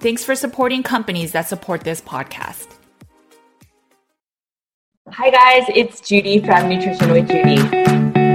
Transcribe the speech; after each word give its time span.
Thanks 0.00 0.24
for 0.24 0.36
supporting 0.36 0.84
companies 0.84 1.32
that 1.32 1.48
support 1.48 1.82
this 1.82 2.00
podcast. 2.00 2.68
Hi, 5.10 5.30
guys, 5.30 5.64
it's 5.74 6.00
Judy 6.00 6.38
from 6.38 6.68
Nutrition 6.68 7.10
with 7.10 7.28
Judy. 7.28 8.27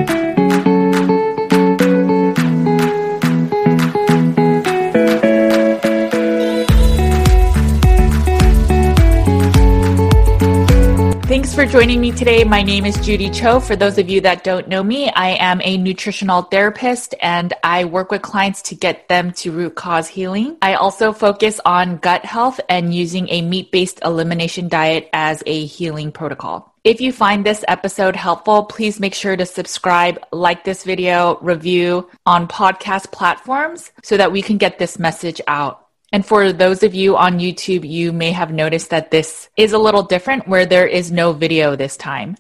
Thanks 11.33 11.55
for 11.55 11.65
joining 11.65 11.99
me 11.99 12.11
today. 12.11 12.43
My 12.43 12.61
name 12.61 12.85
is 12.85 12.95
Judy 13.03 13.27
Cho. 13.27 13.59
For 13.59 13.75
those 13.75 13.97
of 13.97 14.07
you 14.07 14.21
that 14.21 14.43
don't 14.43 14.67
know 14.67 14.83
me, 14.83 15.09
I 15.09 15.29
am 15.29 15.61
a 15.63 15.77
nutritional 15.77 16.43
therapist 16.43 17.15
and 17.19 17.51
I 17.63 17.85
work 17.85 18.11
with 18.11 18.21
clients 18.21 18.61
to 18.69 18.75
get 18.75 19.09
them 19.09 19.31
to 19.37 19.51
root 19.51 19.73
cause 19.73 20.07
healing. 20.07 20.57
I 20.61 20.75
also 20.75 21.11
focus 21.11 21.59
on 21.65 21.97
gut 21.97 22.23
health 22.23 22.59
and 22.69 22.93
using 22.93 23.29
a 23.29 23.41
meat 23.41 23.71
based 23.71 23.99
elimination 24.05 24.67
diet 24.67 25.09
as 25.11 25.41
a 25.47 25.65
healing 25.65 26.11
protocol. 26.11 26.71
If 26.83 27.01
you 27.01 27.11
find 27.11 27.43
this 27.43 27.65
episode 27.67 28.15
helpful, 28.15 28.65
please 28.65 28.99
make 28.99 29.15
sure 29.15 29.35
to 29.35 29.47
subscribe, 29.47 30.19
like 30.31 30.63
this 30.63 30.83
video, 30.83 31.39
review 31.39 32.11
on 32.27 32.47
podcast 32.47 33.11
platforms 33.11 33.91
so 34.03 34.17
that 34.17 34.31
we 34.31 34.43
can 34.43 34.59
get 34.59 34.77
this 34.77 34.99
message 34.99 35.41
out. 35.47 35.82
And 36.13 36.23
for 36.23 36.53
those 36.53 36.83
of 36.83 36.93
you 36.93 37.17
on 37.17 37.39
YouTube, 37.39 37.89
you 37.89 38.13
may 38.13 38.31
have 38.31 38.53
noticed 38.53 38.91
that 38.91 39.09
this 39.09 39.49
is 39.57 39.73
a 39.73 39.79
little 39.79 40.03
different 40.03 40.47
where 40.47 40.67
there 40.67 40.85
is 40.85 41.11
no 41.11 41.33
video 41.33 41.75
this 41.75 41.97
time. 41.97 42.37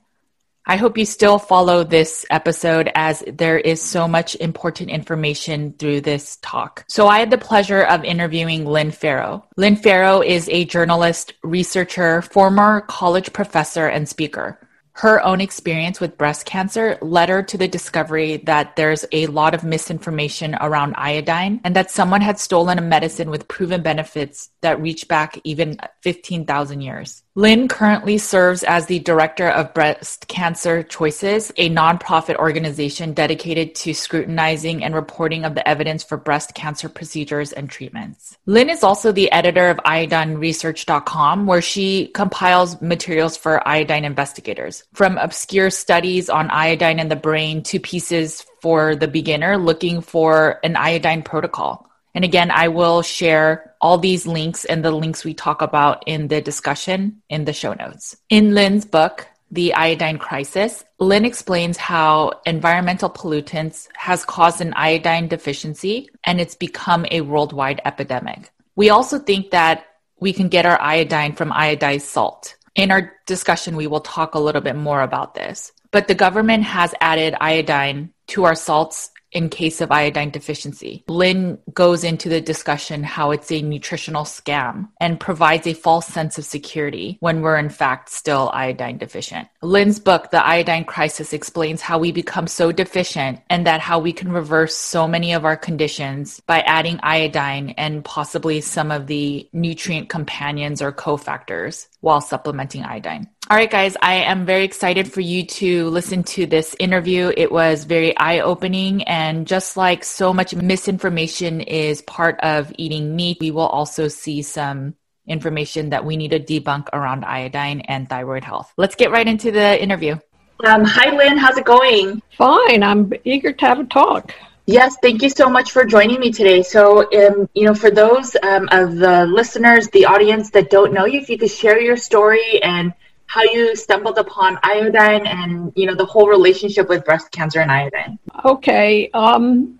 I 0.67 0.75
hope 0.75 0.95
you 0.95 1.07
still 1.07 1.39
follow 1.39 1.83
this 1.83 2.23
episode 2.29 2.91
as 2.93 3.23
there 3.27 3.57
is 3.57 3.81
so 3.81 4.07
much 4.07 4.35
important 4.35 4.91
information 4.91 5.73
through 5.73 6.01
this 6.01 6.37
talk. 6.43 6.85
So 6.87 7.07
I 7.07 7.17
had 7.17 7.31
the 7.31 7.37
pleasure 7.39 7.81
of 7.81 8.05
interviewing 8.05 8.63
Lynne 8.63 8.91
Farrow. 8.91 9.43
Lynne 9.57 9.75
Farrow 9.75 10.21
is 10.21 10.47
a 10.49 10.65
journalist, 10.65 11.33
researcher, 11.43 12.21
former 12.21 12.81
college 12.81 13.33
professor, 13.33 13.87
and 13.87 14.07
speaker. 14.07 14.59
Her 14.95 15.23
own 15.23 15.41
experience 15.41 15.99
with 15.99 16.19
breast 16.19 16.45
cancer 16.45 16.99
led 17.01 17.29
her 17.29 17.41
to 17.43 17.57
the 17.57 17.67
discovery 17.67 18.37
that 18.45 18.75
there's 18.75 19.05
a 19.11 19.25
lot 19.25 19.55
of 19.55 19.63
misinformation 19.63 20.55
around 20.61 20.93
iodine 20.97 21.61
and 21.63 21.75
that 21.75 21.89
someone 21.89 22.21
had 22.21 22.39
stolen 22.39 22.77
a 22.77 22.81
medicine 22.81 23.31
with 23.31 23.47
proven 23.47 23.81
benefits 23.81 24.51
that 24.61 24.79
reach 24.79 25.07
back 25.07 25.39
even 25.43 25.79
15,000 26.01 26.81
years. 26.81 27.22
Lynne 27.35 27.67
currently 27.67 28.19
serves 28.19 28.61
as 28.61 28.85
the 28.85 28.99
director 28.99 29.49
of 29.49 29.73
Breast 29.73 30.27
Cancer 30.27 30.83
Choices, 30.83 31.51
a 31.57 31.67
nonprofit 31.67 32.35
organization 32.35 33.13
dedicated 33.13 33.73
to 33.73 33.95
scrutinizing 33.95 34.83
and 34.83 34.93
reporting 34.93 35.43
of 35.43 35.55
the 35.55 35.67
evidence 35.67 36.03
for 36.03 36.15
breast 36.15 36.53
cancer 36.53 36.89
procedures 36.89 37.51
and 37.51 37.71
treatments. 37.71 38.37
Lynne 38.45 38.69
is 38.69 38.83
also 38.83 39.11
the 39.11 39.31
editor 39.31 39.69
of 39.69 39.77
iodineresearch.com, 39.77 41.47
where 41.47 41.63
she 41.63 42.09
compiles 42.09 42.79
materials 42.83 43.35
for 43.35 43.67
iodine 43.67 44.05
investigators, 44.05 44.83
from 44.93 45.17
obscure 45.17 45.71
studies 45.71 46.29
on 46.29 46.51
iodine 46.51 46.99
in 46.99 47.09
the 47.09 47.15
brain 47.15 47.63
to 47.63 47.79
pieces 47.79 48.45
for 48.61 48.95
the 48.95 49.07
beginner 49.07 49.57
looking 49.57 50.01
for 50.01 50.59
an 50.63 50.75
iodine 50.75 51.23
protocol. 51.23 51.89
And 52.15 52.23
again, 52.23 52.51
I 52.51 52.67
will 52.67 53.01
share 53.01 53.75
all 53.81 53.97
these 53.97 54.27
links 54.27 54.65
and 54.65 54.83
the 54.83 54.91
links 54.91 55.25
we 55.25 55.33
talk 55.33 55.61
about 55.61 56.03
in 56.05 56.27
the 56.27 56.41
discussion 56.41 57.21
in 57.29 57.45
the 57.45 57.53
show 57.53 57.73
notes. 57.73 58.15
In 58.29 58.53
Lynne's 58.53 58.85
book, 58.85 59.27
The 59.51 59.73
Iodine 59.73 60.19
Crisis, 60.19 60.85
Lynne 60.99 61.25
explains 61.25 61.77
how 61.77 62.33
environmental 62.45 63.09
pollutants 63.09 63.87
has 63.95 64.25
caused 64.25 64.61
an 64.61 64.73
iodine 64.75 65.27
deficiency 65.27 66.09
and 66.23 66.39
it's 66.39 66.55
become 66.55 67.05
a 67.09 67.21
worldwide 67.21 67.81
epidemic. 67.85 68.51
We 68.75 68.89
also 68.89 69.19
think 69.19 69.51
that 69.51 69.85
we 70.19 70.33
can 70.33 70.49
get 70.49 70.65
our 70.65 70.79
iodine 70.79 71.33
from 71.33 71.51
iodized 71.51 72.01
salt. 72.01 72.55
In 72.75 72.91
our 72.91 73.13
discussion, 73.27 73.75
we 73.75 73.87
will 73.87 73.99
talk 74.01 74.33
a 74.33 74.39
little 74.39 74.61
bit 74.61 74.75
more 74.75 75.01
about 75.01 75.35
this. 75.35 75.71
But 75.91 76.07
the 76.07 76.15
government 76.15 76.63
has 76.63 76.95
added 77.01 77.35
iodine 77.39 78.13
to 78.27 78.45
our 78.45 78.55
salts 78.55 79.11
in 79.33 79.49
case 79.49 79.81
of 79.81 79.91
iodine 79.91 80.29
deficiency. 80.29 81.03
Lynne 81.07 81.57
goes 81.73 82.03
into 82.03 82.29
the 82.29 82.41
discussion 82.41 83.03
how 83.03 83.31
it's 83.31 83.51
a 83.51 83.61
nutritional 83.61 84.23
scam 84.23 84.89
and 84.99 85.19
provides 85.19 85.67
a 85.67 85.73
false 85.73 86.07
sense 86.07 86.37
of 86.37 86.45
security 86.45 87.17
when 87.19 87.41
we're 87.41 87.57
in 87.57 87.69
fact 87.69 88.09
still 88.09 88.49
iodine 88.53 88.97
deficient. 88.97 89.47
Lynne's 89.61 89.99
book, 89.99 90.31
The 90.31 90.45
Iodine 90.45 90.85
Crisis, 90.85 91.33
explains 91.33 91.81
how 91.81 91.97
we 91.97 92.11
become 92.11 92.47
so 92.47 92.71
deficient 92.71 93.39
and 93.49 93.65
that 93.65 93.81
how 93.81 93.99
we 93.99 94.13
can 94.13 94.31
reverse 94.31 94.75
so 94.75 95.07
many 95.07 95.33
of 95.33 95.45
our 95.45 95.57
conditions 95.57 96.39
by 96.41 96.61
adding 96.61 96.99
iodine 97.03 97.71
and 97.71 98.05
possibly 98.05 98.61
some 98.61 98.91
of 98.91 99.07
the 99.07 99.49
nutrient 99.53 100.09
companions 100.09 100.81
or 100.81 100.91
cofactors 100.91 101.87
while 102.01 102.21
supplementing 102.21 102.83
iodine. 102.83 103.29
All 103.49 103.57
right, 103.57 103.69
guys, 103.69 103.97
I 104.01 104.15
am 104.15 104.45
very 104.45 104.63
excited 104.63 105.11
for 105.11 105.19
you 105.19 105.45
to 105.45 105.89
listen 105.89 106.23
to 106.23 106.45
this 106.45 106.77
interview. 106.79 107.31
It 107.35 107.51
was 107.51 107.83
very 107.83 108.15
eye 108.17 108.39
opening. 108.39 109.03
And 109.03 109.45
just 109.45 109.75
like 109.75 110.05
so 110.05 110.33
much 110.33 110.55
misinformation 110.55 111.59
is 111.59 112.01
part 112.01 112.39
of 112.39 112.71
eating 112.77 113.17
meat, 113.17 113.39
we 113.41 113.51
will 113.51 113.67
also 113.67 114.07
see 114.07 114.43
some 114.43 114.95
information 115.27 115.89
that 115.89 116.05
we 116.05 116.15
need 116.15 116.31
to 116.31 116.39
debunk 116.39 116.87
around 116.93 117.25
iodine 117.25 117.81
and 117.81 118.07
thyroid 118.07 118.45
health. 118.45 118.73
Let's 118.77 118.95
get 118.95 119.11
right 119.11 119.27
into 119.27 119.51
the 119.51 119.81
interview. 119.81 120.17
Um, 120.63 120.85
hi, 120.85 121.13
Lynne. 121.13 121.37
How's 121.37 121.57
it 121.57 121.65
going? 121.65 122.21
Fine. 122.37 122.81
I'm 122.81 123.11
eager 123.25 123.51
to 123.51 123.65
have 123.65 123.79
a 123.79 123.83
talk. 123.83 124.33
Yes, 124.65 124.95
thank 125.01 125.21
you 125.21 125.29
so 125.29 125.49
much 125.49 125.71
for 125.71 125.83
joining 125.83 126.21
me 126.21 126.31
today. 126.31 126.63
So, 126.63 127.11
um, 127.11 127.49
you 127.53 127.65
know, 127.65 127.75
for 127.75 127.91
those 127.91 128.37
um, 128.41 128.69
of 128.71 128.95
the 128.95 129.25
listeners, 129.25 129.89
the 129.89 130.05
audience 130.05 130.51
that 130.51 130.69
don't 130.69 130.93
know 130.93 131.05
you, 131.05 131.19
if 131.19 131.29
you 131.29 131.37
could 131.37 131.51
share 131.51 131.81
your 131.81 131.97
story 131.97 132.63
and 132.63 132.93
how 133.33 133.41
you 133.41 133.75
stumbled 133.75 134.19
upon 134.19 134.59
iodine 134.61 135.25
and 135.25 135.73
you 135.75 135.87
know 135.87 135.95
the 135.95 136.05
whole 136.05 136.29
relationship 136.29 136.87
with 136.87 137.03
breast 137.03 137.31
cancer 137.31 137.61
and 137.61 137.71
iodine. 137.71 138.19
Okay, 138.45 139.09
um, 139.15 139.79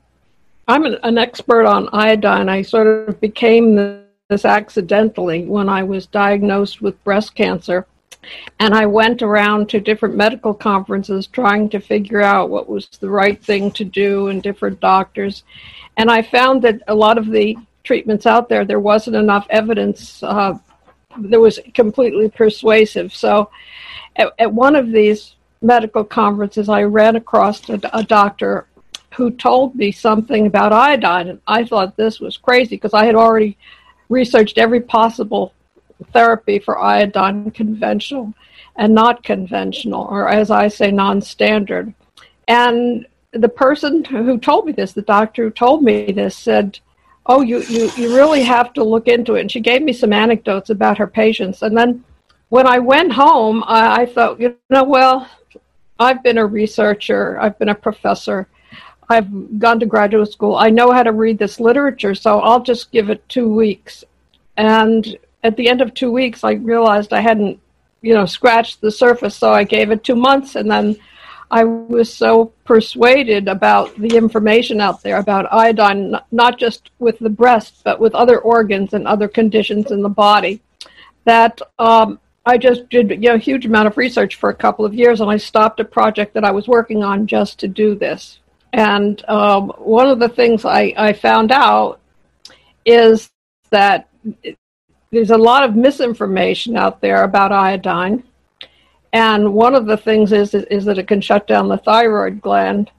I'm 0.68 0.86
an, 0.86 0.98
an, 1.04 1.20
expert 1.20 1.68
on 1.68 1.88
iodine. 1.94 2.50
I 2.50 2.64
sort 2.64 2.88
of 2.88 3.22
became 3.22 3.76
this 4.28 4.44
accidentally 4.44 5.46
when 5.46 5.70
I 5.70 5.84
was 5.84 6.08
diagnosed 6.08 6.82
with 6.82 7.02
breast 7.04 7.36
cancer. 7.36 7.86
And 8.60 8.74
I 8.74 8.88
went 8.88 9.22
around 9.22 9.70
to 9.70 9.80
different 9.80 10.16
medical 10.16 10.56
conferences 10.56 11.28
trying 11.28 11.70
to 11.70 11.80
figure 11.80 12.22
out 12.22 12.50
what 12.50 12.68
was 12.68 12.88
the 12.88 13.10
right 13.10 13.40
thing 13.44 13.70
to 13.74 13.84
do 13.84 14.30
and 14.30 14.42
different 14.42 14.80
doctors. 14.80 15.44
And 15.98 16.10
I 16.10 16.24
found 16.24 16.64
that 16.64 16.82
a 16.88 16.96
lot 16.96 17.20
of 17.20 17.30
the 17.30 17.56
treatments 17.84 18.26
out 18.26 18.50
there, 18.50 18.66
there 18.66 18.80
wasn't 18.80 19.18
enough 19.18 19.46
evidence 19.52 20.24
uh, 20.24 20.58
that 21.18 21.40
was 21.40 21.60
completely 21.74 22.30
persuasive. 22.30 23.14
So 23.14 23.50
at, 24.16 24.34
at, 24.40 24.54
one 24.54 24.76
of 24.76 24.92
these 24.92 25.36
medical 25.62 26.04
conferences, 26.04 26.70
I 26.70 26.84
ran 26.84 27.16
across 27.16 27.68
a, 27.70 27.80
a 27.94 28.04
doctor 28.04 28.68
who 29.16 29.32
told 29.32 29.76
me 29.76 29.92
something 29.92 30.48
about 30.48 30.74
iodine, 30.74 31.30
and 31.30 31.42
I 31.48 31.66
thought 31.66 31.96
this 31.96 32.20
was 32.20 32.38
crazy 32.38 32.76
because 32.76 32.94
I 32.94 33.06
had 33.06 33.16
already 33.16 33.58
researched 34.10 34.58
every 34.58 34.82
possible 34.82 35.54
therapy 36.12 36.60
for 36.60 36.80
iodine, 36.80 37.52
conventional 37.52 38.34
and 38.76 38.94
not 38.94 39.24
conventional, 39.24 40.08
or 40.10 40.30
as 40.30 40.50
I 40.50 40.68
say, 40.68 40.92
non 40.92 41.22
standard. 41.22 41.94
And 42.48 43.06
the 43.32 43.50
person 43.50 44.04
who 44.04 44.38
told 44.38 44.66
me 44.66 44.72
this, 44.72 44.94
the 44.94 45.02
doctor 45.02 45.46
who 45.46 45.52
told 45.52 45.84
me 45.84 46.12
this, 46.12 46.36
said, 46.36 46.80
Oh, 47.26 47.42
you, 47.42 47.62
you, 47.64 47.90
you 47.96 48.16
really 48.16 48.44
have 48.44 48.74
to 48.74 48.84
look 48.84 49.08
into 49.08 49.36
it. 49.36 49.42
And 49.42 49.52
she 49.52 49.60
gave 49.60 49.82
me 49.82 49.94
some 49.94 50.12
anecdotes 50.12 50.70
about 50.70 50.98
her 50.98 51.08
patients. 51.08 51.62
And 51.62 51.78
then 51.78 52.04
when 52.50 52.68
I 52.68 52.80
went 52.80 53.14
home, 53.14 53.64
I, 53.66 54.02
I 54.02 54.06
thought, 54.06 54.40
you 54.40 54.56
know, 54.70 54.84
well, 54.84 55.30
I've 56.00 56.22
been 56.22 56.38
a 56.38 56.46
researcher, 56.46 57.40
I've 57.40 57.58
been 57.58 57.70
a 57.70 57.76
professor, 57.76 58.48
I've 59.10 59.60
gone 59.60 59.80
to 59.80 59.86
graduate 59.86 60.32
school, 60.32 60.56
I 60.56 60.70
know 60.70 60.92
how 60.92 61.04
to 61.04 61.12
read 61.12 61.38
this 61.38 61.60
literature, 61.60 62.16
so 62.16 62.40
I'll 62.42 62.62
just 62.62 62.92
give 62.92 63.10
it 63.10 63.28
two 63.30 63.48
weeks. 63.48 64.04
And 64.58 65.18
at 65.44 65.56
the 65.56 65.70
end 65.70 65.82
of 65.82 65.94
two 65.94 66.12
weeks, 66.12 66.44
I 66.44 66.54
realized 66.54 67.14
I 67.14 67.22
hadn't, 67.22 67.60
you 68.02 68.14
know, 68.14 68.26
scratched 68.26 68.82
the 68.82 68.92
surface, 68.92 69.36
so 69.36 69.54
I 69.54 69.64
gave 69.64 69.92
it 69.92 70.04
two 70.04 70.16
months, 70.16 70.56
and 70.56 70.70
then 70.70 70.98
I 71.52 71.64
was 71.64 72.14
so 72.14 72.54
persuaded 72.66 73.48
about 73.48 73.96
the 73.98 74.16
information 74.18 74.82
out 74.82 75.02
there 75.04 75.18
about 75.18 75.52
iodine, 75.52 76.16
not 76.32 76.58
just 76.58 76.92
with 77.00 77.20
the 77.20 77.30
breast, 77.30 77.82
but 77.84 78.00
with 78.00 78.16
other 78.16 78.40
organs 78.40 78.94
and 78.94 79.08
other 79.08 79.28
conditions 79.28 79.92
in 79.92 80.02
the 80.02 80.10
body, 80.10 80.62
that 81.26 81.62
um, 81.80 82.20
I 82.46 82.58
just 82.58 82.90
did 82.90 83.10
you 83.12 83.30
know, 83.30 83.36
a 83.36 83.38
huge 83.38 83.66
amount 83.66 83.88
of 83.88 83.98
research 83.98 84.36
for 84.36 84.50
a 84.50 84.56
couple 84.56 84.86
of 84.86 84.94
years, 84.94 85.22
and 85.22 85.30
I 85.30 85.38
stopped 85.38 85.80
a 85.80 85.86
project 85.86 86.34
that 86.34 86.44
I 86.44 86.52
was 86.52 86.68
working 86.68 87.04
on 87.04 87.28
just 87.28 87.60
to 87.60 87.68
do 87.68 87.96
this. 87.96 88.40
And 88.74 89.24
um, 89.30 89.70
one 89.78 90.08
of 90.08 90.20
the 90.20 90.30
things 90.30 90.66
I, 90.66 90.94
I 90.98 91.14
found 91.14 91.52
out 91.52 92.00
is 92.86 93.30
that 93.70 94.10
there's 95.12 95.30
a 95.30 95.38
lot 95.38 95.64
of 95.64 95.76
misinformation 95.76 96.76
out 96.76 97.00
there 97.00 97.24
about 97.24 97.52
iodine 97.52 98.24
and 99.14 99.54
one 99.54 99.76
of 99.76 99.86
the 99.86 99.96
things 99.96 100.34
is, 100.34 100.56
is 100.56 100.86
that 100.86 100.98
it 100.98 101.08
can 101.08 101.22
shut 101.22 101.48
down 101.48 101.70
the 101.70 101.78
thyroid 101.78 102.42
gland, 102.42 102.90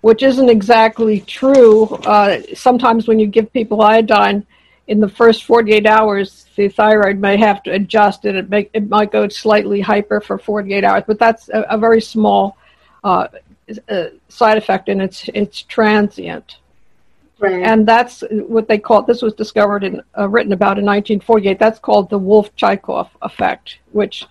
which 0.00 0.24
isn't 0.24 0.50
exactly 0.50 1.20
true. 1.20 1.86
Uh, 2.04 2.42
sometimes 2.52 3.06
when 3.06 3.20
you 3.20 3.26
give 3.26 3.52
people 3.52 3.80
iodine, 3.80 4.44
in 4.88 4.98
the 4.98 5.08
first 5.08 5.44
48 5.44 5.86
hours, 5.86 6.46
the 6.56 6.68
thyroid 6.68 7.18
may 7.18 7.36
have 7.36 7.62
to 7.62 7.70
adjust 7.70 8.24
and 8.24 8.36
it, 8.36 8.50
may, 8.50 8.68
it 8.74 8.88
might 8.88 9.12
go 9.12 9.28
slightly 9.28 9.80
hyper 9.80 10.20
for 10.20 10.36
48 10.36 10.82
hours, 10.82 11.04
but 11.06 11.20
that's 11.20 11.48
a, 11.50 11.62
a 11.70 11.78
very 11.78 12.00
small 12.00 12.58
uh, 13.04 13.28
uh, 13.88 14.06
side 14.28 14.58
effect 14.58 14.88
and 14.88 15.00
it's, 15.00 15.30
it's 15.32 15.62
transient. 15.62 16.56
Right. 17.38 17.62
And 17.62 17.86
that's 17.86 18.24
what 18.30 18.66
they 18.66 18.78
call 18.78 19.02
this 19.02 19.22
was 19.22 19.34
discovered 19.34 19.84
and 19.84 20.02
uh, 20.18 20.28
written 20.28 20.52
about 20.52 20.78
in 20.78 20.84
1948. 20.84 21.58
That's 21.58 21.78
called 21.78 22.10
the 22.10 22.18
Wolff 22.18 22.54
Chaikoff 22.56 23.08
effect, 23.22 23.78
which 23.92 24.26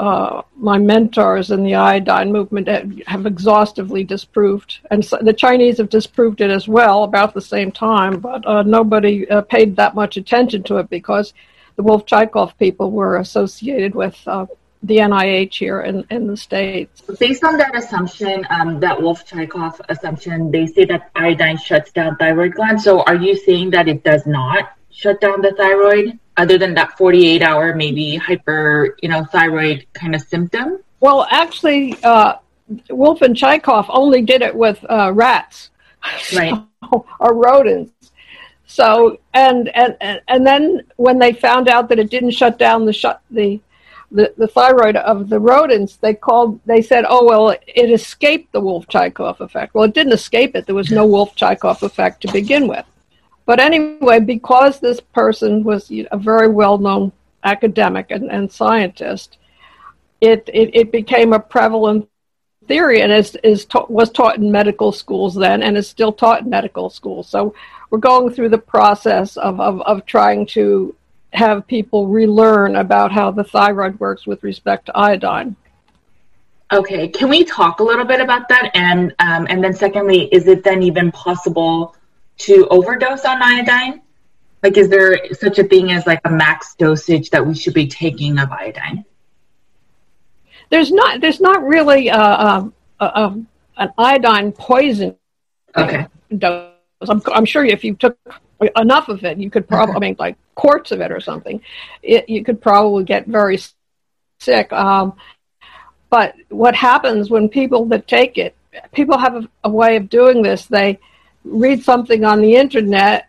uh, 0.00 0.42
my 0.56 0.78
mentors 0.78 1.50
in 1.50 1.62
the 1.62 1.74
iodine 1.74 2.32
movement 2.32 2.66
have 3.06 3.26
exhaustively 3.26 4.02
disproved, 4.02 4.78
and 4.90 5.04
so 5.04 5.18
the 5.20 5.32
Chinese 5.32 5.76
have 5.76 5.90
disproved 5.90 6.40
it 6.40 6.50
as 6.50 6.66
well 6.66 7.04
about 7.04 7.34
the 7.34 7.40
same 7.40 7.70
time, 7.70 8.18
but 8.18 8.46
uh, 8.46 8.62
nobody 8.62 9.28
uh, 9.28 9.42
paid 9.42 9.76
that 9.76 9.94
much 9.94 10.16
attention 10.16 10.62
to 10.62 10.78
it 10.78 10.88
because 10.88 11.34
the 11.76 11.82
Wolff 11.82 12.06
Chaikoff 12.06 12.56
people 12.58 12.90
were 12.90 13.18
associated 13.18 13.94
with 13.94 14.16
uh, 14.26 14.46
the 14.82 14.96
NIH 14.96 15.58
here 15.58 15.82
in, 15.82 16.06
in 16.08 16.26
the 16.26 16.36
States. 16.36 17.02
Based 17.18 17.44
on 17.44 17.58
that 17.58 17.76
assumption, 17.76 18.46
um, 18.48 18.80
that 18.80 19.02
Wolff 19.02 19.28
Chaikoff 19.28 19.80
assumption, 19.90 20.50
they 20.50 20.66
say 20.66 20.86
that 20.86 21.10
iodine 21.14 21.58
shuts 21.58 21.92
down 21.92 22.16
thyroid 22.16 22.54
glands. 22.54 22.84
So 22.84 23.02
are 23.02 23.16
you 23.16 23.36
saying 23.36 23.70
that 23.72 23.86
it 23.86 24.02
does 24.02 24.26
not 24.26 24.70
shut 25.00 25.20
down 25.20 25.40
the 25.40 25.52
thyroid? 25.52 26.18
other 26.40 26.56
than 26.56 26.74
that 26.74 26.96
48 26.96 27.42
hour 27.42 27.74
maybe 27.74 28.16
hyper 28.16 28.96
you 29.02 29.08
know 29.08 29.24
thyroid 29.24 29.86
kind 29.92 30.14
of 30.14 30.22
symptom 30.22 30.82
well 31.00 31.26
actually 31.30 31.96
uh, 32.02 32.36
wolff 32.88 33.20
and 33.22 33.36
chaikoff 33.36 33.86
only 33.90 34.22
did 34.22 34.42
it 34.42 34.54
with 34.54 34.78
uh, 34.88 35.12
rats 35.12 35.70
right 36.34 36.54
so, 36.90 37.06
or 37.18 37.34
rodents 37.34 38.12
so 38.66 39.18
and, 39.34 39.68
and 39.76 40.20
and 40.28 40.46
then 40.46 40.82
when 40.96 41.18
they 41.18 41.32
found 41.32 41.68
out 41.68 41.88
that 41.88 41.98
it 41.98 42.10
didn't 42.10 42.30
shut 42.30 42.58
down 42.58 42.86
the 42.86 42.92
shut 42.92 43.20
the 43.30 43.60
the, 44.12 44.34
the 44.36 44.48
thyroid 44.48 44.96
of 44.96 45.28
the 45.28 45.38
rodents, 45.38 45.94
they 45.94 46.14
called. 46.14 46.58
They 46.66 46.82
said, 46.82 47.04
"Oh 47.08 47.24
well, 47.24 47.50
it 47.50 47.92
escaped 47.92 48.50
the 48.50 48.60
Wolff 48.60 48.88
Chaikoff 48.88 49.38
effect." 49.38 49.72
Well, 49.72 49.84
it 49.84 49.94
didn't 49.94 50.14
escape 50.14 50.56
it. 50.56 50.66
There 50.66 50.74
was 50.74 50.90
no 50.90 51.06
Wolff 51.06 51.36
Chaikoff 51.36 51.84
effect 51.84 52.22
to 52.22 52.32
begin 52.32 52.66
with. 52.66 52.84
But 53.50 53.58
anyway, 53.58 54.20
because 54.20 54.78
this 54.78 55.00
person 55.00 55.64
was 55.64 55.90
a 55.90 56.16
very 56.16 56.46
well 56.46 56.78
known 56.78 57.10
academic 57.42 58.12
and, 58.12 58.30
and 58.30 58.52
scientist, 58.52 59.38
it, 60.20 60.48
it, 60.54 60.70
it, 60.72 60.92
became 60.92 61.32
a 61.32 61.40
prevalent 61.40 62.08
theory 62.68 63.02
and 63.02 63.10
is, 63.10 63.36
is 63.42 63.64
ta- 63.64 63.86
was 63.88 64.08
taught 64.10 64.36
in 64.36 64.52
medical 64.52 64.92
schools 64.92 65.34
then 65.34 65.64
and 65.64 65.76
is 65.76 65.88
still 65.88 66.12
taught 66.12 66.42
in 66.42 66.48
medical 66.48 66.90
schools. 66.90 67.28
So 67.28 67.52
we're 67.90 67.98
going 67.98 68.32
through 68.32 68.50
the 68.50 68.58
process 68.58 69.36
of, 69.36 69.58
of, 69.58 69.80
of 69.80 70.06
trying 70.06 70.46
to 70.54 70.94
have 71.32 71.66
people 71.66 72.06
relearn 72.06 72.76
about 72.76 73.10
how 73.10 73.32
the 73.32 73.42
thyroid 73.42 73.98
works 73.98 74.28
with 74.28 74.44
respect 74.44 74.86
to 74.86 74.96
iodine. 74.96 75.56
Okay, 76.72 77.08
can 77.08 77.28
we 77.28 77.42
talk 77.42 77.80
a 77.80 77.82
little 77.82 78.04
bit 78.04 78.20
about 78.20 78.48
that? 78.48 78.70
And 78.74 79.12
um, 79.18 79.48
and 79.50 79.64
then 79.64 79.74
secondly, 79.74 80.26
is 80.26 80.46
it 80.46 80.62
then 80.62 80.84
even 80.84 81.10
possible 81.10 81.96
to 82.40 82.66
overdose 82.68 83.24
on 83.24 83.42
iodine? 83.42 84.02
Like, 84.62 84.76
is 84.76 84.88
there 84.88 85.18
such 85.34 85.58
a 85.58 85.64
thing 85.64 85.90
as 85.92 86.06
like 86.06 86.20
a 86.24 86.30
max 86.30 86.74
dosage 86.74 87.30
that 87.30 87.46
we 87.46 87.54
should 87.54 87.74
be 87.74 87.86
taking 87.86 88.38
of 88.38 88.50
iodine? 88.50 89.04
There's 90.70 90.92
not. 90.92 91.20
There's 91.20 91.40
not 91.40 91.62
really 91.62 92.10
uh, 92.10 92.62
um, 93.00 93.48
an 93.76 93.92
iodine 93.98 94.52
poison. 94.52 95.16
Okay. 95.76 96.06
Dose. 96.36 96.68
I'm, 97.08 97.22
I'm, 97.32 97.44
sure 97.46 97.64
if 97.64 97.82
you 97.82 97.94
took 97.94 98.18
enough 98.76 99.08
of 99.08 99.24
it, 99.24 99.38
you 99.38 99.50
could 99.50 99.66
probably. 99.66 99.96
I 99.96 99.98
mean, 99.98 100.16
like 100.18 100.36
quarts 100.54 100.92
of 100.92 101.00
it 101.00 101.10
or 101.10 101.20
something, 101.20 101.62
it, 102.02 102.28
you 102.28 102.44
could 102.44 102.60
probably 102.60 103.04
get 103.04 103.26
very 103.26 103.58
sick. 104.38 104.72
Um, 104.72 105.14
but 106.10 106.34
what 106.50 106.74
happens 106.74 107.30
when 107.30 107.48
people 107.48 107.86
that 107.86 108.06
take 108.06 108.36
it, 108.36 108.54
people 108.92 109.16
have 109.16 109.36
a, 109.36 109.48
a 109.64 109.70
way 109.70 109.96
of 109.96 110.10
doing 110.10 110.42
this. 110.42 110.66
They 110.66 111.00
read 111.44 111.82
something 111.82 112.24
on 112.24 112.40
the 112.40 112.54
internet, 112.54 113.28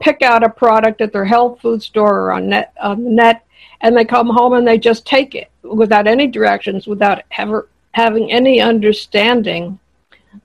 pick 0.00 0.22
out 0.22 0.44
a 0.44 0.48
product 0.48 1.00
at 1.00 1.12
their 1.12 1.24
health 1.24 1.60
food 1.60 1.82
store 1.82 2.20
or 2.20 2.32
on 2.32 2.48
net 2.48 2.72
on 2.80 3.04
the 3.04 3.10
net, 3.10 3.46
and 3.80 3.96
they 3.96 4.04
come 4.04 4.28
home 4.28 4.52
and 4.54 4.66
they 4.66 4.78
just 4.78 5.06
take 5.06 5.34
it 5.34 5.50
without 5.62 6.06
any 6.06 6.26
directions, 6.26 6.86
without 6.86 7.22
ever 7.38 7.68
having 7.92 8.32
any 8.32 8.60
understanding 8.60 9.78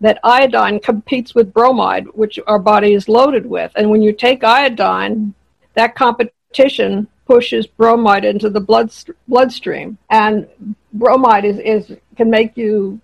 that 0.02 0.20
iodine 0.24 0.80
competes 0.80 1.34
with 1.34 1.54
bromide, 1.54 2.06
which 2.14 2.40
our 2.48 2.60
body 2.60 2.94
is 2.94 3.08
loaded 3.08 3.46
with. 3.46 3.72
And 3.76 3.90
when 3.90 4.02
you 4.02 4.12
take 4.12 4.44
iodine, 4.44 5.34
that 5.76 5.96
competition 5.96 7.08
pushes 7.26 7.68
bromide 7.68 8.26
into 8.26 8.50
the 8.50 8.60
blood 8.60 8.92
bloodstream, 9.28 9.98
and 10.10 10.48
bromide 10.94 11.46
is, 11.46 11.60
is 11.60 11.98
can 12.16 12.30
make 12.30 12.58
you 12.58 13.00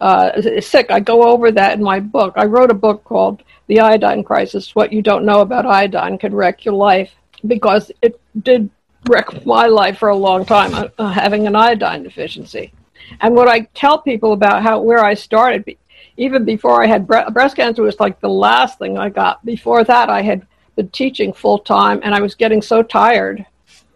uh, 0.00 0.60
sick. 0.60 0.90
I 0.90 1.00
go 1.00 1.22
over 1.24 1.52
that 1.52 1.76
in 1.76 1.84
my 1.84 2.00
book. 2.00 2.34
I 2.36 2.44
wrote 2.44 2.70
a 2.70 2.74
book 2.74 3.04
called 3.04 3.42
The 3.66 3.80
Iodine 3.80 4.24
Crisis 4.24 4.74
What 4.74 4.92
You 4.92 5.02
Don't 5.02 5.24
Know 5.24 5.40
About 5.40 5.66
Iodine 5.66 6.18
Can 6.18 6.34
Wreck 6.34 6.64
Your 6.64 6.74
Life 6.74 7.12
because 7.46 7.90
it 8.02 8.20
did 8.42 8.70
wreck 9.08 9.46
my 9.46 9.66
life 9.66 9.98
for 9.98 10.08
a 10.08 10.16
long 10.16 10.44
time, 10.44 10.74
uh, 10.74 10.88
uh 10.98 11.08
having 11.08 11.46
an 11.46 11.56
iodine 11.56 12.02
deficiency. 12.02 12.72
And 13.20 13.34
what 13.34 13.48
I 13.48 13.60
tell 13.74 13.98
people 13.98 14.32
about 14.32 14.62
how 14.62 14.80
where 14.80 15.04
I 15.04 15.14
started, 15.14 15.76
even 16.16 16.44
before 16.44 16.82
I 16.82 16.86
had 16.86 17.06
bre- 17.06 17.30
breast 17.32 17.56
cancer, 17.56 17.82
was 17.82 17.98
like 17.98 18.20
the 18.20 18.28
last 18.28 18.78
thing 18.78 18.98
I 18.98 19.08
got. 19.08 19.44
Before 19.44 19.84
that, 19.84 20.10
I 20.10 20.22
had 20.22 20.46
been 20.76 20.88
teaching 20.90 21.32
full 21.32 21.58
time, 21.58 22.00
and 22.02 22.14
I 22.14 22.20
was 22.20 22.34
getting 22.34 22.62
so 22.62 22.82
tired 22.82 23.44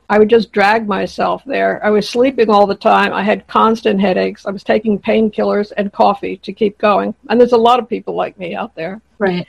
I 0.09 0.19
would 0.19 0.29
just 0.29 0.53
drag 0.53 0.87
myself 0.87 1.43
there. 1.45 1.85
I 1.85 1.91
was 1.91 2.09
sleeping 2.09 2.51
all 2.51 2.67
the 2.67 2.75
time. 2.75 3.13
I 3.13 3.23
had 3.23 3.47
constant 3.47 4.01
headaches. 4.01 4.45
I 4.47 4.51
was 4.51 4.63
taking 4.63 4.99
painkillers 4.99 5.73
and 5.77 5.93
coffee 5.93 6.37
to 6.39 6.53
keep 6.53 6.77
going. 6.79 7.15
And 7.29 7.41
there's 7.41 7.53
a 7.53 7.57
lot 7.57 7.79
of 7.79 7.89
people 7.89 8.15
like 8.15 8.39
me 8.39 8.55
out 8.55 8.75
there. 8.75 9.01
Right. 9.19 9.47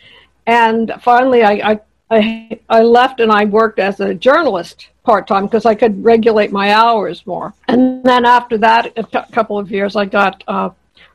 And 0.48 0.94
finally, 1.02 1.44
I, 1.44 1.72
I, 1.72 1.80
I, 2.10 2.60
I 2.70 2.82
left 2.82 3.20
and 3.20 3.32
I 3.32 3.46
worked 3.46 3.80
as 3.80 4.00
a 4.00 4.14
journalist 4.14 4.90
part 5.04 5.28
time 5.28 5.46
because 5.46 5.66
I 5.66 5.76
could 5.76 6.04
regulate 6.04 6.52
my 6.52 6.72
hours 6.72 7.26
more. 7.28 7.54
And 7.68 8.04
then 8.04 8.26
after 8.26 8.58
that, 8.60 8.94
a 8.98 9.04
t- 9.04 9.32
couple 9.32 9.58
of 9.58 9.72
years, 9.72 9.96
I 9.96 10.06
got 10.06 10.44
uh, 10.48 10.70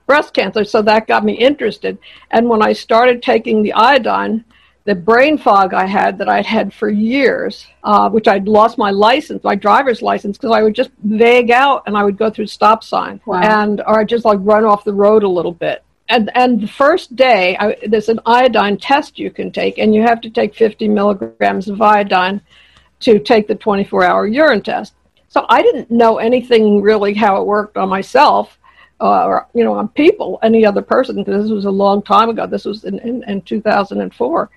breast 0.06 0.34
cancer. 0.34 0.64
So 0.64 0.82
that 0.82 1.06
got 1.06 1.24
me 1.24 1.34
interested. 1.34 1.98
And 2.30 2.48
when 2.48 2.62
I 2.62 2.72
started 2.72 3.22
taking 3.22 3.62
the 3.62 3.72
iodine, 3.72 4.44
the 4.84 4.94
brain 4.94 5.36
fog 5.36 5.74
I 5.74 5.86
had 5.86 6.16
that 6.18 6.28
I'd 6.28 6.46
had 6.46 6.72
for 6.72 6.88
years, 6.88 7.66
uh, 7.84 8.08
which 8.08 8.26
I'd 8.26 8.48
lost 8.48 8.78
my 8.78 8.90
license, 8.90 9.44
my 9.44 9.54
driver's 9.54 10.00
license, 10.00 10.38
because 10.38 10.54
I 10.56 10.62
would 10.62 10.74
just 10.74 10.90
vague 11.04 11.50
out 11.50 11.82
and 11.86 11.96
I 11.96 12.02
would 12.04 12.16
go 12.16 12.30
through 12.30 12.46
stop 12.46 12.82
sign 12.82 13.20
wow. 13.26 13.40
and 13.42 13.80
or 13.82 14.00
I'd 14.00 14.08
just 14.08 14.24
like 14.24 14.38
run 14.40 14.64
off 14.64 14.84
the 14.84 14.94
road 14.94 15.22
a 15.22 15.28
little 15.28 15.52
bit. 15.52 15.84
and 16.08 16.30
and 16.34 16.60
the 16.60 16.66
first 16.66 17.14
day, 17.14 17.56
I, 17.58 17.76
there's 17.86 18.08
an 18.08 18.20
iodine 18.26 18.78
test 18.78 19.18
you 19.18 19.30
can 19.30 19.52
take, 19.52 19.78
and 19.78 19.94
you 19.94 20.02
have 20.02 20.20
to 20.22 20.30
take 20.30 20.54
50 20.54 20.88
milligrams 20.88 21.68
of 21.68 21.80
iodine 21.80 22.40
to 23.00 23.18
take 23.18 23.48
the 23.48 23.56
24-hour 23.56 24.26
urine 24.26 24.62
test. 24.62 24.94
So 25.28 25.46
I 25.48 25.62
didn't 25.62 25.90
know 25.90 26.18
anything 26.18 26.82
really 26.82 27.14
how 27.14 27.40
it 27.40 27.46
worked 27.46 27.76
on 27.76 27.88
myself, 27.88 28.58
uh, 29.00 29.24
or 29.24 29.46
you 29.54 29.62
know, 29.62 29.74
on 29.74 29.88
people, 29.88 30.38
any 30.42 30.66
other 30.66 30.82
person, 30.82 31.16
because 31.16 31.44
this 31.44 31.52
was 31.52 31.66
a 31.66 31.70
long 31.70 32.02
time 32.02 32.28
ago. 32.28 32.46
This 32.46 32.64
was 32.64 32.84
in, 32.84 32.98
in, 32.98 33.22
in 33.28 33.42
2004, 33.42 34.50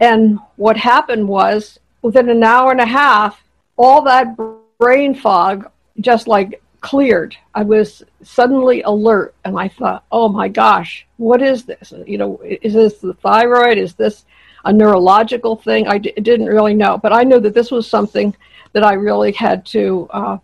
and 0.00 0.38
what 0.56 0.76
happened 0.76 1.28
was 1.28 1.78
within 2.02 2.28
an 2.28 2.42
hour 2.42 2.70
and 2.70 2.80
a 2.80 2.86
half, 2.86 3.42
all 3.76 4.02
that 4.02 4.36
brain 4.78 5.14
fog 5.14 5.70
just 6.00 6.26
like 6.28 6.60
cleared. 6.80 7.36
I 7.54 7.62
was 7.62 8.02
suddenly 8.22 8.82
alert 8.82 9.34
and 9.44 9.58
I 9.58 9.68
thought, 9.68 10.04
oh 10.12 10.28
my 10.28 10.48
gosh, 10.48 11.06
what 11.16 11.40
is 11.40 11.64
this? 11.64 11.92
You 12.06 12.18
know, 12.18 12.40
is 12.44 12.74
this 12.74 12.98
the 12.98 13.14
thyroid? 13.14 13.78
Is 13.78 13.94
this 13.94 14.26
a 14.64 14.72
neurological 14.72 15.56
thing? 15.56 15.86
I 15.88 15.98
d- 15.98 16.12
didn't 16.20 16.46
really 16.46 16.74
know, 16.74 16.98
but 16.98 17.12
I 17.12 17.22
knew 17.22 17.40
that 17.40 17.54
this 17.54 17.70
was 17.70 17.88
something 17.88 18.36
that 18.72 18.84
I 18.84 18.94
really 18.94 19.32
had 19.32 19.64
to 19.66 20.08
uh, 20.12 20.38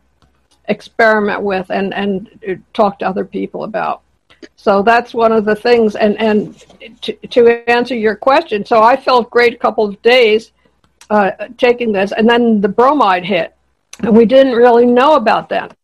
experiment 0.68 1.42
with 1.42 1.70
and, 1.70 1.92
and 1.92 2.62
talk 2.72 3.00
to 3.00 3.08
other 3.08 3.24
people 3.24 3.64
about. 3.64 4.02
So 4.56 4.82
that's 4.82 5.14
one 5.14 5.32
of 5.32 5.44
the 5.44 5.54
things. 5.54 5.96
And, 5.96 6.18
and 6.18 6.64
to, 7.02 7.12
to 7.28 7.70
answer 7.70 7.94
your 7.94 8.16
question, 8.16 8.64
so 8.64 8.82
I 8.82 8.96
felt 8.96 9.30
great 9.30 9.54
a 9.54 9.58
couple 9.58 9.84
of 9.84 10.00
days 10.02 10.52
uh, 11.10 11.32
taking 11.58 11.92
this, 11.92 12.12
and 12.12 12.28
then 12.28 12.60
the 12.60 12.68
bromide 12.68 13.24
hit. 13.24 13.54
And 14.00 14.16
we 14.16 14.24
didn't 14.24 14.54
really 14.54 14.86
know 14.86 15.14
about 15.14 15.48
that 15.50 15.76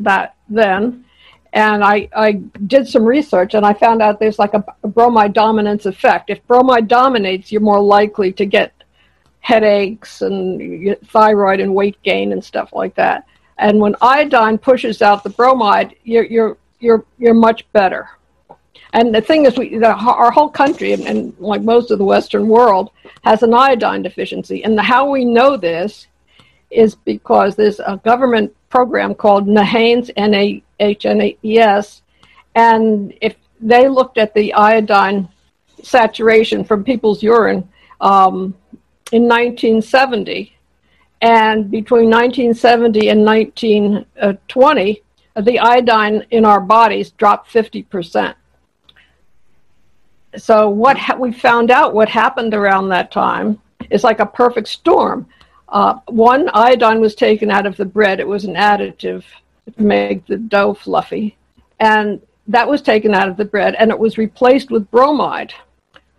that 0.00 0.36
then. 0.48 1.04
And 1.52 1.84
I, 1.84 2.08
I 2.14 2.32
did 2.66 2.88
some 2.88 3.04
research 3.04 3.54
and 3.54 3.64
I 3.64 3.74
found 3.74 4.02
out 4.02 4.18
there's 4.18 4.40
like 4.40 4.54
a, 4.54 4.64
a 4.82 4.88
bromide 4.88 5.32
dominance 5.32 5.86
effect. 5.86 6.30
If 6.30 6.44
bromide 6.48 6.88
dominates, 6.88 7.52
you're 7.52 7.60
more 7.60 7.80
likely 7.80 8.32
to 8.32 8.44
get 8.44 8.72
headaches 9.38 10.22
and 10.22 10.96
thyroid 11.06 11.60
and 11.60 11.72
weight 11.72 11.96
gain 12.02 12.32
and 12.32 12.42
stuff 12.42 12.72
like 12.72 12.96
that. 12.96 13.26
And 13.58 13.78
when 13.78 13.94
iodine 14.02 14.58
pushes 14.58 15.00
out 15.00 15.22
the 15.22 15.30
bromide, 15.30 15.94
you're 16.02 16.24
you're 16.24 16.56
you're 16.80 17.04
you're 17.18 17.34
much 17.34 17.70
better. 17.72 18.08
And 18.92 19.12
the 19.12 19.20
thing 19.20 19.44
is, 19.44 19.58
we 19.58 19.76
the, 19.78 19.92
our 19.92 20.30
whole 20.30 20.48
country 20.48 20.92
and, 20.92 21.04
and, 21.06 21.36
like 21.38 21.62
most 21.62 21.90
of 21.90 21.98
the 21.98 22.04
Western 22.04 22.46
world 22.48 22.90
has 23.22 23.42
an 23.42 23.52
iodine 23.52 24.02
deficiency. 24.02 24.62
And 24.62 24.78
the, 24.78 24.82
how 24.82 25.10
we 25.10 25.24
know 25.24 25.56
this 25.56 26.06
is 26.70 26.94
because 26.94 27.56
there's 27.56 27.80
a 27.80 28.00
government 28.04 28.54
program 28.68 29.14
called 29.14 29.46
NAHANES, 29.46 30.10
N-A-H-N-A-E-S, 30.16 32.02
and 32.54 33.14
if 33.20 33.36
they 33.60 33.88
looked 33.88 34.18
at 34.18 34.34
the 34.34 34.52
iodine 34.54 35.28
saturation 35.82 36.64
from 36.64 36.84
people's 36.84 37.22
urine 37.22 37.68
um, 38.00 38.54
in 39.12 39.22
1970, 39.22 40.52
and 41.20 41.70
between 41.70 42.10
1970 42.10 43.08
and 43.08 43.24
1920, 43.24 45.02
the 45.40 45.58
iodine 45.58 46.26
in 46.30 46.44
our 46.44 46.60
bodies 46.60 47.10
dropped 47.10 47.52
50%. 47.52 48.34
So 50.36 50.68
what 50.68 50.98
ha- 50.98 51.16
we 51.16 51.32
found 51.32 51.70
out 51.70 51.94
what 51.94 52.08
happened 52.08 52.54
around 52.54 52.88
that 52.88 53.10
time 53.10 53.60
is 53.90 54.04
like 54.04 54.20
a 54.20 54.26
perfect 54.26 54.68
storm. 54.68 55.26
Uh, 55.68 55.98
one, 56.06 56.48
iodine 56.54 57.00
was 57.00 57.14
taken 57.14 57.50
out 57.50 57.66
of 57.66 57.76
the 57.76 57.84
bread. 57.84 58.20
It 58.20 58.28
was 58.28 58.44
an 58.44 58.54
additive 58.54 59.24
to 59.76 59.82
make 59.82 60.26
the 60.26 60.36
dough 60.36 60.74
fluffy. 60.74 61.36
And 61.80 62.20
that 62.48 62.68
was 62.68 62.82
taken 62.82 63.14
out 63.14 63.28
of 63.28 63.36
the 63.36 63.44
bread 63.44 63.74
and 63.76 63.90
it 63.90 63.98
was 63.98 64.18
replaced 64.18 64.70
with 64.70 64.90
bromide, 64.90 65.54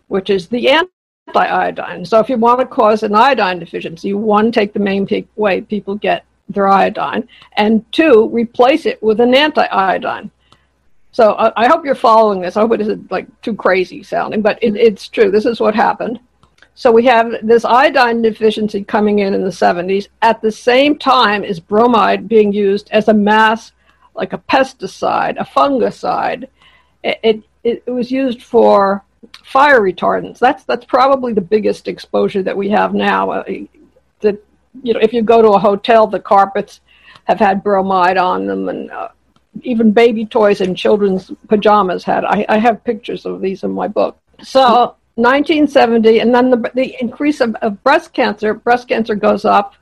which 0.07 0.29
is 0.29 0.47
the 0.47 0.69
anti-iodine. 0.69 2.05
So 2.05 2.19
if 2.19 2.29
you 2.29 2.37
want 2.37 2.59
to 2.59 2.65
cause 2.65 3.03
an 3.03 3.15
iodine 3.15 3.59
deficiency, 3.59 4.13
one, 4.13 4.51
take 4.51 4.73
the 4.73 4.79
main 4.79 5.07
way 5.35 5.61
people 5.61 5.95
get 5.95 6.25
their 6.49 6.67
iodine, 6.67 7.27
and 7.57 7.89
two, 7.91 8.29
replace 8.29 8.85
it 8.85 9.01
with 9.01 9.19
an 9.19 9.33
anti-iodine. 9.33 10.31
So 11.11 11.31
uh, 11.33 11.53
I 11.55 11.67
hope 11.67 11.85
you're 11.85 11.95
following 11.95 12.41
this. 12.41 12.57
I 12.57 12.61
hope 12.61 12.73
it 12.73 12.81
isn't 12.81 13.09
like 13.09 13.25
too 13.41 13.55
crazy 13.55 14.03
sounding, 14.03 14.41
but 14.41 14.61
it, 14.61 14.75
it's 14.75 15.07
true. 15.07 15.31
This 15.31 15.45
is 15.45 15.59
what 15.59 15.73
happened. 15.73 16.19
So 16.75 16.91
we 16.91 17.05
have 17.05 17.31
this 17.41 17.63
iodine 17.63 18.21
deficiency 18.21 18.83
coming 18.83 19.19
in 19.19 19.33
in 19.33 19.43
the 19.43 19.49
70s. 19.49 20.09
At 20.21 20.41
the 20.41 20.51
same 20.51 20.97
time, 20.97 21.45
is 21.45 21.57
bromide 21.57 22.27
being 22.27 22.51
used 22.51 22.89
as 22.91 23.07
a 23.07 23.13
mass, 23.13 23.71
like 24.13 24.33
a 24.33 24.37
pesticide, 24.37 25.39
a 25.39 25.45
fungicide. 25.45 26.49
It, 27.01 27.19
it, 27.23 27.43
it 27.63 27.89
was 27.89 28.11
used 28.11 28.43
for 28.43 29.05
fire 29.45 29.79
retardants. 29.79 30.39
That's 30.39 30.65
that's 30.65 30.85
probably 30.85 31.31
the 31.31 31.41
biggest 31.41 31.87
exposure 31.87 32.43
that 32.43 32.57
we 32.57 32.69
have 32.69 32.93
now. 32.93 33.45
Uh, 34.75 34.79
you 34.83 34.93
know, 34.93 34.99
if 35.01 35.13
you 35.13 35.21
go 35.21 35.41
to 35.41 35.49
a 35.49 35.59
hotel, 35.59 36.07
the 36.07 36.19
carpets 36.19 36.81
have 37.25 37.39
had 37.39 37.63
bromide 37.63 38.17
on 38.17 38.45
them, 38.45 38.69
and 38.69 38.91
uh, 38.91 39.09
even 39.63 39.91
baby 39.91 40.25
toys 40.25 40.61
and 40.61 40.77
children's 40.77 41.31
pajamas 41.47 42.03
had. 42.03 42.25
I, 42.25 42.45
I 42.49 42.57
have 42.57 42.83
pictures 42.83 43.25
of 43.25 43.41
these 43.41 43.63
in 43.63 43.71
my 43.71 43.87
book. 43.87 44.17
So 44.43 44.95
1970, 45.15 46.19
and 46.19 46.33
then 46.33 46.49
the, 46.49 46.71
the 46.73 46.95
increase 46.99 47.39
of, 47.41 47.55
of, 47.55 47.81
breast 47.83 48.13
cancer, 48.13 48.53
breast 48.53 48.87
cancer 48.87 49.15
goes 49.15 49.45
up 49.45 49.75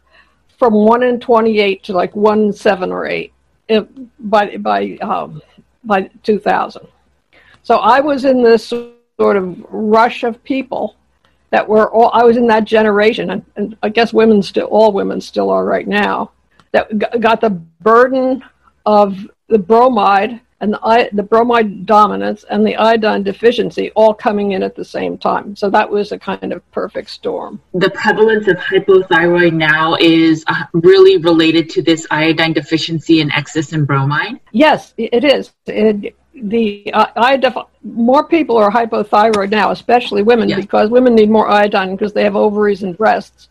from 0.59 0.73
1 0.73 1.03
in 1.03 1.19
28 1.19 1.83
to 1.83 1.93
like 1.93 2.15
1 2.15 2.39
in 2.39 2.53
7 2.53 2.91
or 2.91 3.07
8 3.07 3.33
it, 3.67 4.29
by, 4.29 4.57
by, 4.57 4.97
um, 5.01 5.41
by 5.83 6.03
2000. 6.21 6.87
So 7.63 7.77
I 7.77 7.99
was 7.99 8.25
in 8.25 8.43
this 8.43 8.67
sort 8.67 9.37
of 9.37 9.65
rush 9.69 10.23
of 10.23 10.43
people 10.43 10.95
that 11.53 11.69
were 11.69 11.91
all, 11.91 12.09
I 12.13 12.23
was 12.23 12.35
in 12.35 12.47
that 12.47 12.65
generation, 12.65 13.29
and, 13.29 13.45
and 13.55 13.77
I 13.83 13.89
guess 13.89 14.11
women 14.11 14.41
still, 14.41 14.65
all 14.65 14.91
women 14.91 15.21
still 15.21 15.51
are 15.51 15.63
right 15.63 15.87
now, 15.87 16.31
that 16.71 16.89
got 17.21 17.41
the 17.41 17.51
burden 17.51 18.43
of 18.87 19.15
the 19.49 19.59
bromide 19.59 20.41
and 20.61 20.73
the, 20.73 21.09
the 21.13 21.21
bromide 21.21 21.85
dominance 21.85 22.43
and 22.49 22.65
the 22.65 22.75
iodine 22.75 23.21
deficiency 23.21 23.91
all 23.91 24.15
coming 24.15 24.53
in 24.53 24.63
at 24.63 24.75
the 24.75 24.83
same 24.83 25.15
time. 25.15 25.55
So 25.55 25.69
that 25.69 25.87
was 25.87 26.11
a 26.11 26.17
kind 26.17 26.51
of 26.51 26.71
perfect 26.71 27.11
storm. 27.11 27.61
The 27.75 27.91
prevalence 27.91 28.47
of 28.47 28.55
hypothyroid 28.55 29.53
now 29.53 29.95
is 29.99 30.43
uh, 30.47 30.63
really 30.73 31.17
related 31.17 31.69
to 31.71 31.83
this 31.83 32.07
iodine 32.09 32.53
deficiency 32.53 33.21
and 33.21 33.31
excess 33.31 33.73
in 33.73 33.85
bromide? 33.85 34.39
Yes, 34.53 34.95
it 34.97 35.23
is. 35.23 35.51
It, 35.67 36.15
the 36.33 36.91
uh, 36.93 37.07
iodine, 37.15 37.53
more 37.83 38.23
people 38.25 38.57
are 38.57 38.71
hypothyroid 38.71 39.49
now, 39.49 39.71
especially 39.71 40.23
women, 40.23 40.49
yes. 40.49 40.59
because 40.59 40.89
women 40.89 41.15
need 41.15 41.29
more 41.29 41.49
iodine 41.49 41.95
because 41.95 42.13
they 42.13 42.23
have 42.23 42.35
ovaries 42.35 42.83
and 42.83 42.97
breasts. 42.97 43.49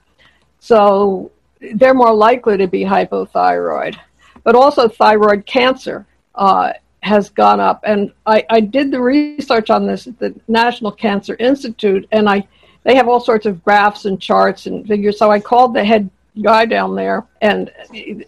So 0.60 1.30
they're 1.74 1.94
more 1.94 2.14
likely 2.14 2.56
to 2.56 2.66
be 2.66 2.82
hypothyroid. 2.82 3.96
But 4.44 4.54
also 4.54 4.88
thyroid 4.88 5.46
cancer. 5.46 6.06
Uh, 6.34 6.72
has 7.02 7.30
gone 7.30 7.60
up. 7.60 7.80
And 7.84 8.12
I, 8.26 8.44
I 8.48 8.60
did 8.60 8.90
the 8.90 9.00
research 9.00 9.70
on 9.70 9.86
this 9.86 10.06
at 10.06 10.18
the 10.18 10.34
National 10.48 10.92
Cancer 10.92 11.36
Institute, 11.38 12.06
and 12.12 12.28
I 12.28 12.46
they 12.84 12.96
have 12.96 13.08
all 13.08 13.20
sorts 13.20 13.46
of 13.46 13.62
graphs 13.62 14.06
and 14.06 14.20
charts 14.20 14.66
and 14.66 14.86
figures. 14.86 15.18
So 15.18 15.30
I 15.30 15.38
called 15.38 15.74
the 15.74 15.84
head 15.84 16.10
guy 16.42 16.64
down 16.66 16.96
there, 16.96 17.26
and 17.40 17.70
he's 17.92 18.24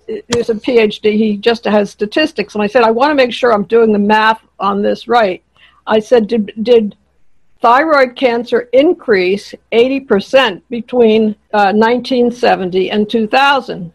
a 0.51 0.55
PhD. 0.55 1.17
He 1.17 1.37
just 1.37 1.65
has 1.65 1.91
statistics, 1.91 2.55
and 2.55 2.63
I 2.63 2.67
said, 2.67 2.83
I 2.83 2.91
want 2.91 3.11
to 3.11 3.15
make 3.15 3.33
sure 3.33 3.53
I'm 3.53 3.65
doing 3.65 3.93
the 3.93 3.99
math 3.99 4.41
on 4.61 4.83
this 4.83 5.09
right. 5.09 5.43
I 5.87 6.01
said, 6.01 6.27
did 6.27 6.53
did 6.63 6.97
thyroid 7.61 8.15
cancer 8.15 8.69
increase 8.73 9.55
80% 9.73 10.61
between 10.69 11.31
uh, 11.53 11.73
1970 11.73 12.91
and 12.91 13.09
2000? 13.09 13.93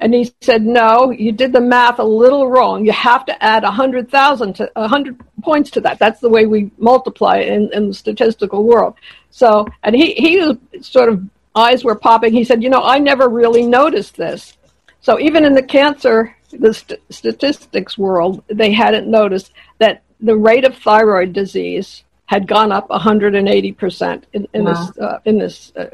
And 0.00 0.14
he 0.14 0.32
said, 0.40 0.64
no, 0.64 1.10
you 1.10 1.30
did 1.30 1.52
the 1.52 1.60
math 1.60 1.98
a 1.98 2.04
little 2.04 2.48
wrong. 2.48 2.86
You 2.86 2.92
have 2.92 3.26
to 3.26 3.44
add 3.44 3.62
100,000 3.62 4.54
to 4.54 4.70
100 4.74 5.20
points 5.42 5.70
to 5.72 5.82
that. 5.82 5.98
That's 5.98 6.20
the 6.20 6.30
way 6.30 6.46
we 6.46 6.70
multiply 6.78 7.36
in, 7.40 7.70
in 7.74 7.88
the 7.88 7.94
statistical 7.94 8.64
world. 8.64 8.94
So, 9.30 9.66
and 9.82 9.94
he, 9.94 10.14
he 10.14 10.38
was 10.38 10.56
sort 10.80 11.10
of 11.10 11.22
eyes 11.54 11.84
were 11.84 11.94
popping. 11.94 12.32
He 12.32 12.44
said, 12.44 12.62
you 12.62 12.70
know, 12.70 12.82
I 12.82 12.98
never 12.98 13.28
really 13.28 13.66
noticed 13.66 14.16
this. 14.16 14.56
So 15.02 15.20
even 15.20 15.44
in 15.44 15.54
the 15.54 15.62
cancer, 15.62 16.34
the 16.50 16.72
st- 16.72 17.00
statistics 17.10 17.98
world, 17.98 18.42
they 18.48 18.72
hadn't 18.72 19.06
noticed 19.06 19.52
that 19.78 20.02
the 20.22 20.36
rate 20.36 20.64
of 20.64 20.76
thyroid 20.76 21.32
disease 21.32 22.04
had 22.26 22.46
gone 22.46 22.70
up 22.70 22.88
180% 22.88 24.22
in, 24.32 24.48
in 24.52 24.64
wow. 24.64 24.72
this, 24.72 24.98
uh, 24.98 25.18
in 25.24 25.38
this 25.38 25.72
uh, 25.76 25.86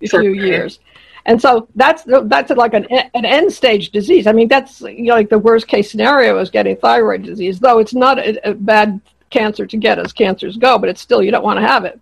few 0.00 0.32
years. 0.32 0.80
And 1.26 1.40
so 1.40 1.68
that's 1.74 2.02
that's 2.04 2.50
like 2.50 2.74
an 2.74 2.84
an 2.84 3.24
end 3.24 3.50
stage 3.50 3.90
disease. 3.90 4.26
I 4.26 4.32
mean, 4.32 4.48
that's 4.48 4.82
you 4.82 5.04
know, 5.04 5.14
like 5.14 5.30
the 5.30 5.38
worst 5.38 5.68
case 5.68 5.90
scenario 5.90 6.38
is 6.38 6.50
getting 6.50 6.76
thyroid 6.76 7.22
disease, 7.22 7.58
though 7.58 7.78
it's 7.78 7.94
not 7.94 8.18
a, 8.18 8.50
a 8.50 8.52
bad 8.52 9.00
cancer 9.30 9.66
to 9.66 9.76
get 9.76 9.98
as 9.98 10.12
cancers 10.12 10.58
go, 10.58 10.78
but 10.78 10.90
it's 10.90 11.00
still 11.00 11.22
you 11.22 11.30
don't 11.30 11.42
want 11.42 11.58
to 11.58 11.66
have 11.66 11.86
it. 11.86 11.98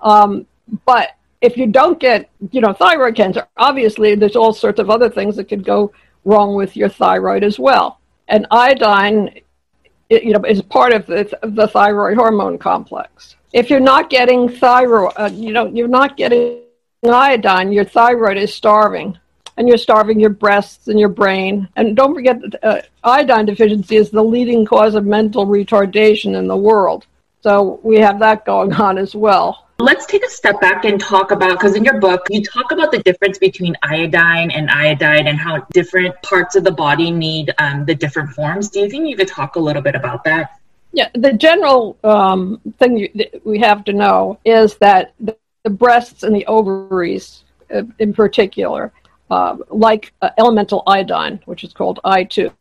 Um, 0.00 0.46
but 0.86 1.16
if 1.42 1.58
you 1.58 1.66
don't 1.66 2.00
get 2.00 2.30
you 2.50 2.62
know 2.62 2.72
thyroid 2.72 3.14
cancer, 3.14 3.46
obviously 3.58 4.14
there's 4.14 4.36
all 4.36 4.54
sorts 4.54 4.80
of 4.80 4.88
other 4.88 5.10
things 5.10 5.36
that 5.36 5.50
could 5.50 5.64
go 5.64 5.92
wrong 6.24 6.54
with 6.54 6.74
your 6.74 6.88
thyroid 6.88 7.44
as 7.44 7.58
well. 7.58 8.00
And 8.28 8.46
iodine 8.50 9.41
you 10.20 10.32
know, 10.32 10.40
is 10.40 10.62
part 10.62 10.92
of 10.92 11.06
the, 11.06 11.38
the 11.42 11.68
thyroid 11.68 12.16
hormone 12.16 12.58
complex. 12.58 13.36
If 13.52 13.70
you're 13.70 13.80
not 13.80 14.10
getting 14.10 14.48
thyroid, 14.48 15.12
uh, 15.16 15.30
you 15.32 15.52
know, 15.52 15.66
you're 15.66 15.88
not 15.88 16.16
getting 16.16 16.62
iodine, 17.04 17.72
your 17.72 17.84
thyroid 17.84 18.36
is 18.36 18.54
starving 18.54 19.18
and 19.56 19.68
you're 19.68 19.76
starving 19.78 20.18
your 20.18 20.30
breasts 20.30 20.88
and 20.88 20.98
your 20.98 21.08
brain. 21.08 21.68
And 21.76 21.96
don't 21.96 22.14
forget 22.14 22.40
that 22.40 22.64
uh, 22.64 22.82
iodine 23.04 23.46
deficiency 23.46 23.96
is 23.96 24.10
the 24.10 24.22
leading 24.22 24.64
cause 24.64 24.94
of 24.94 25.04
mental 25.04 25.46
retardation 25.46 26.36
in 26.36 26.46
the 26.46 26.56
world. 26.56 27.06
So 27.42 27.80
we 27.82 27.98
have 27.98 28.18
that 28.20 28.44
going 28.44 28.72
on 28.72 28.98
as 28.98 29.14
well. 29.14 29.61
Let's 29.78 30.06
take 30.06 30.24
a 30.24 30.30
step 30.30 30.60
back 30.60 30.84
and 30.84 31.00
talk 31.00 31.32
about 31.32 31.58
because 31.58 31.74
in 31.74 31.84
your 31.84 31.98
book 31.98 32.26
you 32.30 32.42
talk 32.42 32.70
about 32.70 32.92
the 32.92 32.98
difference 32.98 33.38
between 33.38 33.74
iodine 33.82 34.50
and 34.50 34.70
iodide 34.70 35.26
and 35.26 35.38
how 35.38 35.66
different 35.72 36.14
parts 36.22 36.54
of 36.54 36.64
the 36.64 36.70
body 36.70 37.10
need 37.10 37.52
um, 37.58 37.84
the 37.84 37.94
different 37.94 38.30
forms. 38.30 38.70
Do 38.70 38.80
you 38.80 38.88
think 38.88 39.08
you 39.08 39.16
could 39.16 39.28
talk 39.28 39.56
a 39.56 39.60
little 39.60 39.82
bit 39.82 39.94
about 39.94 40.22
that? 40.24 40.60
Yeah, 40.92 41.08
the 41.14 41.32
general 41.32 41.96
um, 42.04 42.60
thing 42.78 42.98
you, 42.98 43.08
we 43.44 43.58
have 43.60 43.82
to 43.84 43.92
know 43.92 44.38
is 44.44 44.76
that 44.76 45.14
the, 45.18 45.36
the 45.64 45.70
breasts 45.70 46.22
and 46.22 46.36
the 46.36 46.46
ovaries, 46.46 47.44
uh, 47.74 47.82
in 47.98 48.12
particular, 48.12 48.92
uh, 49.30 49.56
like 49.70 50.12
uh, 50.20 50.30
elemental 50.38 50.82
iodine, 50.86 51.40
which 51.46 51.64
is 51.64 51.72
called 51.72 51.98
I2. 52.04 52.52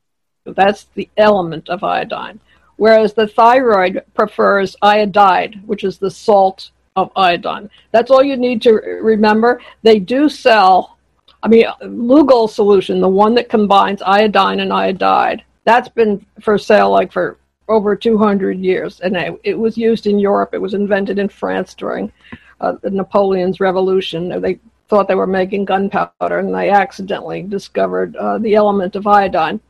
That's 0.45 0.85
the 0.95 1.09
element 1.17 1.69
of 1.69 1.83
iodine. 1.83 2.39
Whereas 2.77 3.13
the 3.13 3.27
thyroid 3.27 4.01
prefers 4.13 4.75
iodide, 4.81 5.61
which 5.67 5.83
is 5.83 5.97
the 5.97 6.09
salt 6.09 6.71
of 6.95 7.11
iodine. 7.15 7.69
That's 7.91 8.11
all 8.11 8.23
you 8.23 8.37
need 8.37 8.61
to 8.63 8.73
remember. 9.01 9.61
They 9.83 9.99
do 9.99 10.29
sell, 10.29 10.97
I 11.43 11.47
mean, 11.47 11.65
Lugol 11.81 12.49
solution, 12.49 12.99
the 12.99 13.07
one 13.07 13.33
that 13.35 13.49
combines 13.49 14.01
iodine 14.01 14.59
and 14.59 14.73
iodide, 14.73 15.43
that's 15.63 15.89
been 15.89 16.25
for 16.41 16.57
sale 16.57 16.89
like 16.89 17.11
for 17.11 17.37
over 17.67 17.95
200 17.95 18.59
years. 18.59 18.99
And 18.99 19.15
it, 19.43 19.57
was 19.57 19.77
used 19.77 20.07
in 20.07 20.19
Europe. 20.19 20.53
It 20.53 20.61
was 20.61 20.73
invented 20.73 21.19
in 21.19 21.29
France 21.29 21.73
during 21.73 22.11
uh, 22.59 22.73
Napoleon's 22.83 23.59
revolution. 23.59 24.41
They 24.41 24.59
thought 24.89 25.07
they 25.07 25.15
were 25.15 25.27
making 25.27 25.65
gunpowder 25.65 26.39
and 26.39 26.53
they 26.53 26.69
accidentally 26.69 27.43
discovered 27.43 28.15
uh, 28.17 28.39
the 28.39 28.55
element 28.55 28.95
of 28.95 29.07
iodine. 29.07 29.61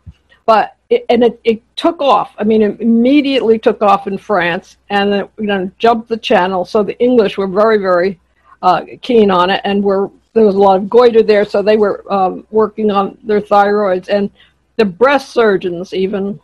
But 0.47 0.75
it, 0.91 1.05
and 1.09 1.23
it, 1.23 1.39
it 1.43 1.61
took 1.75 2.01
off. 2.01 2.35
I 2.37 2.43
mean, 2.43 2.61
it 2.61 2.79
immediately 2.81 3.57
took 3.57 3.81
off 3.81 4.07
in 4.07 4.17
France 4.17 4.77
and 4.89 5.13
it 5.13 5.31
you 5.39 5.45
know, 5.45 5.71
jumped 5.79 6.09
the 6.09 6.17
channel. 6.17 6.65
So 6.65 6.83
the 6.83 6.99
English 6.99 7.37
were 7.37 7.47
very, 7.47 7.77
very 7.77 8.19
uh, 8.61 8.81
keen 9.01 9.31
on 9.31 9.49
it 9.49 9.61
and 9.63 9.83
were 9.83 10.11
there 10.33 10.45
was 10.45 10.55
a 10.55 10.59
lot 10.59 10.77
of 10.77 10.89
goiter 10.89 11.23
there, 11.23 11.43
so 11.43 11.61
they 11.61 11.75
were 11.75 12.05
um, 12.09 12.47
working 12.51 12.89
on 12.89 13.17
their 13.23 13.41
thyroids. 13.41 14.07
And 14.07 14.29
the 14.77 14.85
breast 14.85 15.31
surgeons, 15.31 15.93
even 15.93 16.39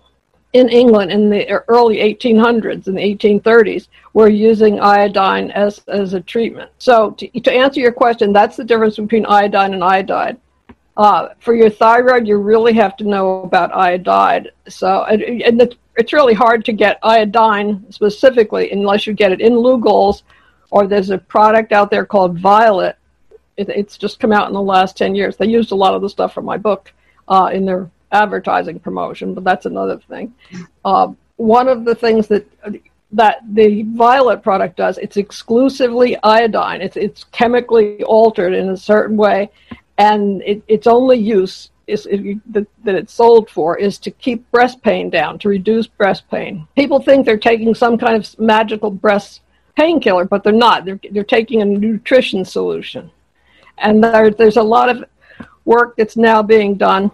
in 0.53 0.67
England 0.69 1.11
in 1.11 1.29
the 1.29 1.49
early 1.69 1.97
1800s 1.97 2.87
and 2.87 2.97
the 2.97 3.15
1830s 3.15 3.87
were 4.13 4.27
using 4.27 4.79
iodine 4.79 5.51
as, 5.51 5.81
as 5.87 6.13
a 6.13 6.21
treatment. 6.21 6.69
So, 6.79 7.11
to, 7.11 7.39
to 7.41 7.51
answer 7.51 7.79
your 7.79 7.91
question, 7.91 8.33
that's 8.33 8.57
the 8.57 8.63
difference 8.63 8.97
between 8.97 9.25
iodine 9.25 9.73
and 9.73 9.83
iodide. 9.83 10.37
Uh, 10.97 11.29
for 11.39 11.53
your 11.53 11.69
thyroid, 11.69 12.27
you 12.27 12.37
really 12.37 12.73
have 12.73 12.97
to 12.97 13.03
know 13.03 13.43
about 13.43 13.73
iodide. 13.75 14.51
So, 14.67 15.03
and, 15.03 15.61
it's 15.97 16.13
really 16.13 16.35
hard 16.35 16.63
to 16.65 16.73
get 16.73 16.99
iodine 17.01 17.83
specifically 17.91 18.69
unless 18.71 19.07
you 19.07 19.13
get 19.13 19.31
it 19.31 19.41
in 19.41 19.53
Lugol's, 19.53 20.23
or 20.69 20.85
there's 20.85 21.09
a 21.09 21.17
product 21.17 21.71
out 21.71 21.89
there 21.89 22.05
called 22.05 22.37
Violet. 22.37 22.97
It, 23.57 23.69
it's 23.69 23.97
just 23.97 24.19
come 24.19 24.31
out 24.31 24.47
in 24.47 24.53
the 24.53 24.61
last 24.61 24.95
10 24.95 25.15
years. 25.15 25.37
They 25.37 25.47
used 25.47 25.71
a 25.71 25.75
lot 25.75 25.95
of 25.95 26.03
the 26.03 26.09
stuff 26.09 26.33
from 26.33 26.45
my 26.45 26.57
book 26.57 26.93
uh, 27.27 27.49
in 27.51 27.65
their 27.65 27.89
advertising 28.11 28.79
promotion, 28.79 29.33
but 29.33 29.43
that's 29.43 29.65
another 29.65 29.99
thing. 30.07 30.33
Uh, 30.85 31.13
one 31.37 31.67
of 31.67 31.83
the 31.85 31.95
things 31.95 32.27
that 32.27 32.47
that 33.11 33.37
the 33.53 33.83
Violet 33.95 34.43
product 34.43 34.75
does, 34.75 34.97
it's 34.97 35.17
exclusively 35.17 36.17
iodine. 36.23 36.81
It's 36.81 36.97
it's 36.97 37.23
chemically 37.25 38.03
altered 38.03 38.53
in 38.53 38.69
a 38.69 38.77
certain 38.77 39.17
way, 39.17 39.49
and 39.97 40.41
it, 40.43 40.63
its 40.67 40.87
only 40.87 41.17
use 41.17 41.71
is 41.87 42.03
that, 42.03 42.67
that 42.83 42.95
it's 42.95 43.13
sold 43.13 43.49
for 43.49 43.77
is 43.77 43.97
to 43.97 44.11
keep 44.11 44.49
breast 44.51 44.81
pain 44.81 45.09
down, 45.09 45.39
to 45.39 45.47
reduce 45.47 45.87
breast 45.87 46.29
pain. 46.29 46.67
People 46.75 46.99
think 46.99 47.25
they're 47.25 47.37
taking 47.37 47.73
some 47.73 47.97
kind 47.97 48.15
of 48.15 48.39
magical 48.39 48.91
breast 48.91 49.41
painkiller, 49.75 50.25
but 50.25 50.43
they're 50.43 50.51
not. 50.51 50.83
They're 50.85 50.99
they're 51.11 51.23
taking 51.23 51.61
a 51.61 51.65
nutrition 51.65 52.43
solution, 52.43 53.09
and 53.77 54.03
there, 54.03 54.31
there's 54.31 54.57
a 54.57 54.63
lot 54.63 54.89
of 54.89 55.05
work 55.65 55.95
that's 55.95 56.17
now 56.17 56.41
being 56.41 56.75
done 56.75 57.11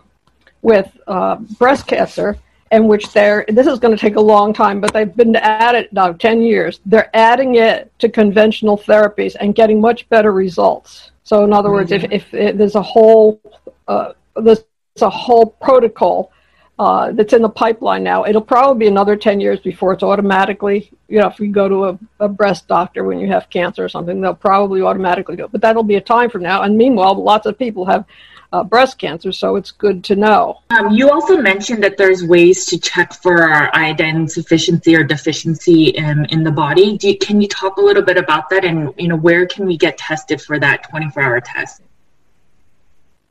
with 0.61 0.89
uh, 1.07 1.35
breast 1.35 1.85
cancer, 1.87 2.37
in 2.71 2.87
which 2.87 3.11
they're 3.13 3.45
this 3.49 3.67
is 3.67 3.79
going 3.79 3.95
to 3.95 4.01
take 4.01 4.15
a 4.15 4.21
long 4.21 4.53
time, 4.53 4.81
but 4.81 4.91
they've 4.91 5.15
been 5.15 5.35
at 5.35 5.75
it 5.75 5.93
now 5.93 6.13
ten 6.13 6.41
years. 6.41 6.79
They're 6.85 7.11
adding 7.13 7.55
it 7.55 7.91
to 7.99 8.09
conventional 8.09 8.77
therapies 8.77 9.35
and 9.39 9.53
getting 9.53 9.79
much 9.79 10.09
better 10.09 10.31
results. 10.31 11.11
So, 11.23 11.43
in 11.43 11.53
other 11.53 11.71
words, 11.71 11.91
if, 11.91 12.03
if 12.11 12.33
it, 12.33 12.57
there's 12.57 12.75
a 12.75 12.81
whole 12.81 13.41
uh, 13.87 14.13
there's 14.35 14.63
a 15.01 15.09
whole 15.09 15.47
protocol 15.61 16.31
uh, 16.79 17.11
that's 17.11 17.33
in 17.33 17.41
the 17.41 17.49
pipeline 17.49 18.03
now. 18.03 18.25
It'll 18.25 18.41
probably 18.41 18.85
be 18.85 18.87
another 18.87 19.15
10 19.15 19.39
years 19.39 19.59
before 19.59 19.93
it's 19.93 20.03
automatically, 20.03 20.91
you 21.07 21.19
know, 21.19 21.27
if 21.27 21.39
you 21.39 21.51
go 21.51 21.69
to 21.69 21.85
a, 21.85 21.99
a, 22.21 22.27
breast 22.27 22.67
doctor 22.67 23.03
when 23.03 23.19
you 23.19 23.27
have 23.27 23.49
cancer 23.49 23.85
or 23.85 23.89
something, 23.89 24.19
they'll 24.19 24.33
probably 24.33 24.81
automatically 24.81 25.35
go. 25.35 25.47
But 25.47 25.61
that'll 25.61 25.83
be 25.83 25.95
a 25.95 26.01
time 26.01 26.31
from 26.31 26.41
now. 26.41 26.63
And 26.63 26.75
meanwhile, 26.75 27.13
lots 27.13 27.45
of 27.45 27.59
people 27.59 27.85
have 27.85 28.05
uh, 28.53 28.63
breast 28.63 28.99
cancer, 28.99 29.31
so 29.31 29.55
it's 29.55 29.71
good 29.71 30.03
to 30.03 30.15
know. 30.15 30.59
Um, 30.69 30.91
you 30.91 31.09
also 31.09 31.41
mentioned 31.41 31.83
that 31.83 31.97
there's 31.97 32.23
ways 32.23 32.67
to 32.67 32.79
check 32.79 33.11
for 33.11 33.75
iodine 33.75 34.15
insufficiency 34.15 34.95
or 34.95 35.03
deficiency 35.03 35.89
in, 35.89 36.25
in 36.29 36.43
the 36.43 36.51
body. 36.51 36.99
You, 37.01 37.17
can 37.17 37.41
you 37.41 37.47
talk 37.47 37.77
a 37.77 37.81
little 37.81 38.03
bit 38.03 38.17
about 38.17 38.49
that, 38.51 38.63
and 38.63 38.93
you 38.95 39.07
know 39.07 39.15
where 39.15 39.47
can 39.47 39.65
we 39.65 39.75
get 39.75 39.97
tested 39.97 40.39
for 40.39 40.59
that 40.59 40.87
24-hour 40.91 41.41
test? 41.41 41.81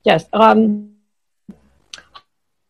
Yes, 0.02 0.24
um, 0.32 0.90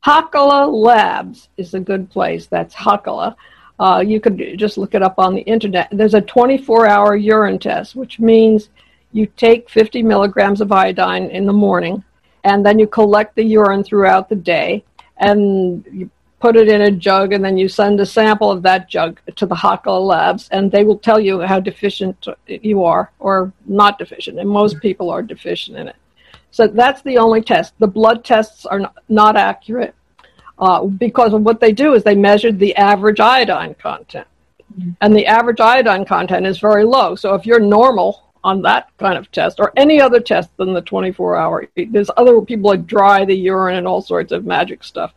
Hakala 0.05 0.71
Labs 0.71 1.49
is 1.57 1.73
a 1.73 1.81
good 1.81 2.11
place. 2.11 2.47
That's 2.47 2.75
Hakala. 2.75 3.35
Uh, 3.81 4.05
you 4.07 4.21
could 4.21 4.59
just 4.59 4.77
look 4.77 4.95
it 4.95 5.03
up 5.03 5.15
on 5.17 5.35
the 5.35 5.41
internet. 5.41 5.88
There's 5.91 6.12
a 6.12 6.21
24-hour 6.21 7.17
urine 7.17 7.59
test, 7.59 7.97
which 7.97 8.21
means 8.21 8.69
you 9.11 9.25
take 9.25 9.71
50 9.71 10.03
milligrams 10.03 10.61
of 10.61 10.71
iodine 10.71 11.31
in 11.31 11.47
the 11.47 11.53
morning 11.55 12.05
and 12.45 12.65
then 12.65 12.79
you 12.79 12.87
collect 12.87 13.35
the 13.37 13.45
urine 13.45 13.85
throughout 13.85 14.29
the 14.29 14.37
day 14.37 14.85
and 15.19 15.87
you 15.93 16.11
put 16.41 16.57
it 16.57 16.69
in 16.69 16.83
a 16.83 16.91
jug 16.91 17.33
and 17.33 17.45
then 17.45 17.57
you 17.57 17.69
send 17.69 18.01
a 18.01 18.07
sample 18.07 18.51
of 18.51 18.63
that 18.63 18.89
jug 18.89 19.21
to 19.37 19.47
the 19.47 19.55
Hakala 19.55 20.05
labs 20.05 20.49
and 20.51 20.73
they 20.73 20.83
will 20.83 20.99
tell 20.99 21.21
you 21.21 21.41
how 21.41 21.61
deficient 21.61 22.27
you 22.47 22.83
are 22.83 23.13
or 23.21 23.53
not 23.67 23.99
deficient 23.99 24.41
and 24.41 24.49
most 24.49 24.81
people 24.81 25.09
are 25.09 25.23
deficient 25.23 25.79
in 25.79 25.89
it. 25.89 25.97
So 26.51 26.67
that's 26.67 27.01
the 27.03 27.19
only 27.19 27.43
test. 27.43 27.75
The 27.79 27.87
blood 27.87 28.25
tests 28.25 28.67
are 28.67 28.93
not 29.09 29.37
accurate 29.37 29.95
uh, 30.59 30.85
because 30.85 31.33
of 31.33 31.43
what 31.43 31.61
they 31.61 31.73
do 31.73 31.95
is 31.95 32.03
they 32.03 32.17
measured 32.17 32.59
the 32.59 32.75
average 32.77 33.21
iodine 33.21 33.75
content. 33.75 34.27
Mm-hmm. 34.73 34.91
and 35.03 35.15
the 35.15 35.27
average 35.27 35.61
iodine 35.61 36.07
content 36.07 36.47
is 36.47 36.59
very 36.59 36.85
low 36.85 37.15
so 37.15 37.35
if 37.35 37.45
you're 37.45 37.61
normal 37.61 38.32
on 38.45 38.63
that 38.63 38.89
kind 38.99 39.17
of 39.17 39.31
test 39.31 39.61
or 39.61 39.73
any 39.77 40.01
other 40.01 40.21
test 40.21 40.51
than 40.57 40.73
the 40.73 40.83
24 40.83 41.37
hour. 41.37 41.69
There's 41.77 42.11
other 42.17 42.41
people 42.41 42.71
that 42.71 42.87
dry 42.87 43.25
the 43.25 43.35
urine 43.35 43.77
and 43.77 43.87
all 43.87 44.03
sorts 44.03 44.33
of 44.33 44.45
magic 44.45 44.83
stuff. 44.85 45.15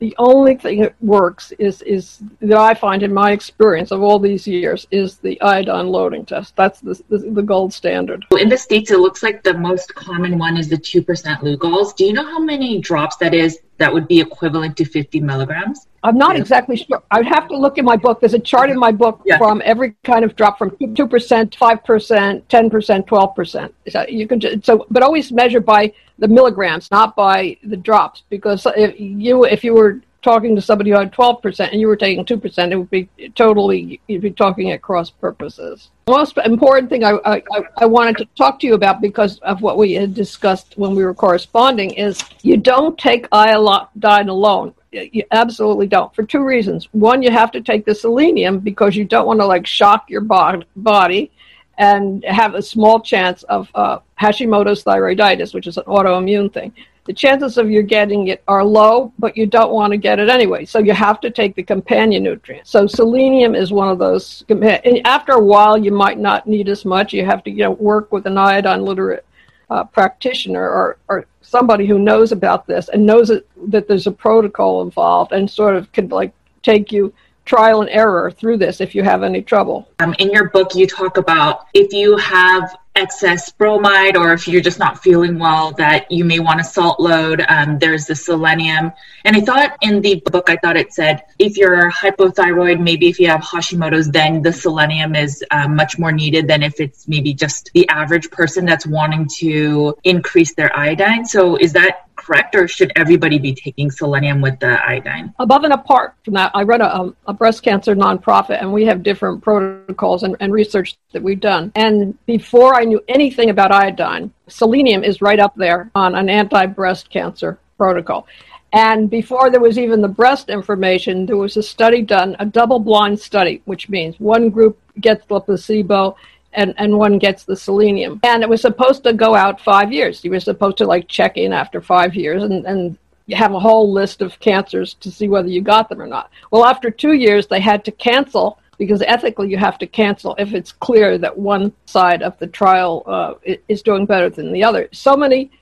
The 0.00 0.14
only 0.18 0.54
thing 0.54 0.82
that 0.82 0.94
works 1.00 1.52
is 1.58 1.82
is 1.82 2.22
that 2.40 2.58
I 2.58 2.74
find 2.74 3.02
in 3.02 3.12
my 3.12 3.32
experience 3.32 3.90
of 3.90 4.00
all 4.00 4.20
these 4.20 4.46
years 4.46 4.86
is 4.92 5.16
the 5.16 5.40
iodine 5.42 5.88
loading 5.88 6.24
test. 6.24 6.54
That's 6.54 6.80
the, 6.80 7.02
the, 7.08 7.18
the 7.18 7.42
gold 7.42 7.72
standard. 7.72 8.24
In 8.38 8.48
the 8.48 8.56
states, 8.56 8.92
it 8.92 9.00
looks 9.00 9.24
like 9.24 9.42
the 9.42 9.54
most 9.54 9.94
common 9.94 10.38
one 10.38 10.56
is 10.56 10.68
the 10.68 10.78
two 10.78 11.02
percent 11.02 11.40
Lugols. 11.40 11.96
Do 11.96 12.04
you 12.04 12.12
know 12.12 12.24
how 12.24 12.38
many 12.38 12.80
drops 12.80 13.16
that 13.16 13.34
is 13.34 13.58
that 13.78 13.92
would 13.92 14.06
be 14.06 14.20
equivalent 14.20 14.76
to 14.76 14.84
50 14.84 15.20
milligrams? 15.20 15.86
I'm 16.02 16.18
not 16.18 16.36
exactly 16.36 16.76
sure. 16.76 17.02
I'd 17.10 17.26
have 17.26 17.48
to 17.48 17.56
look 17.56 17.78
in 17.78 17.84
my 17.84 17.96
book. 17.96 18.20
There's 18.20 18.34
a 18.34 18.38
chart 18.38 18.70
in 18.70 18.78
my 18.78 18.92
book 18.92 19.22
yeah. 19.24 19.38
from 19.38 19.62
every 19.64 19.96
kind 20.04 20.24
of 20.24 20.36
drop 20.36 20.58
from 20.58 20.70
2%, 20.70 20.96
5%, 20.96 22.42
10%, 22.42 23.06
12%. 23.06 23.72
So 23.88 24.06
you 24.08 24.28
can 24.28 24.40
just, 24.40 24.64
so, 24.64 24.86
but 24.90 25.02
always 25.02 25.32
measure 25.32 25.60
by 25.60 25.92
the 26.18 26.28
milligrams, 26.28 26.90
not 26.90 27.14
by 27.14 27.56
the 27.62 27.76
drops, 27.76 28.22
because 28.28 28.66
if 28.76 28.98
you, 28.98 29.44
if 29.44 29.62
you 29.62 29.74
were 29.74 30.00
talking 30.22 30.56
to 30.56 30.62
somebody 30.62 30.90
who 30.90 30.96
had 30.96 31.12
12% 31.12 31.70
and 31.70 31.80
you 31.80 31.86
were 31.86 31.96
taking 31.96 32.24
2%, 32.24 32.72
it 32.72 32.76
would 32.76 32.90
be 32.90 33.08
totally, 33.34 34.00
you'd 34.08 34.22
be 34.22 34.30
talking 34.30 34.72
at 34.72 34.82
cross 34.82 35.10
purposes. 35.10 35.90
The 36.06 36.12
most 36.12 36.36
important 36.38 36.90
thing 36.90 37.04
I, 37.04 37.18
I, 37.24 37.42
I 37.76 37.86
wanted 37.86 38.16
to 38.18 38.24
talk 38.36 38.58
to 38.60 38.66
you 38.66 38.74
about 38.74 39.00
because 39.00 39.38
of 39.40 39.62
what 39.62 39.78
we 39.78 39.92
had 39.92 40.14
discussed 40.14 40.74
when 40.76 40.94
we 40.94 41.04
were 41.04 41.14
corresponding 41.14 41.90
is 41.92 42.22
you 42.42 42.56
don't 42.56 42.98
take 42.98 43.28
iodine 43.30 44.28
alone. 44.28 44.74
You 44.90 45.22
absolutely 45.30 45.86
don't 45.86 46.14
for 46.14 46.24
two 46.24 46.42
reasons. 46.42 46.88
One, 46.92 47.22
you 47.22 47.30
have 47.30 47.52
to 47.52 47.60
take 47.60 47.84
the 47.84 47.94
selenium 47.94 48.58
because 48.58 48.96
you 48.96 49.04
don't 49.04 49.26
want 49.26 49.38
to 49.40 49.46
like 49.46 49.66
shock 49.66 50.08
your 50.08 50.22
body 50.22 51.30
and 51.78 52.24
have 52.24 52.54
a 52.54 52.62
small 52.62 53.00
chance 53.00 53.44
of 53.44 53.70
uh, 53.74 54.00
Hashimoto's 54.20 54.82
thyroiditis, 54.84 55.54
which 55.54 55.66
is 55.66 55.76
an 55.76 55.84
autoimmune 55.84 56.52
thing. 56.52 56.72
the 57.06 57.12
chances 57.14 57.56
of 57.56 57.70
you 57.70 57.82
getting 57.82 58.28
it 58.28 58.42
are 58.48 58.64
low, 58.64 59.12
but 59.18 59.34
you 59.34 59.46
don't 59.46 59.72
want 59.72 59.92
to 59.92 59.96
get 59.96 60.18
it 60.18 60.28
anyway. 60.28 60.64
So 60.66 60.78
you 60.80 60.92
have 60.92 61.20
to 61.22 61.30
take 61.30 61.54
the 61.54 61.62
companion 61.62 62.24
nutrient. 62.24 62.66
So 62.66 62.86
selenium 62.86 63.54
is 63.54 63.72
one 63.72 63.88
of 63.88 63.98
those. 63.98 64.44
And 64.50 65.06
after 65.06 65.32
a 65.32 65.42
while, 65.42 65.78
you 65.78 65.92
might 65.92 66.18
not 66.18 66.46
need 66.46 66.68
as 66.68 66.84
much. 66.84 67.14
You 67.14 67.24
have 67.24 67.42
to 67.44 67.50
you 67.50 67.62
know 67.62 67.70
work 67.70 68.12
with 68.12 68.26
an 68.26 68.36
iodine 68.36 68.84
literate 68.84 69.24
uh, 69.70 69.84
practitioner 69.84 70.68
or, 70.68 70.98
or 71.08 71.26
somebody 71.40 71.86
who 71.86 71.98
knows 71.98 72.32
about 72.32 72.66
this 72.66 72.88
and 72.88 73.06
knows 73.06 73.28
that, 73.28 73.46
that 73.68 73.86
there's 73.86 74.06
a 74.06 74.12
protocol 74.12 74.82
involved 74.82 75.32
and 75.32 75.48
sort 75.50 75.76
of 75.76 75.90
can 75.92 76.08
like 76.08 76.32
take 76.62 76.90
you 76.90 77.12
trial 77.48 77.80
and 77.80 77.90
error 77.90 78.30
through 78.30 78.58
this 78.58 78.80
if 78.80 78.94
you 78.94 79.02
have 79.02 79.22
any 79.22 79.42
trouble. 79.42 79.88
Um, 79.98 80.14
in 80.18 80.30
your 80.30 80.50
book, 80.50 80.74
you 80.74 80.86
talk 80.86 81.16
about 81.16 81.66
if 81.74 81.92
you 81.92 82.16
have 82.18 82.76
excess 82.98 83.50
bromide 83.52 84.16
or 84.16 84.32
if 84.32 84.48
you're 84.48 84.60
just 84.60 84.80
not 84.80 85.00
feeling 85.02 85.38
well 85.38 85.70
that 85.72 86.10
you 86.10 86.24
may 86.24 86.40
want 86.40 86.58
to 86.58 86.64
salt 86.64 86.98
load. 86.98 87.44
Um, 87.48 87.78
there's 87.78 88.06
the 88.06 88.14
selenium. 88.14 88.92
And 89.24 89.36
i 89.36 89.40
thought 89.40 89.76
in 89.82 90.00
the 90.00 90.16
book 90.32 90.50
i 90.50 90.56
thought 90.56 90.76
it 90.76 90.92
said 90.92 91.22
if 91.38 91.56
you're 91.56 91.90
hypothyroid 91.90 92.80
maybe 92.80 93.08
if 93.08 93.20
you 93.20 93.28
have 93.28 93.40
hashimoto's 93.40 94.10
then 94.10 94.42
the 94.42 94.52
selenium 94.52 95.14
is 95.14 95.44
uh, 95.50 95.68
much 95.68 95.98
more 95.98 96.12
needed 96.12 96.48
than 96.48 96.62
if 96.62 96.80
it's 96.80 97.06
maybe 97.06 97.34
just 97.34 97.70
the 97.74 97.88
average 97.88 98.30
person 98.30 98.64
that's 98.64 98.86
wanting 98.86 99.28
to 99.36 99.96
increase 100.04 100.54
their 100.54 100.76
iodine. 100.76 101.24
So 101.24 101.56
is 101.56 101.72
that 101.74 102.07
correct, 102.18 102.54
or 102.54 102.68
should 102.68 102.92
everybody 102.96 103.38
be 103.38 103.54
taking 103.54 103.90
selenium 103.90 104.40
with 104.40 104.58
the 104.60 104.78
iodine? 104.86 105.32
Above 105.38 105.64
and 105.64 105.72
apart 105.72 106.14
from 106.24 106.34
that, 106.34 106.50
I 106.54 106.62
run 106.64 106.82
a, 106.82 107.14
a 107.26 107.32
breast 107.32 107.62
cancer 107.62 107.94
nonprofit, 107.94 108.60
and 108.60 108.72
we 108.72 108.84
have 108.84 109.02
different 109.02 109.42
protocols 109.42 110.24
and, 110.24 110.36
and 110.40 110.52
research 110.52 110.96
that 111.12 111.22
we've 111.22 111.40
done. 111.40 111.72
And 111.74 112.18
before 112.26 112.74
I 112.74 112.84
knew 112.84 113.02
anything 113.08 113.50
about 113.50 113.72
iodine, 113.72 114.32
selenium 114.48 115.04
is 115.04 115.22
right 115.22 115.40
up 115.40 115.54
there 115.56 115.90
on 115.94 116.14
an 116.14 116.28
anti 116.28 116.66
breast 116.66 117.08
cancer 117.08 117.58
protocol. 117.78 118.26
And 118.72 119.08
before 119.08 119.50
there 119.50 119.60
was 119.60 119.78
even 119.78 120.02
the 120.02 120.08
breast 120.08 120.50
information, 120.50 121.24
there 121.24 121.38
was 121.38 121.56
a 121.56 121.62
study 121.62 122.02
done, 122.02 122.36
a 122.38 122.44
double 122.44 122.78
blind 122.78 123.18
study, 123.18 123.62
which 123.64 123.88
means 123.88 124.20
one 124.20 124.50
group 124.50 124.78
gets 125.00 125.24
the 125.26 125.40
placebo 125.40 126.16
and, 126.58 126.74
and 126.76 126.98
one 126.98 127.18
gets 127.18 127.44
the 127.44 127.56
selenium. 127.56 128.18
And 128.24 128.42
it 128.42 128.48
was 128.48 128.60
supposed 128.60 129.04
to 129.04 129.12
go 129.12 129.34
out 129.34 129.60
five 129.60 129.92
years. 129.92 130.24
You 130.24 130.32
were 130.32 130.40
supposed 130.40 130.76
to 130.78 130.86
like 130.86 131.06
check 131.06 131.36
in 131.36 131.52
after 131.52 131.80
five 131.80 132.16
years 132.16 132.42
and, 132.42 132.66
and 132.66 132.98
have 133.32 133.54
a 133.54 133.60
whole 133.60 133.92
list 133.92 134.22
of 134.22 134.40
cancers 134.40 134.94
to 134.94 135.10
see 135.10 135.28
whether 135.28 135.48
you 135.48 135.62
got 135.62 135.88
them 135.88 136.02
or 136.02 136.06
not. 136.06 136.30
Well, 136.50 136.64
after 136.64 136.90
two 136.90 137.12
years, 137.12 137.46
they 137.46 137.60
had 137.60 137.84
to 137.84 137.92
cancel 137.92 138.58
because 138.76 139.02
ethically 139.02 139.48
you 139.48 139.56
have 139.56 139.78
to 139.78 139.86
cancel 139.86 140.34
if 140.38 140.52
it's 140.52 140.72
clear 140.72 141.16
that 141.18 141.36
one 141.38 141.72
side 141.86 142.22
of 142.22 142.36
the 142.38 142.46
trial 142.48 143.04
uh, 143.06 143.34
is 143.68 143.82
doing 143.82 144.04
better 144.04 144.28
than 144.28 144.52
the 144.52 144.64
other. 144.64 144.88
So 144.92 145.16
many 145.16 145.52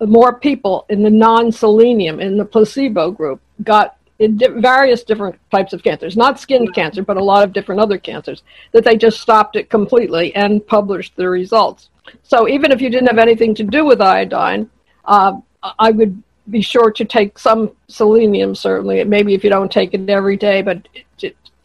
more 0.00 0.38
people 0.38 0.86
in 0.88 1.02
the 1.02 1.10
non 1.10 1.52
selenium, 1.52 2.20
in 2.20 2.38
the 2.38 2.44
placebo 2.44 3.10
group, 3.10 3.40
got 3.62 3.97
various 4.20 5.04
different 5.04 5.38
types 5.50 5.72
of 5.72 5.82
cancers, 5.82 6.16
not 6.16 6.40
skin 6.40 6.70
cancer, 6.72 7.02
but 7.02 7.16
a 7.16 7.22
lot 7.22 7.44
of 7.44 7.52
different 7.52 7.80
other 7.80 7.98
cancers, 7.98 8.42
that 8.72 8.84
they 8.84 8.96
just 8.96 9.20
stopped 9.20 9.56
it 9.56 9.70
completely 9.70 10.34
and 10.34 10.66
published 10.66 11.14
the 11.16 11.28
results. 11.28 11.90
So 12.22 12.48
even 12.48 12.72
if 12.72 12.80
you 12.80 12.90
didn't 12.90 13.08
have 13.08 13.18
anything 13.18 13.54
to 13.56 13.64
do 13.64 13.84
with 13.84 14.00
iodine, 14.00 14.70
uh, 15.04 15.34
I 15.78 15.90
would 15.90 16.22
be 16.50 16.62
sure 16.62 16.90
to 16.90 17.04
take 17.04 17.38
some 17.38 17.72
selenium, 17.88 18.54
certainly. 18.54 19.04
Maybe 19.04 19.34
if 19.34 19.44
you 19.44 19.50
don't 19.50 19.70
take 19.70 19.94
it 19.94 20.08
every 20.08 20.36
day, 20.36 20.62
but 20.62 20.88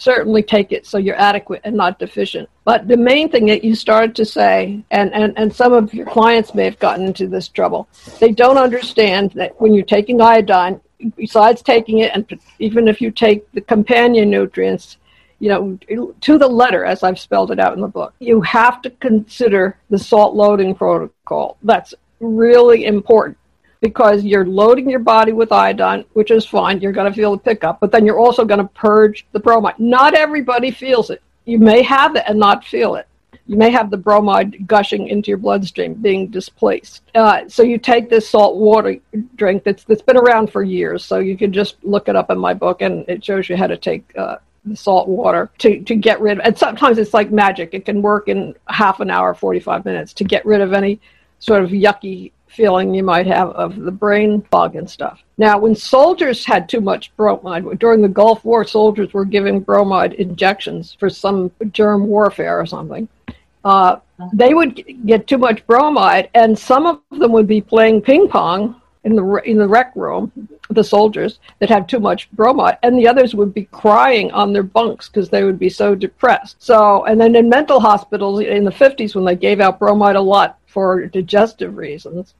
certainly 0.03 0.43
take 0.43 0.73
it 0.73 0.85
so 0.85 0.97
you're 0.97 1.15
adequate 1.15 1.61
and 1.63 1.75
not 1.75 1.97
deficient. 1.97 2.49
But 2.65 2.87
the 2.87 2.97
main 2.97 3.29
thing 3.29 3.45
that 3.45 3.63
you 3.63 3.73
started 3.73 4.15
to 4.17 4.25
say, 4.25 4.83
and, 4.91 5.13
and, 5.13 5.33
and 5.37 5.53
some 5.53 5.71
of 5.71 5.93
your 5.93 6.05
clients 6.05 6.53
may 6.53 6.65
have 6.65 6.79
gotten 6.79 7.05
into 7.05 7.27
this 7.27 7.47
trouble, 7.47 7.87
they 8.19 8.31
don't 8.31 8.57
understand 8.57 9.31
that 9.31 9.59
when 9.61 9.73
you're 9.73 9.85
taking 9.85 10.19
iodine, 10.19 10.81
besides 11.15 11.61
taking 11.61 11.99
it, 11.99 12.11
and 12.13 12.39
even 12.59 12.87
if 12.87 13.01
you 13.01 13.11
take 13.11 13.49
the 13.51 13.61
companion 13.61 14.29
nutrients, 14.29 14.97
you 15.39 15.49
know, 15.49 16.11
to 16.21 16.37
the 16.37 16.47
letter, 16.47 16.85
as 16.85 17.03
I've 17.03 17.19
spelled 17.19 17.51
it 17.51 17.59
out 17.59 17.73
in 17.73 17.81
the 17.81 17.87
book, 17.87 18.13
you 18.19 18.41
have 18.41 18.81
to 18.83 18.89
consider 18.89 19.77
the 19.89 19.99
salt 19.99 20.35
loading 20.35 20.73
protocol. 20.73 21.57
That's 21.63 21.93
really 22.19 22.85
important 22.85 23.37
because 23.81 24.23
you're 24.23 24.45
loading 24.45 24.89
your 24.89 24.99
body 24.99 25.33
with 25.33 25.51
iodine, 25.51 26.05
which 26.13 26.31
is 26.31 26.45
fine. 26.45 26.79
You're 26.79 26.93
going 26.93 27.11
to 27.11 27.15
feel 27.15 27.31
the 27.31 27.37
pickup, 27.37 27.81
but 27.81 27.91
then 27.91 28.05
you're 28.05 28.19
also 28.19 28.45
going 28.45 28.61
to 28.61 28.73
purge 28.73 29.25
the 29.33 29.39
bromide. 29.39 29.77
Not 29.79 30.13
everybody 30.13 30.71
feels 30.71 31.09
it. 31.09 31.21
You 31.45 31.59
may 31.59 31.81
have 31.81 32.15
it 32.15 32.23
and 32.25 32.39
not 32.39 32.63
feel 32.63 32.95
it 32.95 33.07
you 33.45 33.57
may 33.57 33.69
have 33.71 33.89
the 33.89 33.97
bromide 33.97 34.67
gushing 34.67 35.07
into 35.07 35.29
your 35.29 35.37
bloodstream, 35.37 35.95
being 35.95 36.27
displaced. 36.27 37.03
Uh, 37.13 37.47
so 37.47 37.61
you 37.61 37.77
take 37.77 38.09
this 38.09 38.27
salt 38.27 38.55
water 38.55 38.97
drink 39.35 39.63
that's 39.63 39.83
that's 39.83 40.01
been 40.01 40.17
around 40.17 40.51
for 40.51 40.63
years. 40.63 41.03
So 41.03 41.19
you 41.19 41.37
can 41.37 41.51
just 41.51 41.75
look 41.83 42.07
it 42.07 42.15
up 42.15 42.31
in 42.31 42.37
my 42.37 42.53
book, 42.53 42.81
and 42.81 43.05
it 43.07 43.23
shows 43.23 43.49
you 43.49 43.57
how 43.57 43.67
to 43.67 43.77
take. 43.77 44.11
Uh, 44.17 44.37
the 44.65 44.77
salt 44.77 45.09
water 45.09 45.51
to, 45.57 45.81
to 45.81 45.93
get 45.93 46.21
rid 46.21 46.39
of 46.39 46.45
and 46.45 46.57
sometimes 46.57 46.97
it's 46.97 47.13
like 47.13 47.29
magic 47.29 47.73
it 47.73 47.83
can 47.83 48.01
work 48.01 48.29
in 48.29 48.55
half 48.69 49.01
an 49.01 49.09
hour 49.09 49.33
45 49.33 49.83
minutes 49.83 50.13
to 50.13 50.23
get 50.23 50.45
rid 50.45 50.61
of 50.61 50.71
any 50.71 51.01
sort 51.39 51.65
of 51.65 51.71
yucky 51.71 52.31
feeling 52.53 52.93
you 52.93 53.03
might 53.03 53.27
have 53.27 53.49
of 53.51 53.75
the 53.79 53.91
brain 53.91 54.41
fog 54.51 54.75
and 54.75 54.89
stuff. 54.89 55.21
Now, 55.37 55.57
when 55.57 55.75
soldiers 55.75 56.45
had 56.45 56.69
too 56.69 56.81
much 56.81 57.15
bromide, 57.15 57.79
during 57.79 58.01
the 58.01 58.07
Gulf 58.07 58.45
War, 58.45 58.63
soldiers 58.63 59.13
were 59.13 59.25
giving 59.25 59.59
bromide 59.59 60.13
injections 60.13 60.95
for 60.99 61.09
some 61.09 61.51
germ 61.71 62.07
warfare 62.07 62.59
or 62.59 62.65
something. 62.65 63.07
Uh, 63.65 63.97
they 64.33 64.53
would 64.53 64.83
get 65.05 65.27
too 65.27 65.37
much 65.37 65.65
bromide, 65.65 66.29
and 66.33 66.57
some 66.57 66.85
of 66.85 67.01
them 67.11 67.31
would 67.31 67.47
be 67.47 67.61
playing 67.61 68.01
ping 68.01 68.27
pong 68.27 68.79
in 69.03 69.15
the 69.15 69.25
in 69.45 69.57
the 69.57 69.67
rec 69.67 69.95
room, 69.95 70.31
the 70.69 70.83
soldiers 70.83 71.39
that 71.59 71.69
had 71.69 71.89
too 71.89 71.99
much 71.99 72.31
bromide, 72.31 72.77
and 72.83 72.97
the 72.97 73.07
others 73.07 73.35
would 73.35 73.53
be 73.53 73.65
crying 73.65 74.31
on 74.31 74.53
their 74.53 74.63
bunks 74.63 75.09
because 75.09 75.29
they 75.29 75.43
would 75.43 75.59
be 75.59 75.69
so 75.69 75.95
depressed. 75.95 76.55
So, 76.59 77.03
and 77.05 77.19
then 77.19 77.35
in 77.35 77.49
mental 77.49 77.79
hospitals 77.79 78.41
in 78.41 78.63
the 78.63 78.71
50s, 78.71 79.15
when 79.15 79.25
they 79.25 79.35
gave 79.35 79.59
out 79.59 79.79
bromide 79.79 80.15
a 80.15 80.21
lot 80.21 80.59
for 80.65 81.05
digestive 81.07 81.75
reasons, 81.75 82.33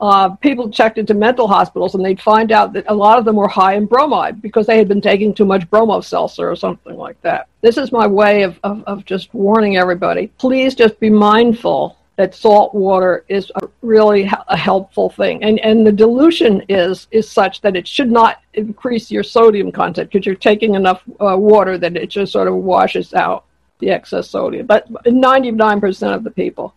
uh, 0.00 0.30
people 0.36 0.70
checked 0.70 0.98
into 0.98 1.14
mental 1.14 1.48
hospitals 1.48 1.94
and 1.94 2.04
they'd 2.04 2.20
find 2.20 2.52
out 2.52 2.72
that 2.72 2.84
a 2.88 2.94
lot 2.94 3.18
of 3.18 3.24
them 3.24 3.36
were 3.36 3.48
high 3.48 3.74
in 3.74 3.86
bromide 3.86 4.40
because 4.40 4.66
they 4.66 4.78
had 4.78 4.88
been 4.88 5.00
taking 5.00 5.34
too 5.34 5.44
much 5.44 5.68
bromo 5.70 6.00
seltzer 6.00 6.48
or 6.48 6.56
something 6.56 6.96
like 6.96 7.20
that. 7.22 7.48
This 7.62 7.76
is 7.76 7.90
my 7.90 8.06
way 8.06 8.42
of, 8.42 8.58
of, 8.62 8.84
of 8.84 9.04
just 9.04 9.32
warning 9.34 9.76
everybody. 9.76 10.28
Please 10.38 10.74
just 10.74 11.00
be 11.00 11.10
mindful 11.10 11.96
that 12.18 12.34
salt 12.34 12.74
water 12.74 13.24
is 13.28 13.50
a 13.54 13.68
really 13.80 14.28
a 14.48 14.56
helpful 14.56 15.08
thing. 15.08 15.42
And, 15.44 15.60
and 15.60 15.86
the 15.86 15.92
dilution 15.92 16.64
is, 16.68 17.06
is 17.12 17.30
such 17.30 17.60
that 17.60 17.76
it 17.76 17.86
should 17.86 18.10
not 18.10 18.42
increase 18.54 19.08
your 19.08 19.22
sodium 19.22 19.70
content 19.70 20.10
because 20.10 20.26
you're 20.26 20.34
taking 20.34 20.74
enough 20.74 21.02
uh, 21.20 21.36
water 21.38 21.78
that 21.78 21.96
it 21.96 22.08
just 22.08 22.32
sort 22.32 22.48
of 22.48 22.54
washes 22.54 23.14
out 23.14 23.44
the 23.78 23.90
excess 23.90 24.28
sodium. 24.28 24.66
But 24.66 24.92
99% 24.92 26.14
of 26.14 26.24
the 26.24 26.30
people. 26.32 26.74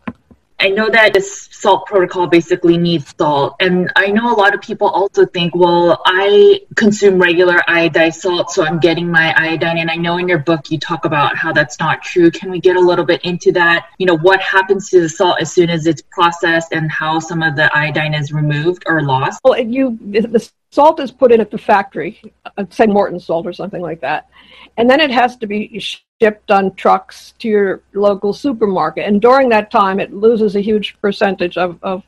I 0.61 0.69
know 0.69 0.89
that 0.89 1.13
this 1.13 1.49
salt 1.51 1.87
protocol 1.87 2.27
basically 2.27 2.77
needs 2.77 3.13
salt. 3.17 3.55
And 3.59 3.91
I 3.95 4.07
know 4.07 4.31
a 4.31 4.37
lot 4.37 4.53
of 4.53 4.61
people 4.61 4.87
also 4.87 5.25
think, 5.25 5.55
well, 5.55 6.01
I 6.05 6.61
consume 6.75 7.19
regular 7.19 7.57
iodized 7.67 8.15
salt, 8.15 8.51
so 8.51 8.63
I'm 8.63 8.79
getting 8.79 9.09
my 9.09 9.33
iodine. 9.35 9.79
And 9.79 9.89
I 9.89 9.95
know 9.95 10.17
in 10.17 10.27
your 10.27 10.37
book 10.37 10.69
you 10.69 10.77
talk 10.77 11.05
about 11.05 11.35
how 11.35 11.51
that's 11.51 11.79
not 11.79 12.03
true. 12.03 12.29
Can 12.29 12.51
we 12.51 12.59
get 12.59 12.75
a 12.75 12.79
little 12.79 13.05
bit 13.05 13.21
into 13.23 13.51
that? 13.53 13.87
You 13.97 14.05
know, 14.05 14.17
what 14.17 14.39
happens 14.39 14.89
to 14.91 15.01
the 15.01 15.09
salt 15.09 15.41
as 15.41 15.51
soon 15.51 15.71
as 15.71 15.87
it's 15.87 16.03
processed 16.11 16.71
and 16.71 16.91
how 16.91 17.19
some 17.19 17.41
of 17.41 17.55
the 17.55 17.75
iodine 17.75 18.13
is 18.13 18.31
removed 18.31 18.83
or 18.85 19.01
lost? 19.01 19.39
Well, 19.43 19.59
you, 19.59 19.97
the 20.01 20.47
salt 20.71 20.99
is 20.99 21.11
put 21.11 21.31
in 21.31 21.41
at 21.41 21.51
the 21.51 21.57
factory, 21.57 22.21
uh, 22.57 22.65
say 22.69 22.85
Morton 22.85 23.19
salt 23.19 23.45
or 23.45 23.53
something 23.53 23.81
like 23.81 24.01
that. 24.01 24.29
And 24.77 24.89
then 24.89 24.99
it 24.99 25.11
has 25.11 25.35
to 25.37 25.47
be 25.47 25.79
shipped 25.79 26.49
on 26.49 26.73
trucks 26.75 27.33
to 27.39 27.47
your 27.49 27.81
local 27.93 28.33
supermarket. 28.33 29.05
And 29.05 29.21
during 29.21 29.49
that 29.49 29.69
time, 29.69 29.99
it 29.99 30.13
loses 30.13 30.55
a 30.55 30.61
huge 30.61 30.97
percentage 31.01 31.57
of, 31.57 31.77
of 31.83 32.03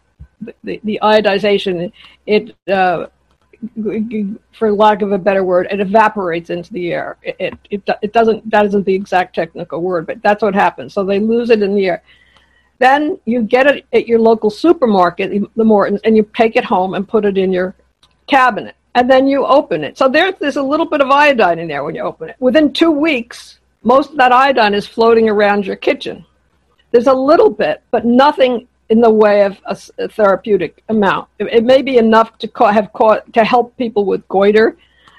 the, 0.63 0.79
the 0.83 0.99
iodization. 1.03 1.91
It, 2.25 2.55
uh, 2.69 3.07
for 4.51 4.71
lack 4.71 5.01
of 5.01 5.11
a 5.11 5.17
better 5.17 5.43
word, 5.43 5.67
it 5.69 5.79
evaporates 5.79 6.49
into 6.49 6.71
the 6.73 6.93
air. 6.93 7.17
It, 7.21 7.35
it, 7.39 7.53
it, 7.69 7.89
it 8.01 8.13
doesn't, 8.13 8.49
that 8.49 8.65
isn't 8.65 8.85
the 8.85 8.93
exact 8.93 9.35
technical 9.35 9.81
word, 9.81 10.07
but 10.07 10.21
that's 10.21 10.41
what 10.41 10.53
happens. 10.53 10.93
So 10.93 11.03
they 11.03 11.19
lose 11.19 11.49
it 11.49 11.61
in 11.61 11.75
the 11.75 11.85
air. 11.87 12.03
Then 12.79 13.19
you 13.25 13.41
get 13.41 13.67
it 13.67 13.85
at 13.93 14.07
your 14.07 14.19
local 14.19 14.49
supermarket, 14.49 15.31
the 15.55 15.63
Mortons, 15.63 16.01
and 16.03 16.17
you 16.17 16.29
take 16.35 16.55
it 16.55 16.65
home 16.65 16.93
and 16.93 17.07
put 17.07 17.23
it 17.23 17.37
in 17.37 17.53
your 17.53 17.75
cabinet. 18.27 18.75
And 18.95 19.09
then 19.09 19.27
you 19.27 19.45
open 19.45 19.83
it. 19.83 19.97
So 19.97 20.07
there's, 20.07 20.35
there's 20.39 20.57
a 20.57 20.63
little 20.63 20.85
bit 20.85 21.01
of 21.01 21.09
iodine 21.09 21.59
in 21.59 21.67
there 21.67 21.83
when 21.83 21.95
you 21.95 22.01
open 22.01 22.29
it. 22.29 22.35
Within 22.39 22.71
two 22.71 22.91
weeks, 22.91 23.59
most 23.83 24.11
of 24.11 24.17
that 24.17 24.31
iodine 24.31 24.73
is 24.73 24.85
floating 24.85 25.29
around 25.29 25.65
your 25.65 25.75
kitchen. 25.75 26.25
There's 26.91 27.07
a 27.07 27.13
little 27.13 27.49
bit, 27.49 27.81
but 27.89 28.05
nothing 28.05 28.67
in 28.89 29.01
the 29.01 29.09
way 29.09 29.43
of 29.43 29.59
a, 29.65 29.77
a 29.97 30.07
therapeutic 30.07 30.83
amount. 30.89 31.27
It, 31.39 31.45
it, 31.45 31.63
may 31.63 31.81
be 31.81 31.97
enough 31.97 32.37
to 32.39 32.47
have 32.71 32.93
caught 32.93 33.33
to 33.33 33.43
help 33.43 33.75
people 33.77 34.05
with 34.05 34.27
goiter 34.27 34.77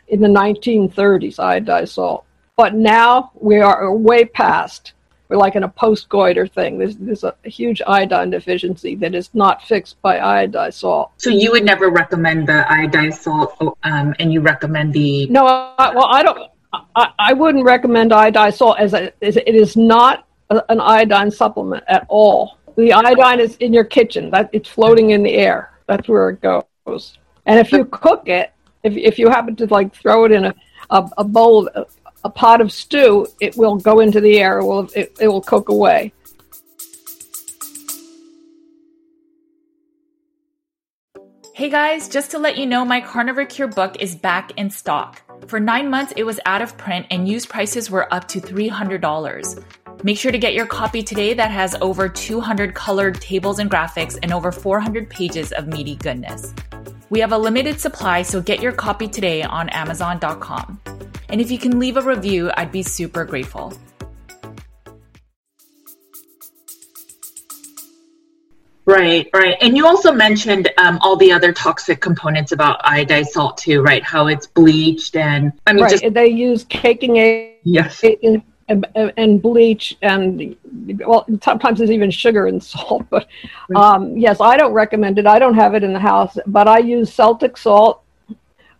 in 0.08 0.20
the 0.20 0.28
1930s, 0.28 1.36
iodized 1.36 1.88
salt. 1.88 2.24
But 2.56 2.74
now 2.74 3.32
we 3.34 3.58
are 3.58 3.92
way 3.92 4.24
past 4.24 4.92
we're 5.28 5.36
like 5.36 5.56
in 5.56 5.62
a 5.62 5.68
post-goiter 5.68 6.46
thing. 6.46 6.78
There's, 6.78 6.96
there's 6.96 7.24
a 7.24 7.34
huge 7.44 7.80
iodine 7.86 8.30
deficiency 8.30 8.94
that 8.96 9.14
is 9.14 9.30
not 9.32 9.62
fixed 9.62 10.00
by 10.02 10.18
iodized 10.18 10.74
salt. 10.74 11.12
So 11.16 11.30
you 11.30 11.50
would 11.52 11.64
never 11.64 11.90
recommend 11.90 12.46
the 12.46 12.64
iodized 12.68 13.18
salt, 13.18 13.78
um, 13.82 14.14
and 14.18 14.32
you 14.32 14.40
recommend 14.40 14.92
the 14.92 15.26
no. 15.28 15.46
I, 15.46 15.92
well, 15.94 16.06
I 16.06 16.22
don't. 16.22 16.50
I, 16.96 17.10
I 17.18 17.32
wouldn't 17.32 17.64
recommend 17.64 18.10
iodized 18.10 18.56
salt 18.56 18.78
as, 18.78 18.94
a, 18.94 19.12
as 19.24 19.36
it 19.36 19.54
is 19.54 19.76
not 19.76 20.26
a, 20.50 20.62
an 20.68 20.80
iodine 20.80 21.30
supplement 21.30 21.84
at 21.88 22.04
all. 22.08 22.58
The 22.76 22.92
iodine 22.92 23.40
is 23.40 23.56
in 23.56 23.72
your 23.72 23.84
kitchen. 23.84 24.30
That 24.30 24.50
it's 24.52 24.68
floating 24.68 25.10
in 25.10 25.22
the 25.22 25.34
air. 25.34 25.70
That's 25.86 26.08
where 26.08 26.30
it 26.30 26.40
goes. 26.40 27.18
And 27.46 27.58
if 27.58 27.72
you 27.72 27.84
cook 27.86 28.28
it, 28.28 28.52
if 28.82 28.96
if 28.96 29.18
you 29.18 29.28
happen 29.28 29.56
to 29.56 29.66
like 29.66 29.94
throw 29.94 30.24
it 30.24 30.32
in 30.32 30.46
a 30.46 30.54
a, 30.90 31.08
a 31.18 31.24
bowl, 31.24 31.68
a 32.24 32.30
pot 32.30 32.60
of 32.60 32.72
stew, 32.72 33.26
it 33.40 33.56
will 33.56 33.76
go 33.76 34.00
into 34.00 34.20
the 34.20 34.38
air. 34.38 34.58
It 34.58 34.64
will 34.64 34.88
it, 34.94 35.16
it 35.20 35.28
will 35.28 35.42
cook 35.42 35.68
away. 35.68 36.12
Hey 41.54 41.70
guys, 41.70 42.08
just 42.08 42.32
to 42.32 42.38
let 42.40 42.58
you 42.58 42.66
know, 42.66 42.84
my 42.84 43.00
Carnivore 43.00 43.44
Cure 43.44 43.68
book 43.68 44.00
is 44.00 44.16
back 44.16 44.50
in 44.56 44.70
stock. 44.70 45.22
For 45.46 45.60
nine 45.60 45.88
months, 45.88 46.12
it 46.16 46.24
was 46.24 46.40
out 46.46 46.62
of 46.62 46.76
print 46.76 47.06
and 47.12 47.28
used 47.28 47.48
prices 47.48 47.90
were 47.90 48.12
up 48.12 48.26
to 48.28 48.40
$300. 48.40 49.64
Make 50.02 50.18
sure 50.18 50.32
to 50.32 50.38
get 50.38 50.54
your 50.54 50.66
copy 50.66 51.02
today 51.02 51.32
that 51.34 51.52
has 51.52 51.76
over 51.80 52.08
200 52.08 52.74
colored 52.74 53.20
tables 53.20 53.60
and 53.60 53.70
graphics 53.70 54.18
and 54.20 54.32
over 54.32 54.50
400 54.50 55.08
pages 55.08 55.52
of 55.52 55.68
meaty 55.68 55.94
goodness. 55.94 56.52
We 57.08 57.20
have 57.20 57.32
a 57.32 57.38
limited 57.38 57.78
supply, 57.78 58.22
so 58.22 58.42
get 58.42 58.60
your 58.60 58.72
copy 58.72 59.06
today 59.06 59.44
on 59.44 59.68
Amazon.com. 59.68 60.80
And 61.28 61.40
if 61.40 61.50
you 61.50 61.58
can 61.58 61.78
leave 61.78 61.96
a 61.96 62.02
review, 62.02 62.50
I'd 62.56 62.72
be 62.72 62.82
super 62.82 63.24
grateful. 63.24 63.72
Right, 68.86 69.30
right. 69.34 69.56
And 69.62 69.76
you 69.76 69.86
also 69.86 70.12
mentioned 70.12 70.70
um, 70.76 70.98
all 71.00 71.16
the 71.16 71.32
other 71.32 71.52
toxic 71.52 72.00
components 72.00 72.52
about 72.52 72.82
iodized 72.82 73.28
salt 73.28 73.56
too, 73.56 73.80
right? 73.80 74.02
How 74.02 74.26
it's 74.26 74.46
bleached 74.46 75.16
and 75.16 75.52
I 75.66 75.72
mean, 75.72 75.84
right. 75.84 75.90
just 75.90 76.12
they 76.12 76.28
use 76.28 76.64
caking 76.64 77.16
agent, 77.16 77.60
yes, 77.64 78.04
and, 78.68 78.86
and, 79.16 79.42
bleach, 79.42 79.96
and 80.02 80.56
well, 81.06 81.26
sometimes 81.42 81.78
there's 81.78 81.90
even 81.90 82.10
sugar 82.10 82.46
and 82.46 82.62
salt. 82.72 83.06
But 83.08 83.26
um, 83.74 84.16
yes, 84.16 84.40
I 84.40 84.56
don't 84.56 84.72
recommend 84.72 85.18
it. 85.18 85.26
I 85.26 85.38
don't 85.38 85.54
have 85.54 85.74
it 85.74 85.82
in 85.82 85.92
the 85.92 85.98
house, 85.98 86.36
but 86.46 86.68
I 86.68 86.78
use 86.78 87.12
Celtic 87.12 87.56
salt. 87.56 88.03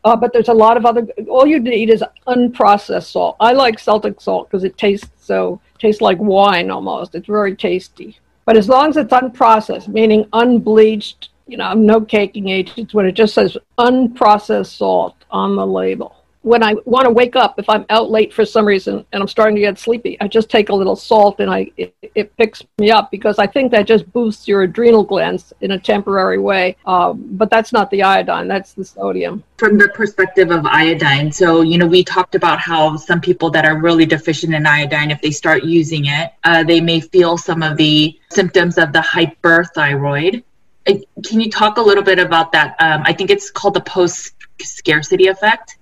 Uh, 0.05 0.15
but 0.15 0.33
there's 0.33 0.49
a 0.49 0.55
lot 0.55 0.77
of 0.77 0.85
other. 0.85 1.07
All 1.29 1.47
you 1.47 1.59
need 1.59 1.89
is 1.89 2.05
unprocessed 2.27 3.11
salt. 3.11 3.37
I 3.41 3.53
like 3.53 3.79
Celtic 3.79 4.21
salt 4.21 4.51
because 4.51 4.63
it 4.63 4.77
tastes 4.77 5.09
so 5.19 5.61
tastes 5.79 6.03
like 6.03 6.19
wine 6.19 6.71
almost. 6.71 7.15
It's 7.15 7.27
very 7.27 7.57
tasty. 7.57 8.19
But 8.45 8.59
as 8.59 8.69
long 8.69 8.91
as 8.91 8.99
it's 8.99 9.13
unprocessed, 9.13 9.89
meaning 9.89 10.29
unbleached, 10.35 11.31
you 11.47 11.57
know, 11.57 11.73
no 11.73 12.03
caking 12.03 12.49
agents, 12.51 12.93
when 12.93 13.07
it 13.07 13.13
just 13.13 13.35
says 13.35 13.57
unprocessed 13.79 14.77
salt 14.77 15.17
on 15.31 15.57
the 15.57 15.67
label. 15.67 16.14
When 16.45 16.63
I 16.63 16.75
want 16.85 17.07
to 17.07 17.11
wake 17.11 17.37
up, 17.37 17.59
if 17.59 17.71
I'm 17.71 17.87
out 17.89 18.11
late 18.11 18.31
for 18.31 18.45
some 18.45 18.67
reason 18.67 19.03
and 19.13 19.23
I'm 19.23 19.29
starting 19.29 19.55
to 19.55 19.63
get 19.63 19.79
sleepy, 19.79 20.19
I 20.21 20.29
just 20.29 20.51
take 20.51 20.69
a 20.69 20.75
little 20.75 20.95
salt 20.95 21.41
and 21.41 21.51
I 21.51 21.71
it, 21.79 21.95
it 22.15 22.37
picks 22.37 22.63
me 22.77 22.91
up 22.91 23.11
because 23.11 23.39
I 23.39 23.47
think 23.47 23.71
that 23.73 23.87
just 23.87 24.13
boosts 24.13 24.47
your 24.47 24.61
adrenal 24.65 25.05
glands 25.05 25.55
in 25.63 25.71
a 25.71 25.79
temporary 25.79 26.37
way. 26.37 26.77
Um, 26.85 27.25
but 27.31 27.49
that's 27.49 27.73
not 27.73 27.91
the 27.91 28.03
iodine; 28.03 28.47
that's 28.47 28.75
the 28.75 28.85
sodium. 28.85 29.43
From 29.57 29.79
the 29.79 29.89
perspective 29.89 30.51
of 30.51 30.67
iodine, 30.67 31.33
so 31.33 31.63
you 31.63 31.79
know, 31.79 31.87
we 31.87 32.05
talked 32.05 32.35
about 32.35 32.59
how 32.61 32.99
some 32.99 33.23
people 33.23 33.49
that 33.53 33.65
are 33.65 33.81
really 33.81 34.05
deficient 34.05 34.55
in 34.55 34.67
iodine, 34.67 35.11
if 35.11 35.23
they 35.23 35.31
start 35.31 35.65
using 35.65 36.05
it, 36.05 36.33
uh, 36.45 36.63
they 36.63 36.79
may 36.79 37.01
feel 37.01 37.39
some 37.39 37.63
of 37.63 37.79
the 37.79 38.21
symptoms 38.31 38.77
of 38.77 38.93
the 38.93 39.01
hyperthyroid. 39.01 40.45
Can 40.87 41.41
you 41.41 41.51
talk 41.51 41.79
a 41.79 41.81
little 41.81 42.05
bit 42.05 42.19
about 42.19 42.53
that? 42.53 42.77
Um, 42.81 43.03
I 43.07 43.15
think 43.15 43.31
it's 43.31 43.51
called 43.51 43.73
the 43.73 43.81
post 43.81 44.35
scarcity 44.61 45.29
effect. 45.29 45.79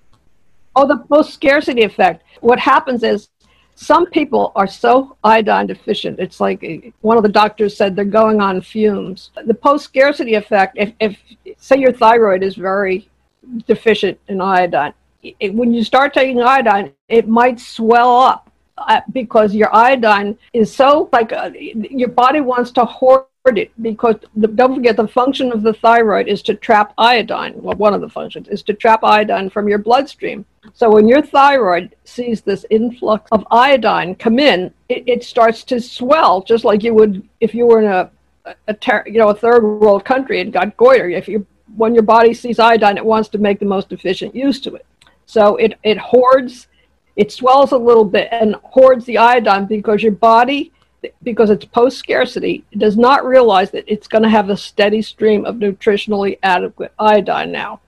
Oh, 0.74 0.86
the 0.86 0.98
post 0.98 1.34
scarcity 1.34 1.82
effect. 1.82 2.24
What 2.40 2.58
happens 2.58 3.02
is 3.02 3.28
some 3.74 4.06
people 4.06 4.52
are 4.54 4.66
so 4.66 5.16
iodine 5.24 5.66
deficient. 5.66 6.18
It's 6.18 6.40
like 6.40 6.62
uh, 6.64 6.90
one 7.00 7.16
of 7.16 7.22
the 7.22 7.28
doctors 7.28 7.76
said 7.76 7.94
they're 7.94 8.04
going 8.04 8.40
on 8.40 8.60
fumes. 8.60 9.30
The 9.44 9.54
post 9.54 9.84
scarcity 9.84 10.34
effect, 10.34 10.76
if, 10.78 10.92
if 11.00 11.18
say 11.58 11.76
your 11.78 11.92
thyroid 11.92 12.42
is 12.42 12.54
very 12.54 13.08
deficient 13.66 14.18
in 14.28 14.40
iodine, 14.40 14.94
it, 15.40 15.54
when 15.54 15.72
you 15.74 15.84
start 15.84 16.14
taking 16.14 16.40
iodine, 16.40 16.92
it 17.08 17.28
might 17.28 17.60
swell 17.60 18.16
up 18.18 18.50
uh, 18.78 19.00
because 19.12 19.54
your 19.54 19.74
iodine 19.74 20.38
is 20.52 20.74
so 20.74 21.08
like 21.12 21.32
uh, 21.32 21.50
your 21.54 22.08
body 22.08 22.40
wants 22.40 22.70
to 22.72 22.84
hoard 22.84 23.26
it 23.46 23.70
because 23.82 24.16
the, 24.36 24.48
don't 24.48 24.74
forget 24.74 24.96
the 24.96 25.08
function 25.08 25.52
of 25.52 25.62
the 25.62 25.72
thyroid 25.74 26.28
is 26.28 26.42
to 26.42 26.54
trap 26.54 26.94
iodine. 26.98 27.54
Well, 27.56 27.76
one 27.76 27.94
of 27.94 28.00
the 28.00 28.08
functions 28.08 28.48
is 28.48 28.62
to 28.64 28.74
trap 28.74 29.02
iodine 29.02 29.50
from 29.50 29.68
your 29.68 29.78
bloodstream. 29.78 30.44
So 30.74 30.90
when 30.90 31.08
your 31.08 31.22
thyroid 31.22 31.96
sees 32.04 32.40
this 32.40 32.64
influx 32.70 33.30
of 33.32 33.46
iodine 33.50 34.14
come 34.14 34.38
in, 34.38 34.72
it, 34.88 35.04
it 35.06 35.24
starts 35.24 35.64
to 35.64 35.80
swell, 35.80 36.42
just 36.42 36.64
like 36.64 36.82
you 36.82 36.94
would 36.94 37.28
if 37.40 37.54
you 37.54 37.66
were 37.66 37.80
in 37.82 37.90
a, 37.90 38.10
a 38.68 38.74
ter- 38.74 39.04
you 39.06 39.18
know 39.18 39.30
a 39.30 39.34
third 39.34 39.62
world 39.64 40.04
country 40.04 40.40
and 40.40 40.52
got 40.52 40.76
goiter. 40.76 41.08
If 41.10 41.28
you 41.28 41.46
when 41.76 41.94
your 41.94 42.04
body 42.04 42.32
sees 42.34 42.58
iodine, 42.58 42.96
it 42.96 43.04
wants 43.04 43.28
to 43.30 43.38
make 43.38 43.58
the 43.58 43.66
most 43.66 43.92
efficient 43.92 44.34
use 44.34 44.60
to 44.60 44.74
it. 44.74 44.86
So 45.26 45.56
it 45.56 45.78
it 45.82 45.98
hoards 45.98 46.68
it 47.16 47.32
swells 47.32 47.72
a 47.72 47.76
little 47.78 48.04
bit 48.04 48.28
and 48.32 48.56
hoards 48.62 49.04
the 49.04 49.18
iodine 49.18 49.66
because 49.66 50.02
your 50.02 50.12
body, 50.12 50.72
because 51.22 51.50
it's 51.50 51.64
post 51.64 51.98
scarcity, 51.98 52.64
does 52.78 52.96
not 52.96 53.26
realize 53.26 53.70
that 53.72 53.84
it's 53.86 54.08
going 54.08 54.22
to 54.22 54.30
have 54.30 54.48
a 54.48 54.56
steady 54.56 55.02
stream 55.02 55.44
of 55.44 55.56
nutritionally 55.56 56.38
adequate 56.42 56.92
iodine 56.98 57.52
now. 57.52 57.80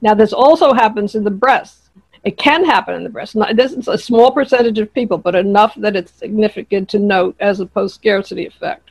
Now, 0.00 0.14
this 0.14 0.32
also 0.32 0.72
happens 0.72 1.14
in 1.14 1.22
the 1.22 1.30
breasts. 1.30 1.81
It 2.24 2.38
can 2.38 2.64
happen 2.64 2.94
in 2.94 3.02
the 3.02 3.10
breast. 3.10 3.34
Not, 3.34 3.56
this 3.56 3.72
is 3.72 3.88
a 3.88 3.98
small 3.98 4.30
percentage 4.30 4.78
of 4.78 4.94
people, 4.94 5.18
but 5.18 5.34
enough 5.34 5.74
that 5.76 5.96
it's 5.96 6.12
significant 6.12 6.88
to 6.90 6.98
note 6.98 7.36
as 7.40 7.58
a 7.60 7.66
post 7.66 7.96
scarcity 7.96 8.46
effect. 8.46 8.90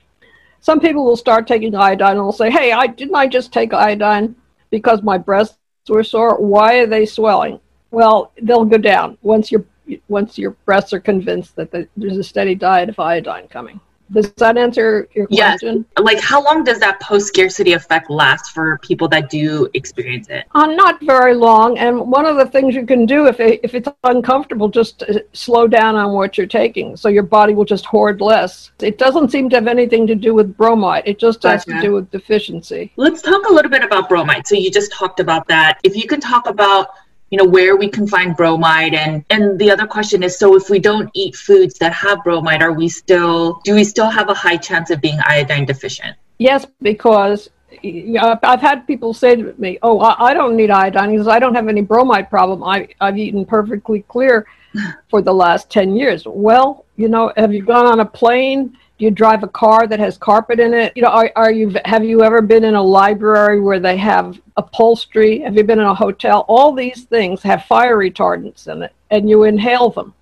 Some 0.60 0.80
people 0.80 1.06
will 1.06 1.16
start 1.16 1.48
taking 1.48 1.74
iodine 1.74 2.18
and 2.18 2.22
will 2.22 2.34
say, 2.34 2.52
Hey, 2.52 2.72
I 2.72 2.88
didn't 2.88 3.16
I 3.16 3.28
just 3.28 3.54
take 3.54 3.74
iodine 3.74 4.36
because 4.70 5.02
my 5.02 5.18
breasts 5.18 5.58
were 5.88 6.04
sore? 6.04 6.38
Why 6.40 6.80
are 6.80 6.88
they 6.88 7.06
swelling? 7.06 7.60
Well, 7.90 8.32
they'll 8.42 8.66
go 8.66 8.78
down 8.78 9.18
once 9.22 9.52
your 9.52 9.66
once 10.08 10.38
your 10.38 10.52
breasts 10.66 10.94
are 10.94 11.00
convinced 11.00 11.56
that 11.56 11.72
the, 11.72 11.88
there's 11.98 12.18
a 12.18 12.24
steady 12.24 12.56
diet 12.56 12.88
of 12.88 13.00
iodine 13.00 13.48
coming. 13.48 13.80
Does 14.12 14.32
that 14.34 14.58
answer 14.58 15.08
your 15.14 15.28
question? 15.28 15.86
Yes. 15.98 16.04
Like, 16.04 16.20
how 16.20 16.44
long 16.44 16.64
does 16.64 16.80
that 16.80 17.00
post 17.00 17.28
scarcity 17.28 17.74
effect 17.74 18.10
last 18.10 18.52
for 18.52 18.78
people 18.80 19.08
that 19.10 19.30
do 19.30 19.70
experience 19.74 20.28
it? 20.30 20.46
Uh, 20.54 20.66
not 20.66 21.02
very 21.02 21.34
long. 21.34 21.78
And 21.78 22.00
one 22.12 22.26
of 22.26 22.36
the 22.36 22.46
things 22.46 22.76
you 22.76 22.86
can 22.86 23.06
do 23.06 23.28
if, 23.28 23.40
it, 23.40 23.62
if 23.64 23.74
it's 23.74 23.88
uncomfortable, 24.04 24.68
just 24.70 25.04
slow 25.34 25.68
down 25.68 25.96
on 25.96 26.14
what 26.14 26.38
you're 26.38 26.48
taking. 26.48 26.98
So 26.98 27.10
your 27.10 27.24
body 27.24 27.54
will 27.54 27.66
just 27.66 27.86
hoard 27.86 28.22
less. 28.22 28.72
It 28.80 28.98
doesn't 28.98 29.32
seem 29.32 29.50
to 29.50 29.56
have 29.58 29.68
anything 29.68 30.06
to 30.08 30.16
do 30.16 30.34
with 30.34 30.58
bromide, 30.58 31.04
it 31.06 31.20
just 31.20 31.44
has 31.44 31.66
to 31.66 31.80
do 31.82 31.94
with 31.94 32.12
deficiency. 32.12 32.92
Let's 32.98 33.22
talk 33.22 33.48
a 33.50 33.54
little 33.54 33.72
bit 33.72 33.84
about 33.84 34.10
bromide. 34.10 34.48
So 34.48 34.56
you 34.56 34.72
just 34.72 34.92
talked 34.92 35.20
about 35.20 35.48
that. 35.48 35.80
If 35.84 35.96
you 35.96 36.08
can 36.08 36.20
talk 36.20 36.48
about 36.48 36.90
you 37.32 37.38
know 37.38 37.46
where 37.46 37.76
we 37.76 37.88
can 37.88 38.06
find 38.06 38.36
bromide 38.36 38.94
and 38.94 39.26
and 39.30 39.58
the 39.58 39.72
other 39.72 39.88
question 39.88 40.22
is 40.22 40.38
so 40.38 40.56
if 40.56 40.70
we 40.70 40.80
don't 40.80 41.10
eat 41.14 41.36
foods 41.36 41.80
that 41.80 41.94
have 41.94 42.24
bromide 42.24 42.62
are 42.62 42.74
we 42.74 42.88
still 42.88 43.60
do 43.64 43.74
we 43.74 43.84
still 43.84 44.10
have 44.10 44.30
a 44.30 44.34
high 44.34 44.58
chance 44.58 44.92
of 44.92 45.02
being 45.02 45.18
iodine 45.26 45.66
deficient 45.66 46.16
yes 46.38 46.68
because 46.82 47.50
I've 47.84 48.62
had 48.62 48.86
people 48.86 49.14
say 49.14 49.36
to 49.38 49.56
me, 49.58 49.80
"Oh, 49.82 50.00
I 50.00 50.34
don't 50.34 50.56
need 50.56 50.70
iodine 50.70 51.12
because 51.12 51.28
I 51.28 51.40
don't 51.40 51.56
have 51.56 51.68
any 51.68 51.82
bromide 51.82 52.30
problem. 52.30 52.64
I 52.64 52.90
I've 53.00 53.18
eaten 53.18 53.46
perfectly 53.46 54.04
clear 54.08 54.46
for 55.10 55.22
the 55.22 55.34
last 55.34 55.70
ten 55.70 55.96
years." 55.96 56.26
Well, 56.28 56.86
you 56.98 57.08
know, 57.08 57.32
have 57.38 57.54
you 57.54 57.64
gone 57.64 57.86
on 57.86 58.02
a 58.02 58.06
plane? 58.06 58.78
Do 59.02 59.06
you 59.06 59.12
drive 59.12 59.42
a 59.42 59.48
car 59.48 59.88
that 59.88 59.98
has 59.98 60.16
carpet 60.16 60.60
in 60.60 60.76
it? 60.76 60.94
You 60.96 61.02
know, 61.02 61.10
are, 61.10 61.32
are 61.36 61.52
you 61.52 61.74
have 61.86 62.06
you 62.06 62.22
ever 62.22 62.40
been 62.40 62.64
in 62.64 62.76
a 62.76 62.84
library 62.84 63.60
where 63.60 63.80
they 63.80 63.98
have 63.98 64.40
upholstery? 64.58 65.40
Have 65.40 65.58
you 65.58 65.64
been 65.64 65.80
in 65.80 65.88
a 65.88 65.96
hotel? 65.96 66.46
All 66.48 66.72
these 66.72 67.06
things 67.06 67.42
have 67.42 67.66
fire 67.66 67.98
retardants 67.98 68.68
in 68.68 68.84
it, 68.84 68.94
and 69.10 69.28
you 69.28 69.46
inhale 69.46 69.90
them. 69.90 70.14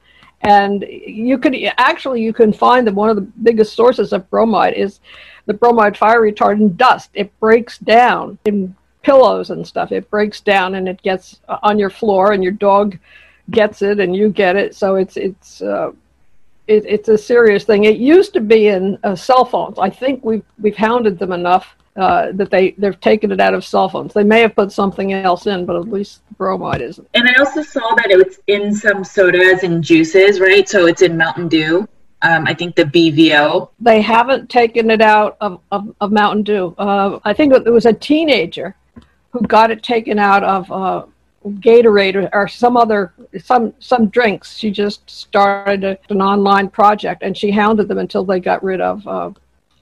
And 0.44 0.84
you 0.90 1.38
could 1.38 1.58
actually 1.78 2.22
you 2.22 2.32
can 2.32 2.54
find 2.54 2.88
that 2.88 2.96
one 2.96 3.10
of 3.10 3.18
the 3.18 3.30
biggest 3.44 3.74
sources 3.74 4.14
of 4.14 4.30
bromide 4.30 4.76
is 4.76 5.02
the 5.46 5.54
bromide 5.54 5.98
fire 5.98 6.22
retardant 6.22 6.78
dust. 6.78 7.10
It 7.16 7.38
breaks 7.42 7.80
down 7.80 8.40
in 8.46 8.74
pillows 9.02 9.50
and 9.50 9.68
stuff. 9.68 9.92
It 9.92 10.10
breaks 10.10 10.40
down 10.40 10.76
and 10.76 10.88
it 10.88 11.02
gets 11.02 11.42
on 11.64 11.80
your 11.80 11.90
floor, 11.90 12.32
and 12.32 12.42
your 12.42 12.54
dog 12.54 12.98
gets 13.52 13.82
it, 13.82 14.00
and 14.00 14.16
you 14.16 14.30
get 14.30 14.56
it. 14.56 14.74
So 14.74 14.96
it's 14.96 15.18
it's 15.18 15.62
uh, 15.62 15.92
it, 16.70 16.86
it's 16.86 17.10
a 17.10 17.18
serious 17.18 17.64
thing. 17.64 17.86
It 17.86 17.98
used 17.98 18.32
to 18.34 18.42
be 18.42 18.68
in 18.68 18.98
uh, 19.04 19.16
cell 19.16 19.44
phones. 19.44 19.80
I 19.80 19.90
think 19.90 20.24
we've 20.24 20.46
we've 20.60 20.78
hounded 20.78 21.18
them 21.18 21.32
enough 21.32 21.76
uh, 21.96 22.32
that 22.34 22.52
they 22.52 22.72
they've 22.78 23.00
taken 23.02 23.32
it 23.32 23.40
out 23.40 23.54
of 23.54 23.66
cell 23.66 23.90
phones. 23.90 24.14
They 24.14 24.24
may 24.24 24.42
have 24.42 24.56
put 24.56 24.72
something 24.72 25.12
else 25.14 25.48
in, 25.48 25.66
but 25.66 25.76
at 25.76 25.90
least 25.90 26.22
bromide 26.38 26.82
isn't. 26.82 27.08
And 27.16 27.28
I 27.28 27.34
also 27.40 27.64
saw 27.64 27.96
that 27.96 28.12
it 28.12 28.18
was 28.18 28.40
in 28.48 28.74
some 28.74 29.04
sodas 29.04 29.64
and 29.64 29.84
juices, 29.84 30.40
right? 30.40 30.70
So 30.70 30.86
it's 30.86 31.02
in 31.02 31.18
Mountain 31.18 31.48
Dew. 31.50 31.88
um, 32.22 32.48
I 32.48 32.54
think 32.54 32.76
the 32.76 32.84
BVO. 32.84 33.70
They 33.80 34.02
haven't 34.02 34.50
taken 34.50 34.90
it 34.92 35.02
out 35.02 35.38
of, 35.42 35.62
of, 35.72 35.96
of 36.02 36.12
Mountain 36.12 36.44
Dew. 36.44 36.76
Uh, 36.78 37.20
I 37.24 37.34
think 37.34 37.54
it 37.54 37.70
was 37.70 37.86
a 37.86 37.94
teenager 37.94 38.76
who 39.32 39.42
got 39.42 39.72
it 39.72 39.84
taken 39.84 40.20
out 40.20 40.44
of 40.44 40.72
uh, 40.72 41.06
Gatorade 41.46 42.30
or, 42.34 42.48
some 42.48 42.76
other 42.76 43.14
some 43.42 43.74
some 43.80 44.08
drinks. 44.08 44.56
She 44.58 44.72
just 44.72 45.10
started 45.10 45.98
an 46.10 46.22
online 46.22 46.70
project 46.70 47.24
and 47.24 47.38
she 47.38 47.52
hounded 47.52 47.88
them 47.88 47.98
until 47.98 48.26
they 48.26 48.40
got 48.40 48.64
rid 48.64 48.82
of 48.82 49.08
uh, 49.08 49.32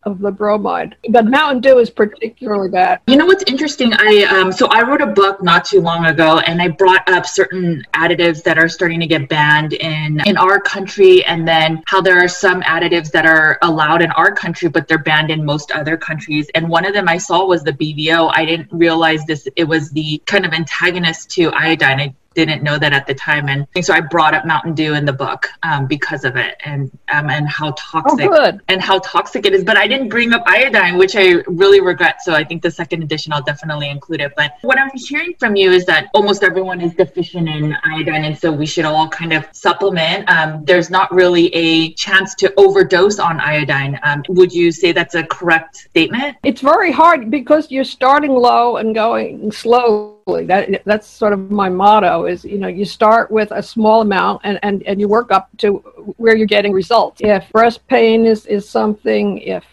of 0.08 0.20
the 0.20 0.32
bromide. 0.32 0.96
But 1.10 1.26
Mountain 1.26 1.62
Dew 1.62 1.78
is 1.78 1.90
particularly 1.90 2.70
bad. 2.70 3.02
You 3.08 3.18
know 3.18 3.26
what's 3.26 3.44
interesting? 3.44 3.92
I 3.94 4.24
um, 4.24 4.52
so 4.52 4.68
I 4.68 4.82
wrote 4.82 5.02
a 5.02 5.08
book 5.08 5.44
not 5.44 5.66
too 5.66 5.82
long 5.82 6.06
ago, 6.06 6.40
and 6.40 6.62
I 6.62 6.70
brought 6.70 7.08
up 7.10 7.26
certain 7.26 7.84
additives 7.94 8.42
that 8.44 8.58
are 8.58 8.70
starting 8.70 9.00
to 9.02 9.08
get 9.08 9.30
banned 9.30 9.74
in 9.74 10.22
in 10.26 10.38
our 10.38 10.60
country, 10.60 11.24
and 11.26 11.48
then 11.48 11.84
how 11.88 12.02
there 12.02 12.18
are 12.24 12.28
some 12.28 12.62
additives 12.64 13.12
that 13.12 13.26
are 13.26 13.60
allowed 13.62 14.02
in 14.02 14.12
our 14.12 14.32
country, 14.34 14.70
but 14.70 14.88
they're 14.88 14.98
banned 14.98 15.30
in 15.30 15.44
most 15.46 15.72
other 15.72 15.98
countries. 15.98 16.50
And 16.56 16.70
one 16.70 16.86
of 16.86 16.94
them 16.94 17.08
I 17.08 17.18
saw 17.18 17.46
was 17.46 17.64
the 17.64 17.74
BVO. 17.74 18.32
I 18.34 18.46
didn't 18.46 18.70
realize 18.72 19.26
this; 19.26 19.48
it 19.56 19.66
was 19.66 19.92
the 19.92 20.22
kind 20.26 20.46
of 20.46 20.54
antagonist 20.54 21.30
to 21.32 21.52
iodine. 21.52 22.00
I 22.00 22.16
didn't 22.46 22.64
know 22.64 22.78
that 22.78 22.94
at 22.94 23.08
the 23.08 23.14
time, 23.16 23.50
and 23.50 23.68
so 23.84 23.94
I 23.94 24.00
brought 24.00 24.34
up 24.36 24.46
Mountain 24.46 24.76
Dew 24.76 24.94
in 24.94 25.06
the 25.06 25.14
book 25.14 25.50
um, 25.64 25.88
because 25.88 26.24
of 26.24 26.36
it, 26.36 26.56
and 26.64 26.92
um, 27.12 27.30
and 27.30 27.50
how 27.50 27.74
toxic 27.78 28.30
oh, 28.32 28.60
and 28.68 28.82
how 28.82 29.00
toxic 29.00 29.46
it 29.46 29.54
is. 29.54 29.64
But 29.64 29.76
I 29.76 29.88
didn't 29.88 30.10
bring 30.10 30.34
up 30.34 30.44
iodine, 30.46 30.98
which 30.98 31.16
I 31.16 31.44
really 31.48 31.82
regret. 31.82 32.22
So 32.22 32.34
I 32.34 32.44
think 32.44 32.62
the 32.62 32.70
second 32.72 33.02
edition 33.02 33.34
I'll 33.34 33.42
definitely 33.42 33.90
include 33.90 34.22
it. 34.22 34.34
But 34.36 34.54
what 34.62 34.80
I'm 34.80 34.92
hearing 34.94 35.34
from 35.40 35.56
you 35.56 35.72
is 35.72 35.86
that 35.86 36.10
almost 36.14 36.44
everyone 36.44 36.80
is 36.80 36.94
deficient 36.94 37.50
in 37.50 37.76
iodine, 37.84 38.26
and 38.26 38.38
so 38.38 38.52
we 38.52 38.68
should 38.68 38.86
all 38.86 39.10
kind 39.10 39.34
of 39.34 39.48
supplement. 39.52 40.30
Um, 40.30 40.64
there's 40.64 40.90
not 40.90 41.12
really 41.12 41.48
a 41.56 41.94
chance 41.94 42.36
to 42.36 42.54
overdose 42.58 43.18
on 43.18 43.40
iodine. 43.40 44.00
Um, 44.04 44.24
would 44.30 44.54
you 44.54 44.72
say 44.72 44.92
that's 44.92 45.16
a 45.16 45.24
correct 45.24 45.76
statement? 45.78 46.38
It's 46.44 46.62
very 46.62 46.92
hard 46.92 47.32
because 47.32 47.72
you're 47.72 47.84
starting 47.84 48.32
low 48.32 48.78
and 48.78 48.94
going 48.94 49.52
slow 49.52 50.17
that 50.28 50.82
that's 50.86 51.08
sort 51.08 51.32
of 51.32 51.50
my 51.50 51.70
motto 51.70 52.26
is 52.26 52.44
you 52.44 52.58
know 52.58 52.68
you 52.68 52.84
start 52.84 53.32
with 53.32 53.50
a 53.52 53.64
small 53.64 54.02
amount 54.02 54.42
and, 54.44 54.60
and, 54.62 54.84
and 54.84 55.00
you 55.00 55.08
work 55.08 55.32
up 55.32 55.50
to 55.58 55.78
where 56.18 56.36
you're 56.36 56.46
getting 56.48 56.74
results. 56.74 57.22
If 57.24 57.50
breast 57.52 57.88
pain 57.88 58.26
is, 58.26 58.46
is 58.46 58.68
something 58.68 59.40
if 59.40 59.66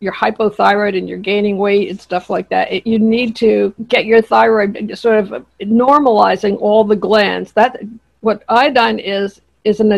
you're 0.00 0.12
hypothyroid 0.12 0.96
and 0.96 1.08
you're 1.08 1.18
gaining 1.18 1.58
weight 1.58 1.90
and 1.90 2.00
stuff 2.00 2.30
like 2.30 2.48
that 2.50 2.70
it, 2.72 2.86
you 2.86 2.98
need 2.98 3.34
to 3.36 3.74
get 3.88 4.04
your 4.04 4.22
thyroid 4.22 4.96
sort 4.96 5.18
of 5.18 5.44
normalizing 5.62 6.60
all 6.60 6.84
the 6.84 6.96
glands. 6.96 7.52
That 7.52 7.80
what 8.20 8.44
iodine 8.48 8.98
is 8.98 9.40
is 9.64 9.80
an 9.80 9.92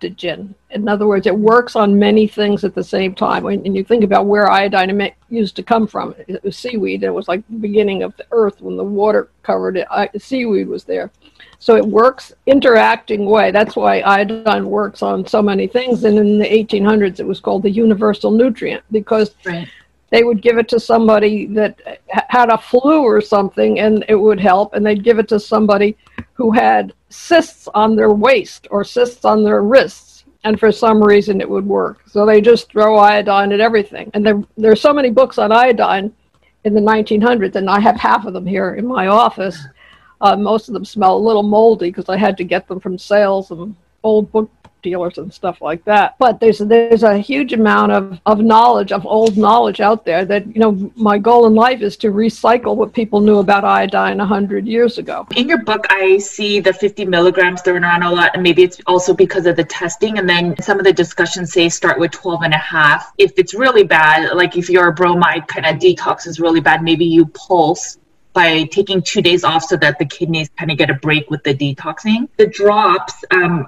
adaptogen 0.00 0.54
in 0.76 0.88
other 0.88 1.06
words, 1.06 1.26
it 1.26 1.36
works 1.36 1.74
on 1.74 1.98
many 1.98 2.26
things 2.26 2.62
at 2.62 2.74
the 2.74 2.84
same 2.84 3.14
time. 3.14 3.46
And 3.46 3.74
you 3.74 3.82
think 3.82 4.04
about 4.04 4.26
where 4.26 4.50
iodine 4.50 5.12
used 5.30 5.56
to 5.56 5.62
come 5.62 5.86
from, 5.86 6.14
it 6.28 6.42
was 6.44 6.56
seaweed. 6.56 7.02
It 7.02 7.10
was 7.10 7.28
like 7.28 7.46
the 7.48 7.56
beginning 7.56 8.02
of 8.02 8.14
the 8.16 8.26
earth 8.30 8.60
when 8.60 8.76
the 8.76 8.84
water 8.84 9.30
covered 9.42 9.78
it. 9.78 9.88
Seaweed 10.20 10.68
was 10.68 10.84
there. 10.84 11.10
So 11.58 11.76
it 11.76 11.86
works 11.86 12.34
interacting 12.46 13.24
way. 13.24 13.50
That's 13.50 13.74
why 13.74 14.00
iodine 14.00 14.68
works 14.68 15.02
on 15.02 15.26
so 15.26 15.40
many 15.40 15.66
things. 15.66 16.04
And 16.04 16.18
in 16.18 16.38
the 16.38 16.44
1800s, 16.44 17.20
it 17.20 17.26
was 17.26 17.40
called 17.40 17.62
the 17.62 17.70
universal 17.70 18.30
nutrient 18.30 18.84
because 18.90 19.34
right. 19.46 19.66
They 20.10 20.22
would 20.22 20.40
give 20.40 20.58
it 20.58 20.68
to 20.68 20.80
somebody 20.80 21.46
that 21.46 22.00
had 22.08 22.50
a 22.50 22.58
flu 22.58 23.02
or 23.02 23.20
something 23.20 23.80
and 23.80 24.04
it 24.08 24.14
would 24.14 24.40
help. 24.40 24.74
And 24.74 24.86
they'd 24.86 25.02
give 25.02 25.18
it 25.18 25.28
to 25.28 25.40
somebody 25.40 25.96
who 26.34 26.52
had 26.52 26.92
cysts 27.08 27.68
on 27.74 27.96
their 27.96 28.12
waist 28.12 28.68
or 28.70 28.84
cysts 28.84 29.24
on 29.24 29.42
their 29.42 29.62
wrists 29.62 30.24
and 30.44 30.60
for 30.60 30.70
some 30.70 31.02
reason 31.02 31.40
it 31.40 31.50
would 31.50 31.66
work. 31.66 32.08
So 32.08 32.24
they 32.24 32.40
just 32.40 32.70
throw 32.70 32.96
iodine 32.98 33.50
at 33.50 33.60
everything. 33.60 34.10
And 34.14 34.24
there, 34.24 34.40
there 34.56 34.70
are 34.70 34.76
so 34.76 34.92
many 34.92 35.10
books 35.10 35.38
on 35.38 35.50
iodine 35.50 36.12
in 36.62 36.72
the 36.72 36.80
1900s, 36.80 37.56
and 37.56 37.68
I 37.68 37.80
have 37.80 37.96
half 37.96 38.26
of 38.26 38.32
them 38.32 38.46
here 38.46 38.76
in 38.76 38.86
my 38.86 39.08
office. 39.08 39.58
Uh, 40.20 40.36
most 40.36 40.68
of 40.68 40.74
them 40.74 40.84
smell 40.84 41.16
a 41.16 41.18
little 41.18 41.42
moldy 41.42 41.88
because 41.90 42.08
I 42.08 42.16
had 42.16 42.36
to 42.36 42.44
get 42.44 42.68
them 42.68 42.78
from 42.78 42.96
sales 42.96 43.50
and 43.50 43.74
old 44.04 44.30
book 44.30 44.48
dealers 44.86 45.18
and 45.18 45.34
stuff 45.34 45.60
like 45.60 45.84
that. 45.84 46.14
But 46.18 46.38
there's 46.40 46.58
there's 46.58 47.02
a 47.02 47.18
huge 47.18 47.52
amount 47.52 47.90
of, 47.90 48.20
of 48.24 48.38
knowledge, 48.52 48.92
of 48.92 49.04
old 49.04 49.36
knowledge 49.36 49.80
out 49.80 50.04
there 50.04 50.24
that, 50.24 50.46
you 50.54 50.60
know, 50.60 50.72
my 50.94 51.18
goal 51.18 51.46
in 51.48 51.54
life 51.54 51.80
is 51.80 51.96
to 51.98 52.08
recycle 52.12 52.76
what 52.76 52.92
people 52.92 53.20
knew 53.20 53.38
about 53.38 53.64
iodine 53.64 54.18
100 54.18 54.66
years 54.66 54.98
ago. 54.98 55.26
In 55.34 55.48
your 55.48 55.62
book, 55.64 55.84
I 55.90 56.18
see 56.18 56.60
the 56.60 56.72
50 56.72 57.04
milligrams 57.06 57.62
thrown 57.62 57.82
around 57.82 58.04
a 58.04 58.12
lot, 58.12 58.30
and 58.34 58.42
maybe 58.44 58.62
it's 58.62 58.80
also 58.86 59.12
because 59.12 59.46
of 59.46 59.56
the 59.56 59.64
testing. 59.64 60.18
And 60.18 60.28
then 60.28 60.54
some 60.62 60.78
of 60.78 60.84
the 60.84 60.92
discussions 60.92 61.52
say 61.52 61.68
start 61.68 61.98
with 61.98 62.12
12 62.12 62.42
and 62.44 62.54
a 62.54 62.64
half. 62.76 63.12
If 63.18 63.32
it's 63.38 63.54
really 63.54 63.82
bad, 63.82 64.36
like 64.36 64.56
if 64.56 64.70
your 64.70 64.92
bromide 64.92 65.48
kind 65.48 65.66
of 65.66 65.76
detox 65.76 66.28
is 66.28 66.38
really 66.38 66.60
bad, 66.60 66.82
maybe 66.82 67.04
you 67.04 67.26
pulse 67.26 67.98
by 68.36 68.64
taking 68.64 69.00
two 69.00 69.22
days 69.22 69.44
off 69.44 69.64
so 69.64 69.76
that 69.78 69.98
the 69.98 70.04
kidneys 70.04 70.50
kind 70.58 70.70
of 70.70 70.76
get 70.76 70.90
a 70.90 70.94
break 70.94 71.30
with 71.30 71.42
the 71.42 71.54
detoxing. 71.54 72.28
The 72.36 72.46
drops, 72.46 73.24
um, 73.30 73.66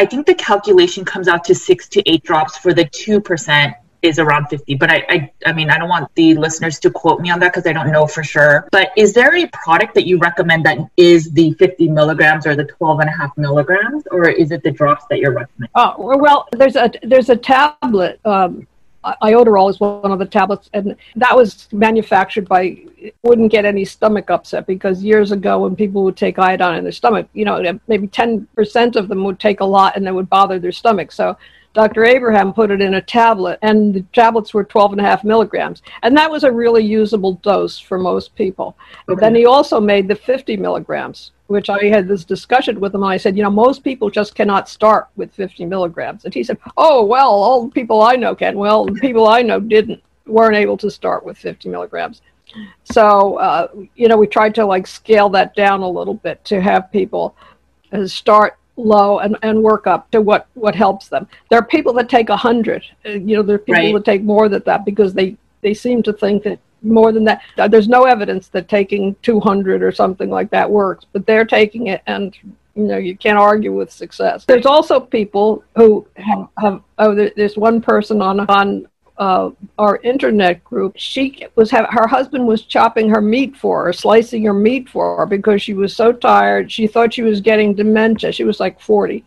I 0.00 0.06
think 0.06 0.24
the 0.24 0.34
calculation 0.34 1.04
comes 1.04 1.28
out 1.28 1.44
to 1.44 1.54
six 1.54 1.86
to 1.90 2.02
eight 2.10 2.24
drops 2.24 2.56
for 2.56 2.72
the 2.72 2.86
2% 2.86 3.74
is 4.02 4.18
around 4.18 4.46
50 4.46 4.76
but 4.76 4.90
I, 4.90 5.04
I 5.10 5.32
i 5.44 5.52
mean 5.52 5.68
i 5.68 5.76
don't 5.76 5.90
want 5.90 6.10
the 6.14 6.34
listeners 6.34 6.78
to 6.78 6.90
quote 6.90 7.20
me 7.20 7.30
on 7.30 7.38
that 7.40 7.52
because 7.52 7.66
i 7.66 7.72
don't 7.74 7.92
know 7.92 8.06
for 8.06 8.24
sure. 8.24 8.66
But 8.72 8.92
is 8.96 9.12
there 9.12 9.36
a 9.36 9.46
product 9.48 9.92
that 9.96 10.06
you 10.06 10.16
recommend 10.16 10.64
that 10.64 10.78
is 10.96 11.30
the 11.32 11.52
50 11.52 11.88
milligrams 11.88 12.46
or 12.46 12.56
the 12.56 12.64
12 12.64 13.00
and 13.00 13.10
a 13.10 13.12
half 13.12 13.36
milligrams 13.36 14.06
or 14.10 14.26
is 14.26 14.52
it 14.52 14.62
the 14.62 14.70
drops 14.70 15.04
that 15.10 15.18
you're 15.18 15.34
recommending? 15.34 15.70
Oh 15.74 16.16
well 16.16 16.48
there's 16.52 16.76
a 16.76 16.90
there's 17.02 17.28
a 17.28 17.36
tablet 17.36 18.18
um, 18.24 18.66
iodoral 19.04 19.70
is 19.70 19.80
one 19.80 20.12
of 20.12 20.18
the 20.18 20.26
tablets, 20.26 20.68
and 20.72 20.96
that 21.16 21.34
was 21.34 21.68
manufactured 21.72 22.48
by 22.48 22.76
wouldn't 23.22 23.50
get 23.50 23.64
any 23.64 23.84
stomach 23.84 24.30
upset 24.30 24.66
because 24.66 25.02
years 25.02 25.32
ago 25.32 25.60
when 25.60 25.74
people 25.74 26.04
would 26.04 26.16
take 26.16 26.38
iodine 26.38 26.78
in 26.78 26.84
their 26.84 26.92
stomach, 26.92 27.28
you 27.32 27.44
know, 27.44 27.78
maybe 27.88 28.06
ten 28.06 28.46
percent 28.54 28.96
of 28.96 29.08
them 29.08 29.24
would 29.24 29.40
take 29.40 29.60
a 29.60 29.64
lot 29.64 29.96
and 29.96 30.06
it 30.06 30.12
would 30.12 30.28
bother 30.28 30.58
their 30.58 30.72
stomach. 30.72 31.12
So 31.12 31.36
Dr. 31.72 32.04
Abraham 32.04 32.52
put 32.52 32.70
it 32.70 32.80
in 32.80 32.94
a 32.94 33.00
tablet, 33.00 33.58
and 33.62 33.94
the 33.94 34.02
tablets 34.12 34.52
were 34.52 34.64
12 34.64 34.92
and 34.92 35.00
a 35.00 35.04
half 35.04 35.22
milligrams. 35.22 35.82
And 36.02 36.16
that 36.16 36.30
was 36.30 36.42
a 36.42 36.50
really 36.50 36.84
usable 36.84 37.34
dose 37.34 37.78
for 37.78 37.96
most 37.96 38.34
people. 38.34 38.76
Okay. 39.08 39.20
Then 39.20 39.36
he 39.36 39.46
also 39.46 39.80
made 39.80 40.08
the 40.08 40.16
50 40.16 40.56
milligrams, 40.56 41.30
which 41.50 41.68
I 41.68 41.86
had 41.86 42.06
this 42.06 42.24
discussion 42.24 42.78
with 42.78 42.94
him. 42.94 43.02
And 43.02 43.12
I 43.12 43.16
said, 43.16 43.36
you 43.36 43.42
know, 43.42 43.50
most 43.50 43.82
people 43.82 44.08
just 44.08 44.36
cannot 44.36 44.68
start 44.68 45.08
with 45.16 45.32
50 45.32 45.66
milligrams. 45.66 46.24
And 46.24 46.32
he 46.32 46.44
said, 46.44 46.58
oh, 46.76 47.04
well, 47.04 47.28
all 47.28 47.64
the 47.64 47.72
people 47.72 48.02
I 48.02 48.14
know 48.14 48.36
can. 48.36 48.56
Well, 48.56 48.86
the 48.86 49.00
people 49.00 49.26
I 49.26 49.42
know 49.42 49.58
didn't, 49.58 50.00
weren't 50.26 50.54
able 50.54 50.76
to 50.76 50.88
start 50.88 51.24
with 51.24 51.36
50 51.36 51.68
milligrams. 51.68 52.22
So, 52.84 53.36
uh, 53.38 53.66
you 53.96 54.06
know, 54.06 54.16
we 54.16 54.28
tried 54.28 54.54
to 54.54 54.64
like 54.64 54.86
scale 54.86 55.28
that 55.30 55.56
down 55.56 55.80
a 55.80 55.88
little 55.88 56.14
bit 56.14 56.44
to 56.44 56.60
have 56.60 56.92
people 56.92 57.34
uh, 57.92 58.06
start 58.06 58.56
low 58.76 59.18
and, 59.18 59.36
and 59.42 59.60
work 59.60 59.88
up 59.88 60.08
to 60.12 60.20
what, 60.20 60.46
what 60.54 60.76
helps 60.76 61.08
them. 61.08 61.26
There 61.48 61.58
are 61.58 61.66
people 61.66 61.92
that 61.94 62.08
take 62.08 62.28
100. 62.28 62.84
Uh, 63.04 63.08
you 63.08 63.36
know, 63.36 63.42
there 63.42 63.56
are 63.56 63.58
people 63.58 63.74
right. 63.74 63.94
that 63.94 64.04
take 64.04 64.22
more 64.22 64.48
than 64.48 64.62
that 64.66 64.84
because 64.84 65.14
they, 65.14 65.36
they 65.62 65.74
seem 65.74 66.04
to 66.04 66.12
think 66.12 66.44
that 66.44 66.60
more 66.82 67.12
than 67.12 67.24
that. 67.24 67.42
Uh, 67.58 67.68
there's 67.68 67.88
no 67.88 68.04
evidence 68.04 68.48
that 68.48 68.68
taking 68.68 69.14
200 69.22 69.82
or 69.82 69.92
something 69.92 70.30
like 70.30 70.50
that 70.50 70.70
works, 70.70 71.06
but 71.12 71.26
they're 71.26 71.44
taking 71.44 71.88
it 71.88 72.02
and 72.06 72.36
you 72.76 72.84
know 72.84 72.96
you 72.96 73.16
can't 73.16 73.36
argue 73.36 73.74
with 73.74 73.90
success 73.90 74.44
there's 74.44 74.64
also 74.64 75.00
people 75.00 75.64
who 75.74 76.06
have, 76.14 76.48
have 76.56 76.80
oh 76.98 77.12
there's 77.36 77.56
one 77.56 77.80
person 77.80 78.22
on 78.22 78.38
on 78.48 78.86
uh, 79.20 79.50
our 79.78 79.98
internet 79.98 80.64
group, 80.64 80.94
she 80.96 81.46
was 81.54 81.70
have, 81.70 81.86
her 81.90 82.06
husband 82.06 82.46
was 82.46 82.62
chopping 82.62 83.10
her 83.10 83.20
meat 83.20 83.54
for 83.54 83.84
her, 83.84 83.92
slicing 83.92 84.42
her 84.44 84.54
meat 84.54 84.88
for 84.88 85.18
her 85.18 85.26
because 85.26 85.60
she 85.60 85.74
was 85.74 85.94
so 85.94 86.10
tired. 86.10 86.72
She 86.72 86.86
thought 86.86 87.12
she 87.12 87.20
was 87.20 87.42
getting 87.42 87.74
dementia. 87.74 88.32
She 88.32 88.44
was 88.44 88.58
like 88.58 88.80
40. 88.80 89.22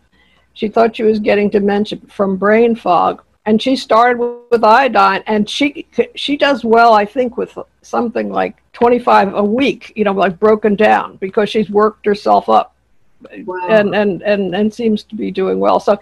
She 0.54 0.66
thought 0.66 0.96
she 0.96 1.04
was 1.04 1.20
getting 1.20 1.48
dementia 1.48 2.00
from 2.08 2.36
brain 2.36 2.74
fog, 2.74 3.22
and 3.46 3.60
she 3.60 3.76
started 3.76 4.18
with, 4.18 4.38
with 4.50 4.64
iodine. 4.64 5.22
And 5.26 5.48
she 5.48 5.86
she 6.14 6.36
does 6.36 6.64
well, 6.64 6.92
I 6.92 7.04
think, 7.04 7.36
with 7.36 7.56
something 7.82 8.30
like 8.30 8.56
25 8.72 9.34
a 9.34 9.44
week. 9.44 9.92
You 9.96 10.04
know, 10.04 10.12
like 10.12 10.38
broken 10.38 10.74
down 10.74 11.16
because 11.16 11.48
she's 11.50 11.70
worked 11.70 12.06
herself 12.06 12.48
up, 12.48 12.74
wow. 13.44 13.66
and, 13.68 13.94
and 13.94 14.22
and 14.22 14.54
and 14.54 14.72
seems 14.72 15.02
to 15.04 15.14
be 15.14 15.30
doing 15.30 15.58
well. 15.58 15.80
So 15.80 15.98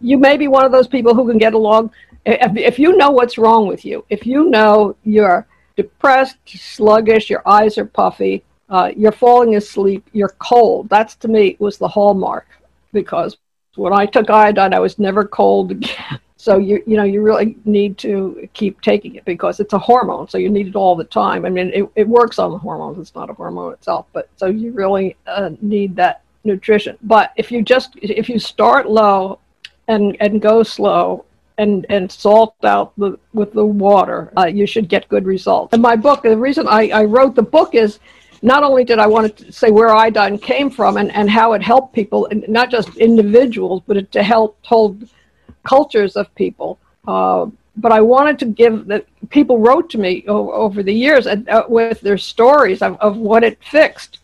you 0.00 0.16
may 0.16 0.36
be 0.36 0.46
one 0.48 0.64
of 0.64 0.72
those 0.72 0.86
people 0.86 1.14
who 1.14 1.26
can 1.28 1.38
get 1.38 1.54
along 1.54 1.90
if, 2.24 2.56
if 2.56 2.78
you 2.78 2.96
know 2.96 3.10
what's 3.10 3.38
wrong 3.38 3.66
with 3.66 3.84
you, 3.84 4.04
if 4.08 4.26
you 4.26 4.48
know 4.48 4.96
you're 5.02 5.46
depressed, 5.76 6.36
sluggish, 6.46 7.28
your 7.28 7.42
eyes 7.46 7.78
are 7.78 7.86
puffy, 7.86 8.44
uh, 8.68 8.90
you're 8.96 9.12
falling 9.12 9.56
asleep, 9.56 10.08
you're 10.12 10.34
cold, 10.38 10.88
that's 10.88 11.16
to 11.16 11.28
me 11.28 11.56
was 11.58 11.78
the 11.78 11.88
hallmark 11.88 12.46
because 12.92 13.36
when 13.74 13.92
I 13.92 14.06
took 14.06 14.30
iodine, 14.30 14.74
I 14.74 14.78
was 14.78 14.98
never 14.98 15.24
cold 15.24 15.70
again. 15.72 16.20
So 16.42 16.58
you 16.58 16.82
you 16.88 16.96
know 16.96 17.04
you 17.04 17.22
really 17.22 17.56
need 17.64 17.98
to 17.98 18.48
keep 18.52 18.80
taking 18.80 19.14
it 19.14 19.24
because 19.24 19.60
it's 19.60 19.74
a 19.74 19.78
hormone, 19.78 20.26
so 20.26 20.38
you 20.38 20.48
need 20.48 20.66
it 20.66 20.74
all 20.74 20.96
the 20.96 21.04
time. 21.04 21.46
I 21.46 21.50
mean, 21.50 21.70
it, 21.72 21.88
it 21.94 22.08
works 22.08 22.40
on 22.40 22.50
the 22.50 22.58
hormones; 22.58 22.98
it's 22.98 23.14
not 23.14 23.30
a 23.30 23.32
hormone 23.32 23.74
itself, 23.74 24.06
but 24.12 24.28
so 24.34 24.46
you 24.46 24.72
really 24.72 25.16
uh, 25.28 25.50
need 25.60 25.94
that 25.94 26.22
nutrition. 26.42 26.98
But 27.04 27.30
if 27.36 27.52
you 27.52 27.62
just 27.62 27.90
if 28.02 28.28
you 28.28 28.40
start 28.40 28.90
low 28.90 29.38
and 29.86 30.16
and 30.18 30.42
go 30.42 30.64
slow, 30.64 31.26
and 31.58 31.86
and 31.88 32.10
salt 32.10 32.56
out 32.64 32.92
the, 32.98 33.16
with 33.32 33.52
the 33.52 33.64
water, 33.64 34.32
uh, 34.36 34.46
you 34.46 34.66
should 34.66 34.88
get 34.88 35.08
good 35.08 35.26
results. 35.26 35.72
And 35.72 35.80
my 35.80 35.94
book, 35.94 36.24
the 36.24 36.36
reason 36.36 36.66
I, 36.66 36.88
I 36.88 37.04
wrote 37.04 37.36
the 37.36 37.42
book 37.42 37.76
is 37.76 38.00
not 38.42 38.64
only 38.64 38.82
did 38.82 38.98
I 38.98 39.06
want 39.06 39.36
to 39.36 39.52
say 39.52 39.70
where 39.70 39.94
iodine 39.94 40.38
came 40.38 40.70
from 40.70 40.96
and, 40.96 41.12
and 41.12 41.30
how 41.30 41.52
it 41.52 41.62
helped 41.62 41.94
people, 41.94 42.26
and 42.32 42.44
not 42.48 42.68
just 42.68 42.96
individuals, 42.96 43.80
but 43.86 43.96
it, 43.96 44.10
to 44.10 44.24
help 44.24 44.58
hold 44.62 45.08
cultures 45.64 46.16
of 46.16 46.32
people. 46.34 46.78
Uh, 47.06 47.46
but 47.76 47.92
I 47.92 48.00
wanted 48.00 48.38
to 48.40 48.46
give 48.46 48.86
that 48.86 49.06
people 49.30 49.58
wrote 49.58 49.88
to 49.90 49.98
me 49.98 50.24
o- 50.28 50.52
over 50.52 50.82
the 50.82 50.92
years 50.92 51.26
uh, 51.26 51.64
with 51.68 52.00
their 52.00 52.18
stories 52.18 52.82
of, 52.82 52.98
of 53.00 53.16
what 53.16 53.42
it 53.44 53.58
fixed. 53.64 54.18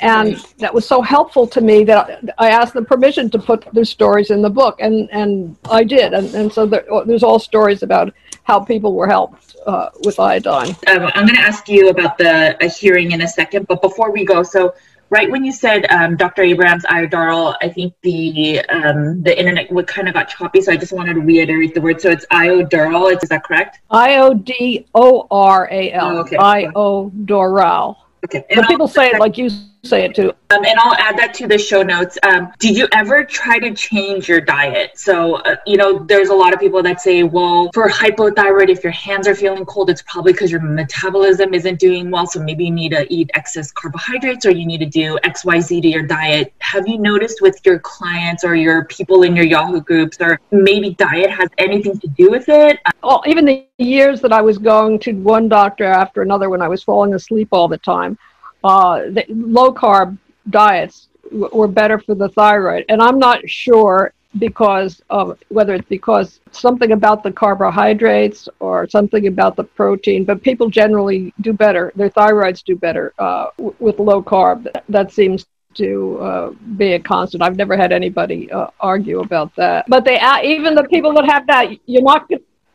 And 0.00 0.36
that 0.58 0.74
was 0.74 0.86
so 0.86 1.00
helpful 1.00 1.46
to 1.46 1.60
me 1.60 1.84
that 1.84 2.34
I 2.38 2.50
asked 2.50 2.74
them 2.74 2.84
permission 2.84 3.30
to 3.30 3.38
put 3.38 3.64
their 3.72 3.84
stories 3.84 4.30
in 4.30 4.42
the 4.42 4.50
book, 4.50 4.76
and, 4.80 5.08
and 5.12 5.56
I 5.70 5.84
did. 5.84 6.12
And, 6.12 6.34
and 6.34 6.52
so 6.52 6.66
there, 6.66 6.84
there's 7.06 7.22
all 7.22 7.38
stories 7.38 7.82
about 7.82 8.12
how 8.42 8.58
people 8.60 8.92
were 8.92 9.06
helped 9.06 9.56
uh, 9.66 9.90
with 10.02 10.18
iodine. 10.18 10.70
Um, 10.88 11.10
I'm 11.14 11.26
going 11.26 11.36
to 11.36 11.40
ask 11.40 11.68
you 11.68 11.90
about 11.90 12.18
the 12.18 12.56
hearing 12.78 13.12
in 13.12 13.22
a 13.22 13.28
second, 13.28 13.66
but 13.68 13.80
before 13.80 14.10
we 14.10 14.24
go, 14.24 14.42
so 14.42 14.74
right 15.10 15.30
when 15.30 15.44
you 15.44 15.52
said 15.52 15.86
um, 15.90 16.16
Dr. 16.16 16.42
Abraham's 16.42 16.84
iodoral, 16.84 17.56
I 17.62 17.68
think 17.68 17.94
the 18.02 18.60
um, 18.68 19.22
the 19.22 19.38
internet 19.38 19.70
would 19.72 19.86
kind 19.86 20.08
of 20.08 20.14
got 20.14 20.28
choppy, 20.28 20.60
so 20.60 20.72
I 20.72 20.76
just 20.76 20.92
wanted 20.92 21.14
to 21.14 21.20
reiterate 21.20 21.74
the 21.74 21.80
word. 21.80 22.00
So 22.00 22.10
it's 22.10 22.26
iodoral. 22.26 23.22
Is 23.22 23.28
that 23.28 23.44
correct? 23.44 23.80
I 23.90 24.16
O 24.16 24.34
D 24.34 24.86
O 24.94 25.26
R 25.30 25.68
A 25.70 25.92
L. 25.92 26.18
Oh, 26.18 26.24
Iodoral. 26.24 27.96
Okay. 28.24 28.44
And 28.50 28.60
but 28.60 28.68
people 28.68 28.88
say 28.88 29.08
it 29.08 29.20
like 29.20 29.36
you 29.36 29.50
say 29.84 30.04
it 30.04 30.14
too. 30.14 30.32
Um, 30.50 30.64
and 30.64 30.78
I'll 30.78 30.94
add 30.94 31.18
that 31.18 31.34
to 31.34 31.46
the 31.46 31.58
show 31.58 31.82
notes. 31.82 32.18
Um, 32.22 32.52
did 32.58 32.76
you 32.76 32.88
ever 32.92 33.24
try 33.24 33.58
to 33.58 33.74
change 33.74 34.28
your 34.28 34.40
diet? 34.40 34.98
So, 34.98 35.36
uh, 35.36 35.56
you 35.66 35.76
know, 35.76 35.98
there's 35.98 36.28
a 36.28 36.34
lot 36.34 36.52
of 36.52 36.60
people 36.60 36.82
that 36.82 37.00
say, 37.00 37.22
well, 37.22 37.70
for 37.74 37.88
hypothyroid, 37.88 38.68
if 38.68 38.82
your 38.82 38.92
hands 38.92 39.26
are 39.26 39.34
feeling 39.34 39.64
cold, 39.64 39.90
it's 39.90 40.02
probably 40.02 40.32
because 40.32 40.50
your 40.50 40.60
metabolism 40.60 41.54
isn't 41.54 41.78
doing 41.78 42.10
well. 42.10 42.26
So 42.26 42.42
maybe 42.42 42.64
you 42.66 42.70
need 42.70 42.90
to 42.90 43.06
eat 43.12 43.30
excess 43.34 43.72
carbohydrates 43.72 44.46
or 44.46 44.50
you 44.50 44.66
need 44.66 44.78
to 44.78 44.86
do 44.86 45.18
XYZ 45.24 45.82
to 45.82 45.88
your 45.88 46.02
diet. 46.02 46.52
Have 46.58 46.86
you 46.86 46.98
noticed 46.98 47.40
with 47.40 47.58
your 47.64 47.78
clients 47.78 48.44
or 48.44 48.54
your 48.54 48.84
people 48.84 49.22
in 49.22 49.34
your 49.34 49.44
Yahoo 49.44 49.80
groups, 49.80 50.18
or 50.20 50.40
maybe 50.50 50.94
diet 50.94 51.30
has 51.30 51.48
anything 51.58 51.98
to 52.00 52.08
do 52.08 52.30
with 52.30 52.48
it? 52.48 52.78
Oh, 53.02 53.22
even 53.26 53.44
the 53.44 53.66
years 53.78 54.20
that 54.20 54.32
I 54.32 54.40
was 54.40 54.58
going 54.58 54.98
to 55.00 55.12
one 55.12 55.48
doctor 55.48 55.84
after 55.84 56.22
another 56.22 56.48
when 56.48 56.62
I 56.62 56.68
was 56.68 56.82
falling 56.82 57.14
asleep 57.14 57.48
all 57.52 57.68
the 57.68 57.78
time 57.78 58.18
uh, 58.64 59.02
the 59.10 59.24
low 59.28 59.72
carb 59.72 60.18
diets 60.50 61.08
w- 61.30 61.50
were 61.52 61.68
better 61.68 61.98
for 61.98 62.14
the 62.14 62.28
thyroid. 62.30 62.84
And 62.88 63.02
I'm 63.02 63.18
not 63.18 63.48
sure 63.48 64.12
because 64.38 65.00
of 65.10 65.38
whether 65.48 65.74
it's 65.74 65.88
because 65.88 66.40
something 66.50 66.92
about 66.92 67.22
the 67.22 67.30
carbohydrates 67.30 68.48
or 68.58 68.88
something 68.88 69.28
about 69.28 69.54
the 69.56 69.64
protein, 69.64 70.24
but 70.24 70.42
people 70.42 70.68
generally 70.68 71.32
do 71.42 71.52
better. 71.52 71.92
Their 71.94 72.10
thyroids 72.10 72.64
do 72.64 72.74
better 72.74 73.12
uh, 73.18 73.46
w- 73.58 73.76
with 73.78 73.98
low 74.00 74.22
carb. 74.22 74.66
That 74.88 75.12
seems 75.12 75.46
to 75.74 76.18
uh, 76.20 76.50
be 76.76 76.94
a 76.94 77.00
constant. 77.00 77.42
I've 77.42 77.56
never 77.56 77.76
had 77.76 77.92
anybody 77.92 78.50
uh, 78.50 78.68
argue 78.80 79.20
about 79.20 79.54
that. 79.56 79.86
But 79.88 80.04
they 80.04 80.20
even 80.44 80.74
the 80.74 80.84
people 80.84 81.12
that 81.14 81.26
have 81.26 81.46
that, 81.48 81.70
you're 81.86 82.02
not 82.02 82.28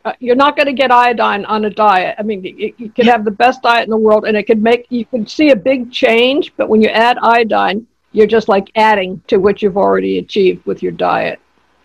uh, 0.04 0.12
you're 0.18 0.36
not 0.36 0.56
going 0.56 0.66
to 0.66 0.72
get 0.72 0.90
iodine 0.90 1.44
on 1.44 1.64
a 1.64 1.70
diet. 1.70 2.16
I 2.18 2.22
mean, 2.22 2.42
you, 2.44 2.72
you 2.78 2.90
can 2.90 3.06
have 3.06 3.24
the 3.24 3.30
best 3.30 3.62
diet 3.62 3.84
in 3.84 3.90
the 3.90 3.96
world, 3.96 4.24
and 4.24 4.36
it 4.36 4.44
could 4.44 4.62
make 4.62 4.86
you 4.88 5.04
can 5.04 5.26
see 5.26 5.50
a 5.50 5.56
big 5.56 5.92
change. 5.92 6.52
But 6.56 6.68
when 6.68 6.80
you 6.80 6.88
add 6.88 7.18
iodine, 7.18 7.86
you're 8.12 8.26
just 8.26 8.48
like 8.48 8.70
adding 8.76 9.22
to 9.28 9.36
what 9.36 9.62
you've 9.62 9.76
already 9.76 10.18
achieved 10.18 10.64
with 10.66 10.82
your 10.82 10.92
diet. 10.92 11.38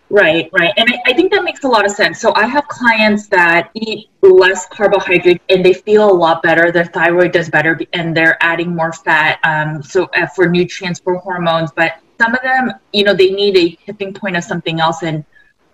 Right, 0.08 0.48
right. 0.52 0.72
And 0.76 0.88
I, 0.88 1.10
I, 1.10 1.12
think 1.14 1.32
that 1.32 1.42
makes 1.42 1.64
a 1.64 1.68
lot 1.68 1.84
of 1.84 1.90
sense. 1.90 2.20
So 2.20 2.32
I 2.36 2.46
have 2.46 2.68
clients 2.68 3.26
that 3.28 3.70
eat 3.74 4.08
less 4.22 4.66
carbohydrate 4.66 5.42
and 5.48 5.64
they 5.64 5.72
feel 5.72 6.08
a 6.08 6.12
lot 6.12 6.44
better. 6.44 6.70
Their 6.70 6.84
thyroid 6.84 7.32
does 7.32 7.50
better 7.50 7.80
and 7.92 8.16
they're 8.16 8.40
adding 8.40 8.74
more 8.74 8.92
fat. 8.92 9.40
Um, 9.42 9.82
so 9.82 10.04
uh, 10.14 10.26
for 10.28 10.48
nutrients, 10.48 11.00
for 11.00 11.16
hormones, 11.16 11.72
but 11.74 11.94
some 12.20 12.34
of 12.34 12.42
them, 12.42 12.70
you 12.92 13.02
know, 13.02 13.14
they 13.14 13.30
need 13.30 13.56
a 13.56 13.74
tipping 13.84 14.14
point 14.14 14.36
of 14.36 14.44
something 14.44 14.78
else. 14.78 15.02
And 15.02 15.24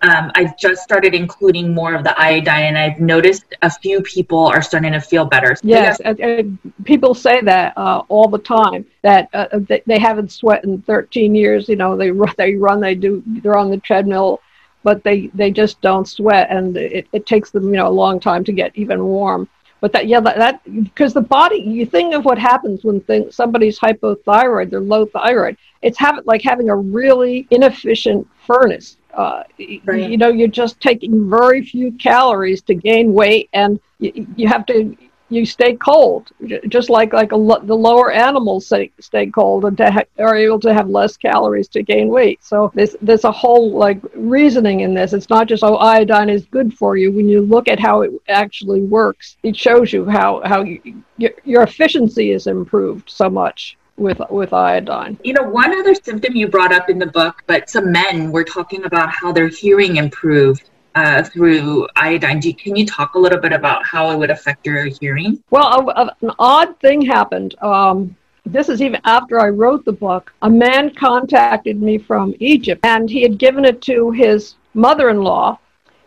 um, 0.03 0.31
I've 0.35 0.57
just 0.57 0.83
started 0.83 1.13
including 1.13 1.73
more 1.73 1.93
of 1.93 2.03
the 2.03 2.19
iodine, 2.19 2.65
and 2.65 2.77
I've 2.77 2.99
noticed 2.99 3.45
a 3.61 3.69
few 3.69 4.01
people 4.01 4.45
are 4.45 4.61
starting 4.61 4.91
to 4.91 4.99
feel 4.99 5.25
better. 5.25 5.55
Yes, 5.63 5.99
yeah. 6.03 6.41
people 6.83 7.13
say 7.13 7.41
that 7.41 7.77
uh, 7.77 8.03
all 8.09 8.27
the 8.27 8.39
time 8.39 8.85
that 9.01 9.29
uh, 9.33 9.59
they 9.85 9.99
haven't 9.99 10.31
sweat 10.31 10.65
in 10.65 10.81
13 10.81 11.33
years. 11.33 11.69
You 11.69 11.77
know, 11.77 11.95
they 11.95 12.11
run, 12.11 12.33
they 12.37 12.55
run, 12.55 12.81
they 12.81 12.95
do, 12.95 13.23
they're 13.25 13.57
on 13.57 13.71
the 13.71 13.77
treadmill, 13.77 14.41
but 14.83 15.03
they 15.03 15.27
they 15.27 15.51
just 15.51 15.79
don't 15.79 16.07
sweat, 16.07 16.47
and 16.49 16.75
it, 16.75 17.07
it 17.13 17.25
takes 17.25 17.51
them 17.51 17.65
you 17.65 17.77
know 17.77 17.87
a 17.87 17.89
long 17.89 18.19
time 18.19 18.43
to 18.43 18.51
get 18.51 18.75
even 18.75 19.03
warm. 19.05 19.47
But 19.79 19.93
that 19.93 20.07
yeah, 20.07 20.19
that 20.19 20.61
because 20.83 21.13
the 21.13 21.21
body, 21.21 21.57
you 21.57 21.85
think 21.85 22.13
of 22.13 22.25
what 22.25 22.37
happens 22.37 22.83
when 22.83 22.99
thing, 23.01 23.31
somebody's 23.31 23.79
hypothyroid, 23.79 24.69
they're 24.69 24.81
low 24.81 25.05
thyroid. 25.05 25.57
It's 25.81 25.97
have, 25.97 26.25
like 26.25 26.41
having 26.41 26.69
a 26.69 26.75
really 26.75 27.47
inefficient 27.51 28.27
furnace 28.45 28.97
uh, 29.13 29.43
right. 29.85 30.09
you 30.09 30.17
know 30.17 30.29
you're 30.29 30.47
just 30.47 30.79
taking 30.81 31.29
very 31.29 31.63
few 31.63 31.91
calories 31.93 32.61
to 32.61 32.73
gain 32.73 33.13
weight 33.13 33.49
and 33.53 33.79
you, 33.99 34.27
you 34.35 34.47
have 34.47 34.65
to 34.65 34.95
you 35.33 35.45
stay 35.45 35.75
cold 35.75 36.29
just 36.67 36.89
like 36.89 37.11
like 37.13 37.31
a, 37.31 37.35
the 37.63 37.75
lower 37.75 38.11
animals 38.11 38.67
stay, 38.67 38.91
stay 38.99 39.25
cold 39.27 39.65
and 39.65 39.79
ha- 39.79 40.03
are 40.19 40.35
able 40.35 40.59
to 40.59 40.73
have 40.73 40.89
less 40.89 41.17
calories 41.17 41.67
to 41.67 41.81
gain 41.81 42.09
weight. 42.09 42.43
So 42.43 42.71
there's 42.75 42.95
there's 43.01 43.23
a 43.23 43.31
whole 43.31 43.71
like 43.71 43.99
reasoning 44.15 44.81
in 44.81 44.93
this. 44.93 45.13
It's 45.13 45.29
not 45.29 45.47
just 45.47 45.63
oh 45.63 45.77
iodine 45.77 46.29
is 46.29 46.45
good 46.45 46.73
for 46.73 46.97
you. 46.97 47.11
When 47.11 47.27
you 47.27 47.41
look 47.41 47.67
at 47.67 47.79
how 47.79 48.01
it 48.01 48.11
actually 48.27 48.81
works 48.81 49.37
it 49.43 49.55
shows 49.55 49.91
you 49.91 50.05
how 50.05 50.41
how 50.45 50.63
you, 50.63 51.03
your, 51.17 51.31
your 51.43 51.63
efficiency 51.63 52.31
is 52.31 52.47
improved 52.47 53.09
so 53.09 53.29
much 53.29 53.77
with 53.97 54.21
with 54.29 54.53
iodine. 54.53 55.17
You 55.23 55.33
know, 55.33 55.43
one 55.43 55.77
other 55.77 55.93
symptom 55.93 56.35
you 56.35 56.47
brought 56.47 56.73
up 56.73 56.89
in 56.89 56.99
the 56.99 57.05
book, 57.05 57.43
but 57.47 57.69
some 57.69 57.91
men 57.91 58.31
were 58.31 58.43
talking 58.43 58.85
about 58.85 59.09
how 59.09 59.31
their 59.31 59.47
hearing 59.47 59.97
improved 59.97 60.69
uh, 60.95 61.23
through 61.23 61.87
iodine. 61.95 62.41
You, 62.41 62.55
can 62.55 62.75
you 62.75 62.85
talk 62.85 63.15
a 63.15 63.19
little 63.19 63.39
bit 63.39 63.53
about 63.53 63.85
how 63.85 64.11
it 64.11 64.17
would 64.17 64.31
affect 64.31 64.65
your 64.65 64.85
hearing? 64.85 65.43
Well, 65.49 65.65
a, 65.65 66.01
a, 66.01 66.15
an 66.21 66.31
odd 66.39 66.79
thing 66.79 67.01
happened. 67.01 67.55
Um, 67.61 68.15
this 68.45 68.67
is 68.67 68.81
even 68.81 68.99
after 69.05 69.39
I 69.39 69.49
wrote 69.49 69.85
the 69.85 69.93
book. 69.93 70.33
A 70.41 70.49
man 70.49 70.93
contacted 70.93 71.81
me 71.81 71.97
from 71.97 72.33
Egypt, 72.39 72.85
and 72.85 73.09
he 73.09 73.21
had 73.21 73.37
given 73.37 73.63
it 73.63 73.81
to 73.83 74.11
his 74.11 74.55
mother-in-law, 74.73 75.59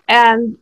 and 0.09 0.57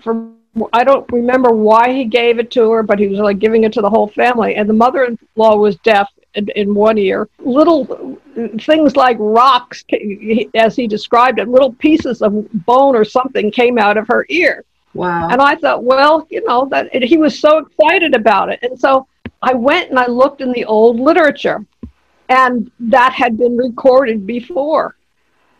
from 0.00 0.36
I 0.72 0.82
don't 0.82 1.10
remember 1.12 1.50
why 1.50 1.92
he 1.92 2.04
gave 2.04 2.40
it 2.40 2.50
to 2.52 2.70
her, 2.72 2.82
but 2.82 2.98
he 2.98 3.06
was 3.06 3.20
like 3.20 3.38
giving 3.38 3.62
it 3.64 3.72
to 3.74 3.80
the 3.80 3.90
whole 3.90 4.08
family. 4.08 4.56
And 4.56 4.68
the 4.68 4.74
mother-in-law 4.74 5.56
was 5.56 5.76
deaf 5.76 6.08
in, 6.34 6.48
in 6.56 6.74
one 6.74 6.98
ear. 6.98 7.28
Little 7.38 8.18
things 8.60 8.96
like 8.96 9.16
rocks, 9.18 9.84
as 10.54 10.76
he 10.76 10.86
described 10.86 11.38
it, 11.38 11.48
little 11.48 11.72
pieces 11.72 12.22
of 12.22 12.50
bone 12.66 12.96
or 12.96 13.04
something 13.04 13.50
came 13.50 13.78
out 13.78 13.96
of 13.96 14.06
her 14.08 14.26
ear. 14.28 14.64
Wow. 14.94 15.28
And 15.28 15.40
I 15.40 15.54
thought, 15.54 15.84
well, 15.84 16.26
you 16.30 16.44
know, 16.46 16.68
that 16.70 16.90
he 17.02 17.16
was 17.16 17.38
so 17.38 17.58
excited 17.58 18.14
about 18.14 18.48
it. 18.48 18.60
And 18.62 18.78
so 18.78 19.06
I 19.42 19.54
went 19.54 19.90
and 19.90 19.98
I 19.98 20.06
looked 20.06 20.40
in 20.40 20.52
the 20.52 20.64
old 20.64 20.98
literature, 20.98 21.64
and 22.28 22.70
that 22.80 23.12
had 23.12 23.38
been 23.38 23.56
recorded 23.56 24.26
before. 24.26 24.96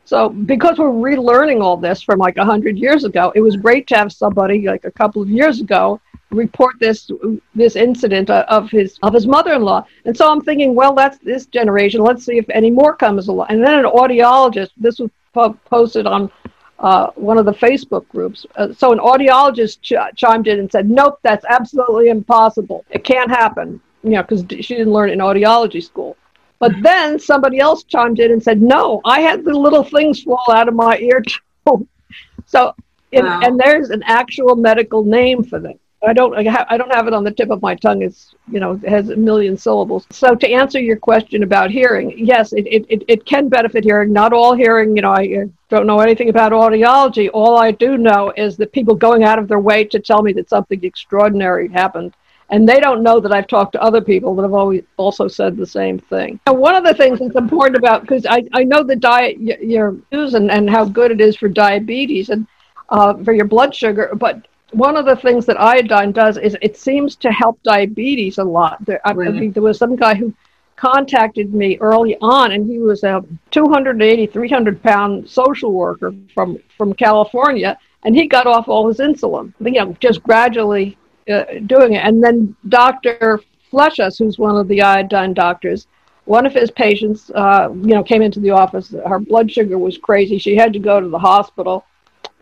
So 0.05 0.29
because 0.29 0.79
we're 0.79 0.91
relearning 0.91 1.63
all 1.63 1.77
this 1.77 2.03
from 2.03 2.19
like 2.19 2.37
a 2.37 2.45
hundred 2.45 2.77
years 2.77 3.05
ago, 3.05 3.33
it 3.37 3.41
was 3.41 3.57
great 3.57 3.87
to 3.89 3.97
have 3.97 4.13
somebody 4.13 4.67
like 4.67 4.85
a 4.85 4.91
couple 4.91 5.23
of 5.23 5.31
years 5.31 5.61
ago 5.61 6.01
report 6.31 6.77
this 6.79 7.11
this 7.55 7.77
incident 7.77 8.31
of 8.31 8.71
his 8.71 8.99
of 9.03 9.13
his 9.13 9.27
mother-in-law. 9.27 9.85
And 10.05 10.17
so 10.17 10.31
I'm 10.31 10.41
thinking, 10.41 10.75
well, 10.75 10.95
that's 10.95 11.19
this 11.19 11.47
generation. 11.47 12.03
Let's 12.03 12.25
see 12.25 12.39
if 12.39 12.49
any 12.51 12.71
more 12.71 12.97
comes 12.97 13.29
along. 13.29 13.49
And 13.51 13.65
then 13.65 13.75
an 13.75 13.85
audiologist. 13.85 14.71
This 14.77 14.99
was 14.99 15.11
po- 15.33 15.59
posted 15.65 16.07
on 16.07 16.31
uh, 16.79 17.09
one 17.15 17.39
of 17.39 17.45
the 17.45 17.53
Facebook 17.53 18.09
groups. 18.09 18.47
Uh, 18.57 18.73
so 18.73 18.93
an 18.93 18.99
audiologist 18.99 19.81
ch- 19.83 20.17
chimed 20.17 20.49
in 20.49 20.59
and 20.59 20.71
said, 20.71 20.89
"Nope, 20.89 21.19
that's 21.23 21.45
absolutely 21.49 22.09
impossible. 22.09 22.85
It 22.91 23.05
can't 23.05 23.31
happen." 23.31 23.81
You 24.03 24.11
know, 24.11 24.23
because 24.23 24.45
she 24.65 24.77
didn't 24.77 24.93
learn 24.93 25.11
it 25.11 25.15
in 25.15 25.19
audiology 25.19 25.85
school. 25.85 26.17
But 26.59 26.73
then 26.83 27.19
somebody 27.19 27.59
else 27.59 27.85
chimed 27.85 28.21
in 28.21 28.33
and 28.33 28.43
said, 28.43 28.63
"No, 28.63 29.01
I 29.05 29.21
had 29.21 29.45
the 29.45 29.53
little 29.53 29.85
things 29.85 30.23
fall 30.23 30.45
out 30.51 30.69
of 30.69 30.75
my 30.75 30.97
ear 30.99 31.23
too." 31.23 31.89
so, 32.47 32.75
wow. 33.13 33.41
and 33.43 33.59
there's 33.59 33.91
an 33.91 34.03
actual 34.05 34.57
medical 34.57 35.05
name 35.05 35.43
for 35.43 35.59
them. 35.59 35.79
I 36.03 36.15
don't 36.15 36.35
I 36.35 36.79
don't 36.79 36.93
have 36.95 37.07
it 37.09 37.13
on 37.13 37.25
the 37.25 37.31
tip 37.31 37.51
of 37.51 37.61
my 37.61 37.75
tongue. 37.75 38.01
It's 38.03 38.35
you 38.51 38.59
know 38.59 38.81
it 38.83 38.89
has 38.89 39.11
a 39.11 39.17
million 39.17 39.57
syllables. 39.59 40.07
So 40.11 40.35
to 40.35 40.51
answer 40.51 40.81
your 40.81 40.97
question 40.97 41.43
about 41.43 41.71
hearing, 41.71 42.15
yes, 42.17 42.55
it, 42.55 42.67
it, 42.67 43.05
it 43.07 43.27
can 43.27 43.49
benefit 43.49 43.85
hearing. 43.85 44.13
Not 44.13 44.33
all 44.33 44.55
hearing. 44.55 44.97
You 44.97 45.03
know, 45.03 45.13
I 45.13 45.45
don't 45.69 45.87
know 45.87 46.01
anything 46.01 46.31
about 46.31 46.53
audiology. 46.53 47.29
All 47.35 47.59
I 47.59 47.71
do 47.73 47.99
know 47.99 48.33
is 48.37 48.57
that 48.57 48.73
people 48.73 48.95
going 48.95 49.25
out 49.25 49.39
of 49.39 49.47
their 49.47 49.61
way 49.61 49.85
to 49.85 49.99
tell 49.99 50.23
me 50.23 50.33
that 50.35 50.49
something 50.49 50.83
extraordinary 50.83 51.69
happened. 51.69 52.15
And 52.53 52.69
they 52.69 52.81
don't 52.81 53.05
know 53.05 53.21
that 53.21 53.31
I've 53.31 53.47
talked 53.47 53.75
to 53.75 53.83
other 53.83 54.01
people 54.01 54.35
that 54.35 54.43
have 54.43 54.55
always 54.55 54.83
also 54.97 55.29
said 55.29 55.57
the 55.57 55.67
same 55.67 56.01
thing. 56.01 56.41
And 56.47 56.59
one 56.59 56.75
of 56.75 56.83
the 56.83 56.95
things 56.95 57.21
that's 57.21 57.37
important 57.37 57.77
about, 57.77 58.01
because 58.01 58.27
I, 58.27 58.43
I 58.53 58.65
know 58.65 58.83
the 58.83 58.97
diet 58.97 59.39
you're 59.39 59.97
using 60.11 60.51
and 60.51 60.69
how 60.69 60.85
good 60.85 61.13
it 61.13 61.21
is 61.21 61.37
for 61.37 61.49
diabetes. 61.49 62.31
And 62.31 62.49
uh, 62.91 63.15
for 63.25 63.33
your 63.33 63.45
blood 63.47 63.75
sugar. 63.75 64.11
But 64.15 64.47
one 64.73 64.97
of 64.97 65.05
the 65.05 65.17
things 65.17 65.47
that 65.47 65.61
iodine 65.61 66.13
does 66.13 66.37
is 66.37 66.57
it 66.63 66.77
seems 66.77 67.17
to 67.17 67.33
help 67.33 67.63
diabetes 67.63 68.39
a 68.39 68.45
lot. 68.45 68.85
There, 68.85 69.01
I, 69.07 69.11
I 69.11 69.15
mean, 69.15 69.53
there 69.53 69.63
was 69.63 69.79
some 69.79 69.97
guy 69.97 70.15
who 70.15 70.35
contacted 70.77 71.53
me 71.53 71.77
early 71.81 72.17
on, 72.21 72.53
and 72.53 72.67
he 72.67 72.79
was 72.79 73.05
a 73.05 73.23
280, 73.51 74.27
300 74.27 74.83
pound 74.83 75.29
social 75.29 75.73
worker 75.73 76.15
from, 76.33 76.59
from 76.77 76.95
California, 76.95 77.79
and 78.05 78.15
he 78.15 78.27
got 78.27 78.47
off 78.47 78.69
all 78.69 78.89
his 78.89 78.99
insulin, 78.99 79.53
you 79.61 79.73
know, 79.73 79.95
just 80.01 80.23
gradually 80.23 80.97
uh, 81.31 81.45
doing 81.67 81.95
it. 81.95 82.05
And 82.05 82.23
then 82.23 82.57
Dr. 82.69 83.41
Flechas, 83.71 84.19
who's 84.19 84.39
one 84.39 84.57
of 84.57 84.69
the 84.69 84.83
iodine 84.83 85.35
doctors, 85.35 85.87
one 86.25 86.47
of 86.47 86.53
his 86.53 86.71
patients, 86.71 87.31
uh, 87.35 87.69
you 87.73 87.95
know, 87.95 88.03
came 88.03 88.23
into 88.23 88.41
the 88.41 88.51
office. 88.51 88.95
Her 89.07 89.19
blood 89.19 89.51
sugar 89.51 89.79
was 89.79 89.99
crazy. 89.99 90.39
She 90.39 90.57
had 90.57 90.73
to 90.73 90.79
go 90.79 91.01
to 91.01 91.09
the 91.09 91.19
hospital. 91.19 91.85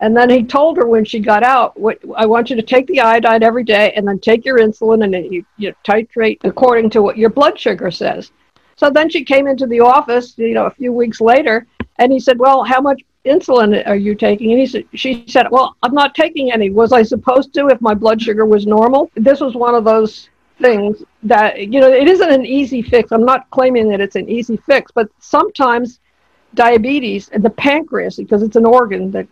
And 0.01 0.17
then 0.17 0.31
he 0.31 0.45
told 0.45 0.77
her 0.77 0.87
when 0.87 1.05
she 1.05 1.19
got 1.19 1.43
out, 1.43 1.79
what, 1.79 1.99
I 2.17 2.25
want 2.25 2.51
you 2.51 2.57
to 2.57 2.63
take 2.63 2.87
the 2.87 3.01
iodine 3.01 3.43
every 3.43 3.65
day 3.65 3.93
and 3.97 4.07
then 4.07 4.19
take 4.21 4.45
your 4.45 4.59
insulin 4.59 5.03
and 5.05 5.13
then 5.13 5.33
you, 5.33 5.45
you 5.57 5.75
titrate 5.85 6.39
according 6.45 6.91
to 6.91 7.03
what 7.03 7.19
your 7.19 7.31
blood 7.31 7.59
sugar 7.59 7.91
says. 7.91 8.31
So 8.77 8.91
then 8.91 9.11
she 9.11 9.25
came 9.25 9.49
into 9.49 9.67
the 9.67 9.81
office, 9.81 10.39
you 10.39 10.55
know, 10.55 10.67
a 10.67 10.71
few 10.71 10.93
weeks 10.93 11.21
later, 11.21 11.67
and 11.99 12.13
he 12.13 12.21
said, 12.21 12.39
well, 12.39 12.63
how 12.63 12.81
much 12.81 13.03
insulin 13.25 13.85
are 13.89 13.97
you 13.97 14.15
taking? 14.15 14.53
And 14.53 14.61
he 14.61 14.67
said, 14.67 14.85
she 14.95 15.25
said, 15.27 15.49
well, 15.51 15.77
I'm 15.83 15.95
not 15.95 16.15
taking 16.15 16.53
any. 16.53 16.71
Was 16.71 16.93
I 16.93 17.03
supposed 17.03 17.53
to 17.55 17.67
if 17.67 17.81
my 17.81 17.95
blood 17.95 18.23
sugar 18.23 18.47
was 18.47 18.67
normal? 18.67 19.11
This 19.17 19.41
was 19.41 19.57
one 19.57 19.75
of 19.75 19.83
those 19.83 20.29
things 20.61 21.03
that, 21.25 21.59
you 21.59 21.81
know, 21.81 21.91
it 21.91 22.07
isn't 22.07 22.31
an 22.31 22.47
easy 22.47 22.83
fix. 22.83 23.11
I'm 23.11 23.25
not 23.25 23.51
claiming 23.51 23.89
that 23.89 24.01
it's 24.01 24.17
an 24.17 24.29
easy 24.29 24.57
fix, 24.59 24.93
but 24.93 25.09
sometimes 25.19 25.99
diabetes 26.55 27.29
and 27.29 27.43
the 27.43 27.51
pancreas, 27.51 28.17
because 28.17 28.43
it's 28.43 28.57
an 28.57 28.65
organ 28.65 29.11
that 29.13 29.27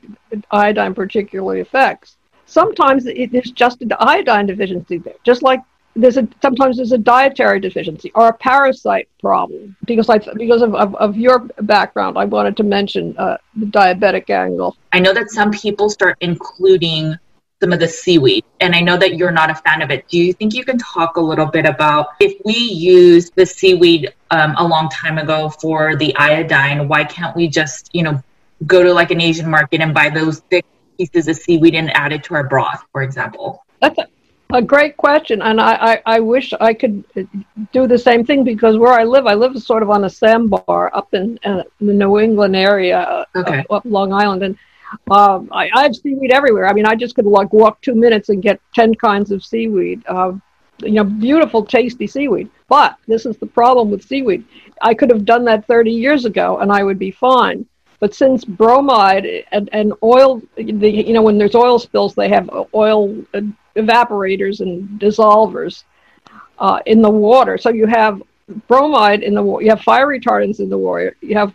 iodine 0.51 0.95
particularly 0.95 1.61
affects, 1.61 2.17
sometimes 2.47 3.07
it 3.07 3.35
is 3.35 3.51
just 3.51 3.83
an 3.83 3.93
iodine 3.99 4.47
deficiency 4.47 4.99
there, 4.99 5.15
just 5.25 5.43
like 5.43 5.61
there's 5.97 6.19
a 6.19 6.29
sometimes 6.43 6.77
there's 6.77 6.93
a 6.93 6.99
dietary 6.99 7.59
deficiency 7.59 8.13
or 8.15 8.29
a 8.29 8.33
parasite 8.35 9.09
problem 9.19 9.75
because 9.87 10.09
I 10.11 10.19
because 10.35 10.63
of, 10.63 10.75
of, 10.75 10.95
of 10.97 11.17
your 11.17 11.49
background 11.63 12.19
I 12.19 12.27
wanted 12.27 12.57
to 12.59 12.63
mention 12.63 13.17
uh, 13.17 13.39
the 13.57 13.67
diabetic 13.67 14.29
angle. 14.29 14.77
I 14.93 15.01
know 15.01 15.15
that 15.15 15.31
some 15.31 15.51
people 15.51 15.89
start 15.89 16.19
including 16.21 17.17
some 17.61 17.73
of 17.73 17.81
the 17.81 17.89
seaweed 17.89 18.45
and 18.61 18.75
I 18.75 18.81
know 18.81 18.97
that 18.99 19.17
you're 19.17 19.31
not 19.31 19.51
a 19.51 19.55
fan 19.55 19.83
of 19.83 19.91
it. 19.91 20.09
Do 20.09 20.19
you 20.19 20.33
think 20.33 20.55
you 20.55 20.65
can 20.65 20.79
talk 20.79 21.17
a 21.17 21.21
little 21.21 21.47
bit 21.47 21.65
about 21.65 22.09
if 22.21 22.35
we 22.45 22.55
use 22.55 23.31
the 23.31 23.47
seaweed 23.47 24.13
um, 24.31 24.55
a 24.59 24.67
long 24.67 24.89
time 24.91 25.19
ago 25.19 25.49
for 25.49 25.97
the 25.97 26.15
iodine, 26.17 26.89
why 26.89 27.05
can't 27.05 27.35
we 27.37 27.49
just 27.49 27.91
you 27.93 28.03
know 28.03 28.23
go 28.67 28.83
to 28.83 28.93
like 28.93 29.11
an 29.11 29.21
Asian 29.21 29.51
market 29.51 29.81
and 29.81 29.95
buy 29.95 30.11
those 30.11 30.41
thick 30.51 30.65
pieces 30.97 31.29
of 31.29 31.37
seaweed 31.37 31.75
and 31.75 31.91
add 31.97 32.13
it 32.13 32.25
to 32.25 32.35
our 32.35 32.45
broth, 32.45 32.83
for 32.93 33.03
example? 33.03 33.65
That's 33.81 33.99
a, 33.99 34.07
a 34.53 34.63
great 34.63 34.97
question, 34.97 35.43
and 35.43 35.61
I, 35.61 35.75
I, 35.75 36.03
I, 36.07 36.21
wish 36.21 36.55
I 36.59 36.73
could 36.73 37.05
do 37.73 37.87
the 37.87 37.99
same 37.99 38.25
thing 38.25 38.45
because 38.45 38.79
where 38.79 38.93
I 38.93 39.05
live, 39.05 39.27
I 39.27 39.35
live 39.35 39.61
sort 39.63 39.83
of 39.83 39.91
on 39.91 40.05
a 40.05 40.11
sandbar 40.11 40.91
up 40.95 41.13
in, 41.13 41.39
uh, 41.45 41.65
the 41.81 41.93
New 41.93 42.19
England 42.19 42.57
area, 42.57 43.01
uh, 43.01 43.25
okay. 43.37 43.59
up, 43.59 43.67
up 43.71 43.83
Long 43.85 44.15
Island, 44.15 44.43
and 44.43 44.57
um, 45.11 45.49
I, 45.53 45.71
I 45.75 45.83
have 45.83 45.97
seaweed 45.97 46.33
everywhere. 46.33 46.67
I 46.67 46.73
mean, 46.73 46.87
I 46.87 46.95
just 46.95 47.15
could 47.15 47.27
like 47.27 47.53
walk 47.53 47.81
two 47.81 47.95
minutes 47.95 48.29
and 48.29 48.43
get 48.43 48.61
ten 48.75 48.95
kinds 48.95 49.31
of 49.31 49.45
seaweed. 49.45 50.03
Uh, 50.07 50.33
you 50.83 50.93
know, 50.93 51.05
beautiful, 51.05 51.65
tasty 51.65 52.07
seaweed. 52.07 52.51
But 52.69 52.97
this 53.07 53.27
is 53.27 53.37
the 53.39 53.47
problem 53.47 53.91
with 53.91 54.05
seaweed. 54.05 54.45
I 54.83 54.95
could 54.95 55.11
have 55.11 55.25
done 55.25 55.45
that 55.47 55.67
30 55.67 55.91
years 55.91 56.25
ago, 56.25 56.59
and 56.59 56.71
I 56.71 56.83
would 56.83 56.99
be 56.99 57.11
fine. 57.11 57.67
But 57.99 58.15
since 58.15 58.45
bromide 58.45 59.27
and, 59.53 59.71
and 59.73 59.95
oil, 60.03 60.43
the, 60.57 60.91
you 60.91 61.15
know, 61.15 61.23
when 61.23 61.39
there's 61.39 61.55
oil 61.55 61.79
spills, 61.79 62.15
they 62.15 62.29
have 62.29 62.51
oil 62.75 63.15
evaporators 63.75 64.61
and 64.61 65.01
dissolvers 65.01 65.85
uh, 66.59 66.81
in 66.87 67.01
the 67.01 67.11
water. 67.11 67.57
So 67.57 67.71
you 67.71 67.87
have 67.87 68.23
bromide 68.69 69.23
in 69.23 69.35
the 69.35 69.43
water, 69.43 69.65
you 69.65 69.71
have 69.71 69.81
fire 69.81 70.07
retardants 70.07 70.61
in 70.61 70.69
the 70.69 70.79
water, 70.79 71.17
you 71.21 71.37
have 71.37 71.53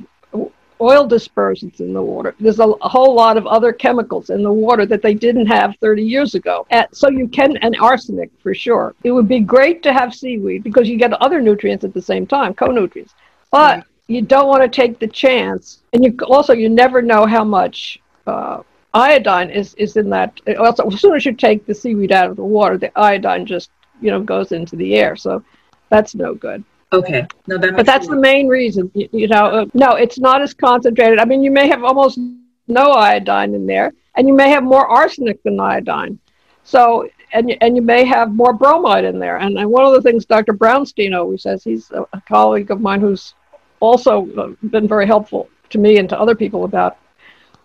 oil 0.82 1.08
dispersants 1.08 1.80
in 1.80 1.94
the 1.94 2.02
water. 2.02 2.36
There's 2.40 2.60
a, 2.60 2.68
a, 2.68 2.90
whole 2.90 3.14
lot 3.14 3.38
of 3.38 3.46
other 3.46 3.72
chemicals 3.72 4.30
in 4.30 4.42
the 4.42 4.52
water 4.52 4.86
that 4.88 5.02
they 5.02 5.14
didn't 5.14 5.46
have 5.46 5.76
30 5.80 6.04
years 6.04 6.36
ago. 6.36 6.66
And 6.72 6.88
so 6.92 7.10
you 7.10 7.28
can, 7.28 7.58
and 7.58 7.76
arsenic 7.80 8.32
for 8.42 8.54
sure. 8.54 8.96
It 9.04 9.12
would 9.12 9.28
be 9.28 9.40
great 9.40 9.84
to 9.84 9.94
have 9.94 10.16
seaweed 10.16 10.64
because 10.64 10.90
you 10.90 10.98
get 10.98 11.14
other 11.14 11.42
nutrients 11.42 11.86
at 11.86 11.94
the 11.94 12.02
same 12.02 12.26
time, 12.26 12.54
co-nutrients. 12.54 13.14
But 13.52 13.86
you 14.08 14.22
don't 14.22 14.48
want 14.48 14.64
to 14.64 14.70
take 14.70 15.00
the 15.00 15.08
chance, 15.08 15.84
and 15.94 16.04
you 16.04 16.18
also 16.28 16.54
you 16.54 16.70
never 16.70 17.02
know 17.02 17.26
how 17.26 17.44
much 17.44 18.02
uh, 18.28 18.62
iodine 18.94 19.50
is, 19.50 19.74
is 19.76 19.96
in 19.96 20.10
that. 20.10 20.40
Also, 20.60 20.88
as 20.88 21.00
soon 21.00 21.16
as 21.16 21.26
you 21.26 21.34
take 21.34 21.66
the 21.66 21.74
seaweed 21.74 22.12
out 22.12 22.30
of 22.30 22.36
the 22.36 22.44
water, 22.44 22.78
the 22.78 22.98
iodine 23.00 23.46
just 23.46 23.72
you 24.02 24.12
know 24.12 24.22
goes 24.22 24.52
into 24.52 24.76
the 24.76 24.96
air. 24.96 25.16
So 25.16 25.44
that's 25.90 26.16
no 26.16 26.34
good. 26.34 26.64
Okay, 26.94 27.26
no, 27.48 27.58
that 27.58 27.76
but 27.76 27.86
that's 27.86 28.06
sense. 28.06 28.16
the 28.16 28.20
main 28.20 28.48
reason. 28.48 28.92
You, 28.94 29.08
you 29.12 29.28
know, 29.28 29.46
uh, 29.46 29.66
no, 29.74 29.92
it's 29.92 30.20
not 30.20 30.42
as 30.42 30.54
concentrated. 30.54 31.20
I 31.20 31.26
mean, 31.26 31.42
you 31.42 31.52
may 31.52 31.68
have 31.68 31.84
almost 31.84 32.20
no 32.68 32.92
iodine 32.92 33.56
in 33.56 33.66
there, 33.66 33.94
and 34.16 34.28
you 34.28 34.34
may 34.34 34.50
have 34.50 34.64
more 34.64 34.86
arsenic 34.88 35.42
than 35.44 35.60
iodine. 35.60 36.20
So, 36.64 37.08
and 37.32 37.56
and 37.62 37.76
you 37.78 37.82
may 37.82 38.04
have 38.04 38.34
more 38.34 38.52
bromide 38.52 39.06
in 39.06 39.20
there. 39.20 39.38
And, 39.38 39.58
and 39.58 39.70
one 39.70 39.86
of 39.86 39.94
the 39.94 40.02
things 40.02 40.26
Dr. 40.26 40.54
Brownstein 40.54 41.18
always 41.18 41.44
says, 41.44 41.64
he's 41.64 41.90
a, 41.92 42.02
a 42.14 42.22
colleague 42.28 42.72
of 42.72 42.82
mine 42.82 43.00
who's 43.00 43.36
also 43.80 44.28
uh, 44.38 44.50
been 44.70 44.88
very 44.88 45.08
helpful 45.08 45.50
to 45.70 45.78
me 45.78 45.98
and 45.98 46.10
to 46.10 46.20
other 46.20 46.36
people 46.36 46.66
about 46.66 46.98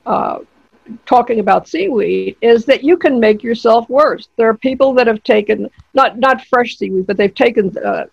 uh, 0.06 0.38
talking 1.04 1.40
about 1.40 1.68
seaweed 1.68 2.36
is 2.40 2.64
that 2.64 2.84
you 2.84 2.96
can 2.96 3.18
make 3.18 3.42
yourself 3.42 3.88
worse. 3.90 4.28
There 4.36 4.48
are 4.48 4.56
people 4.56 4.94
that 4.94 5.08
have 5.08 5.22
taken 5.24 5.68
not 5.94 6.18
not 6.18 6.44
fresh 6.44 6.76
seaweed, 6.76 7.06
but 7.06 7.16
they've 7.16 7.34
taken 7.34 7.76
uh, 7.78 8.04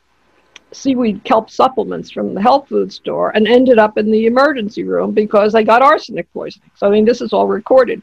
seaweed 0.73 1.23
kelp 1.23 1.49
supplements 1.49 2.11
from 2.11 2.33
the 2.33 2.41
health 2.41 2.67
food 2.67 2.91
store 2.91 3.31
and 3.35 3.47
ended 3.47 3.79
up 3.79 3.97
in 3.97 4.11
the 4.11 4.25
emergency 4.25 4.83
room 4.83 5.11
because 5.11 5.53
they 5.53 5.63
got 5.63 5.81
arsenic 5.81 6.31
poisoning. 6.33 6.69
So 6.75 6.87
I 6.87 6.89
mean, 6.89 7.05
this 7.05 7.21
is 7.21 7.33
all 7.33 7.47
recorded. 7.47 8.01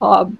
Um, 0.00 0.38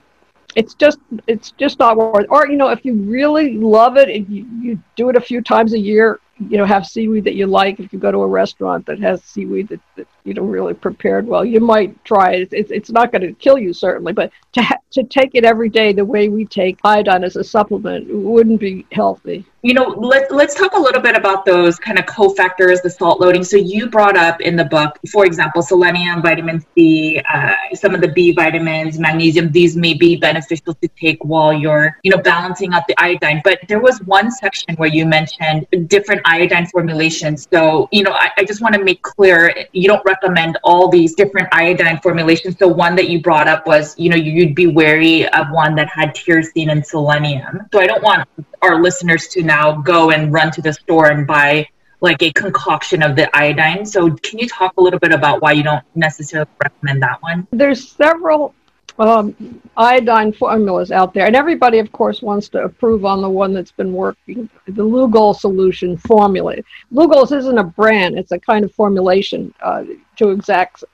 it's 0.57 0.75
just 0.75 0.99
it's 1.27 1.51
just 1.53 1.79
not 1.79 1.97
worth. 1.97 2.27
Or 2.31 2.47
you 2.47 2.57
know, 2.57 2.69
if 2.69 2.85
you 2.85 2.95
really 2.95 3.57
love 3.57 3.97
it, 3.97 4.09
if 4.09 4.29
you, 4.29 4.47
you 4.61 4.83
do 4.97 5.09
it 5.09 5.17
a 5.17 5.21
few 5.21 5.41
times 5.43 5.73
a 5.73 5.79
year, 5.79 6.21
you 6.39 6.59
know, 6.59 6.65
have 6.65 6.87
seaweed 6.87 7.25
that 7.25 7.35
you 7.35 7.47
like. 7.47 7.81
If 7.81 7.93
you 7.93 7.99
go 7.99 8.13
to 8.13 8.19
a 8.19 8.27
restaurant 8.27 8.87
that 8.87 9.01
has 9.01 9.23
seaweed 9.25 9.69
that, 9.69 9.81
that 9.97 10.07
you 10.25 10.35
know 10.35 10.43
really 10.43 10.75
prepared 10.75 11.27
well, 11.27 11.45
you 11.45 11.61
might 11.61 12.03
try 12.05 12.35
it. 12.35 12.49
It's, 12.53 12.71
it's 12.71 12.91
not 12.91 13.11
going 13.11 13.23
to 13.23 13.33
kill 13.33 13.59
you 13.59 13.73
certainly, 13.73 14.13
but 14.13 14.31
to 14.53 14.63
ha- 14.63 14.79
to 14.93 15.03
take 15.05 15.31
it 15.35 15.45
every 15.45 15.69
day 15.69 15.93
the 15.93 16.05
way 16.05 16.29
we 16.29 16.45
take 16.45 16.79
iodine 16.85 17.25
as 17.25 17.37
a 17.37 17.45
supplement 17.45 18.07
wouldn't 18.09 18.61
be 18.61 18.87
healthy 18.93 19.45
you 19.65 19.73
know, 19.73 19.85
let, 19.85 20.31
let's 20.31 20.55
talk 20.55 20.75
a 20.75 20.79
little 20.79 21.01
bit 21.01 21.17
about 21.17 21.47
those 21.47 21.79
kind 21.79 21.99
of 21.99 22.05
cofactors, 22.05 22.83
the 22.83 22.91
salt 22.91 23.19
loading. 23.19 23.43
So 23.43 23.57
you 23.57 23.89
brought 23.89 24.15
up 24.15 24.43
in 24.43 24.57
the 24.57 24.67
book, 24.67 24.99
for 25.11 25.25
example, 25.25 25.63
selenium, 25.63 26.21
vitamin 26.21 26.63
C, 26.75 27.19
uh, 27.33 27.55
some 27.73 27.95
of 27.95 28.03
the 28.03 28.09
B 28.09 28.33
vitamins, 28.33 28.99
magnesium. 28.99 29.51
These 29.51 29.75
may 29.75 29.95
be 29.95 30.17
beneficial 30.17 30.75
to 30.75 30.89
take 31.01 31.25
while 31.25 31.55
you're, 31.55 31.99
you 32.03 32.11
know, 32.11 32.19
balancing 32.19 32.75
out 32.75 32.87
the 32.87 32.95
iodine. 32.99 33.41
But 33.43 33.61
there 33.67 33.81
was 33.81 34.03
one 34.03 34.31
section 34.31 34.77
where 34.77 34.91
you 34.91 35.07
mentioned 35.07 35.67
different 35.89 36.21
iodine 36.27 36.67
formulations. 36.67 37.49
So, 37.51 37.89
you 37.91 38.03
know, 38.03 38.13
I, 38.13 38.33
I 38.37 38.45
just 38.45 38.61
want 38.61 38.75
to 38.75 38.85
make 38.85 39.01
clear 39.01 39.67
you 39.73 39.89
don't 39.89 40.05
recommend 40.05 40.59
all 40.63 40.91
these 40.91 41.15
different 41.15 41.49
iodine 41.53 42.01
formulations. 42.03 42.59
So 42.59 42.69
one 42.69 42.97
that 42.97 43.09
you 43.09 43.23
brought 43.23 43.49
up 43.49 43.67
was, 43.67 43.99
you 43.99 44.11
know, 44.11 44.17
you'd 44.17 44.55
be 44.55 44.67
wary 44.67 45.27
of 45.29 45.47
one 45.53 45.75
that 45.77 45.89
had 45.89 46.15
tyrosine 46.15 46.71
and 46.71 46.85
selenium. 46.85 47.61
So 47.73 47.81
I 47.81 47.87
don't 47.87 48.03
want 48.03 48.29
our 48.65 48.83
listeners 48.83 49.29
to 49.29 49.43
now 49.43 49.73
go 49.73 50.11
and 50.11 50.33
run 50.33 50.51
to 50.53 50.63
the 50.63 50.73
store 50.73 51.11
and 51.11 51.27
buy 51.27 51.67
like 52.01 52.23
a 52.23 52.33
concoction 52.33 53.03
of 53.03 53.17
the 53.17 53.35
iodine. 53.37 53.87
So 53.87 54.11
can 54.11 54.39
you 54.39 54.49
talk 54.49 54.75
a 54.77 54.81
little 54.81 54.99
bit 54.99 55.13
about 55.13 55.41
why 55.41 55.53
you 55.53 55.63
don't 55.63 55.85
necessarily 55.95 56.51
recommend 56.63 57.03
that 57.03 57.23
one? 57.23 57.47
There's 57.51 57.89
several 57.89 58.55
um, 58.99 59.61
iodine 59.77 60.33
formulas 60.33 60.93
out 60.93 61.15
there, 61.15 61.27
and 61.27 61.35
everybody, 61.35 61.79
of 61.79 61.91
course, 61.93 62.23
wants 62.23 62.49
to 62.51 62.63
approve 62.63 63.05
on 63.05 63.23
the 63.23 63.29
one 63.29 63.53
that's 63.53 63.73
been 63.73 63.93
working, 63.93 64.49
the 64.67 64.85
Lugol 64.85 65.35
solution 65.35 65.97
formula. 65.97 66.57
Lugol's 66.93 67.33
isn't 67.33 67.59
a 67.59 67.65
brand; 67.65 68.19
it's 68.19 68.33
a 68.33 68.39
kind 68.39 68.65
of 68.65 68.73
formulation 68.73 69.53
uh, 69.61 69.85
to 70.17 70.31
exact 70.31 70.85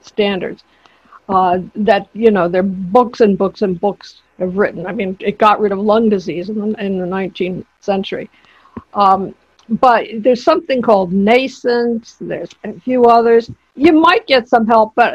standards. 0.00 0.64
Uh, 1.28 1.58
that 1.74 2.08
you 2.12 2.30
know, 2.30 2.48
there 2.48 2.60
are 2.60 2.64
books 2.98 3.20
and 3.20 3.38
books 3.38 3.62
and 3.62 3.80
books 3.80 4.20
have 4.38 4.56
written. 4.56 4.86
I 4.86 4.92
mean, 4.92 5.16
it 5.20 5.38
got 5.38 5.60
rid 5.60 5.72
of 5.72 5.78
lung 5.78 6.08
disease 6.08 6.48
in 6.48 6.58
the, 6.58 6.84
in 6.84 6.98
the 6.98 7.06
19th 7.06 7.64
century. 7.80 8.30
Um, 8.94 9.34
but 9.68 10.06
there's 10.18 10.44
something 10.44 10.82
called 10.82 11.12
nascent. 11.12 12.16
There's 12.20 12.50
a 12.64 12.78
few 12.80 13.06
others. 13.06 13.50
You 13.76 13.92
might 13.92 14.26
get 14.26 14.48
some 14.48 14.66
help, 14.66 14.94
but 14.94 15.14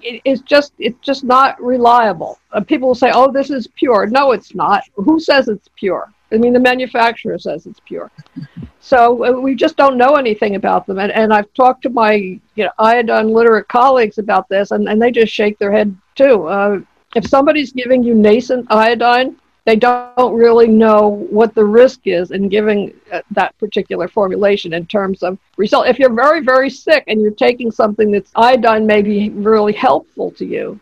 it's 0.00 0.40
just 0.42 0.72
it's 0.78 0.98
just 1.00 1.24
not 1.24 1.60
reliable. 1.62 2.38
Uh, 2.52 2.60
people 2.60 2.88
will 2.88 2.94
say, 2.94 3.10
"Oh, 3.12 3.30
this 3.30 3.50
is 3.50 3.66
pure." 3.66 4.06
No, 4.06 4.32
it's 4.32 4.54
not. 4.54 4.84
Who 4.94 5.20
says 5.20 5.48
it's 5.48 5.68
pure? 5.76 6.10
I 6.32 6.38
mean, 6.38 6.52
the 6.52 6.60
manufacturer 6.60 7.38
says 7.38 7.66
it's 7.66 7.80
pure. 7.80 8.10
So 8.80 9.24
uh, 9.24 9.40
we 9.40 9.54
just 9.54 9.78
don't 9.78 9.96
know 9.96 10.16
anything 10.16 10.56
about 10.56 10.86
them. 10.86 10.98
And, 10.98 11.10
and 11.10 11.32
I've 11.32 11.50
talked 11.54 11.84
to 11.84 11.88
my 11.88 12.12
you 12.12 12.64
know, 12.64 12.70
iodine 12.78 13.28
literate 13.28 13.66
colleagues 13.66 14.18
about 14.18 14.46
this, 14.50 14.72
and, 14.72 14.86
and 14.90 15.00
they 15.00 15.10
just 15.10 15.32
shake 15.32 15.58
their 15.58 15.72
head 15.72 15.96
too. 16.16 16.46
Uh, 16.46 16.80
if 17.14 17.26
somebody's 17.26 17.72
giving 17.72 18.02
you 18.02 18.14
nascent 18.14 18.66
iodine, 18.70 19.36
they 19.64 19.76
don't 19.76 20.34
really 20.34 20.68
know 20.68 21.08
what 21.30 21.54
the 21.54 21.64
risk 21.64 22.00
is 22.04 22.30
in 22.30 22.48
giving 22.48 22.92
uh, 23.10 23.22
that 23.30 23.56
particular 23.58 24.08
formulation 24.08 24.74
in 24.74 24.86
terms 24.86 25.22
of 25.22 25.38
result. 25.56 25.86
If 25.86 25.98
you're 25.98 26.12
very, 26.12 26.40
very 26.40 26.68
sick 26.68 27.04
and 27.06 27.20
you're 27.20 27.30
taking 27.30 27.70
something 27.70 28.10
that's 28.10 28.30
iodine 28.36 28.86
may 28.86 29.00
be 29.00 29.30
really 29.30 29.72
helpful 29.72 30.30
to 30.32 30.44
you, 30.44 30.78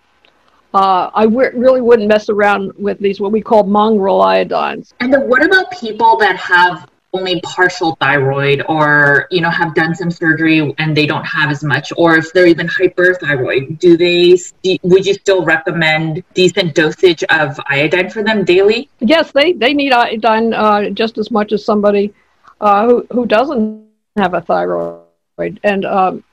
uh, 0.74 1.10
I 1.14 1.24
w- 1.24 1.50
really 1.54 1.80
wouldn't 1.80 2.08
mess 2.08 2.28
around 2.28 2.72
with 2.76 2.98
these 2.98 3.20
what 3.20 3.30
we 3.30 3.40
call 3.40 3.62
mongrel 3.64 4.20
iodines. 4.20 4.94
And 5.00 5.12
then 5.12 5.28
what 5.28 5.44
about 5.44 5.70
people 5.70 6.16
that 6.16 6.36
have 6.36 6.88
only 7.12 7.40
partial 7.42 7.96
thyroid 8.00 8.62
or 8.68 9.26
you 9.30 9.40
know 9.40 9.50
have 9.50 9.74
done 9.74 9.94
some 9.94 10.10
surgery 10.10 10.74
and 10.78 10.96
they 10.96 11.06
don't 11.06 11.24
have 11.24 11.50
as 11.50 11.62
much 11.62 11.92
or 11.96 12.16
if 12.16 12.32
they're 12.32 12.46
even 12.46 12.66
hyperthyroid 12.66 13.78
do 13.78 13.96
they 13.96 14.36
would 14.82 15.04
you 15.04 15.14
still 15.14 15.44
recommend 15.44 16.24
decent 16.32 16.74
dosage 16.74 17.22
of 17.24 17.60
iodine 17.66 18.08
for 18.08 18.22
them 18.22 18.44
daily? 18.44 18.88
Yes 19.00 19.30
they 19.32 19.52
they 19.52 19.74
need 19.74 19.92
iodine 19.92 20.54
uh, 20.54 20.90
just 20.90 21.18
as 21.18 21.30
much 21.30 21.52
as 21.52 21.64
somebody 21.64 22.14
uh, 22.60 22.86
who, 22.86 23.06
who 23.12 23.26
doesn't 23.26 23.86
have 24.16 24.34
a 24.34 24.40
thyroid. 24.40 25.60
And 25.64 25.84
um, 25.84 26.24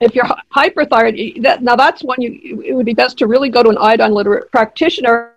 if 0.00 0.14
you're 0.14 0.28
hyperthyroid 0.54 1.42
that, 1.42 1.62
now 1.62 1.76
that's 1.76 2.02
when 2.02 2.20
you 2.20 2.62
it 2.64 2.74
would 2.74 2.86
be 2.86 2.94
best 2.94 3.18
to 3.18 3.26
really 3.26 3.50
go 3.50 3.62
to 3.62 3.68
an 3.68 3.78
iodine 3.78 4.12
literate 4.12 4.50
practitioner 4.50 5.34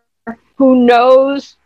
who 0.55 0.85
knows 0.85 1.57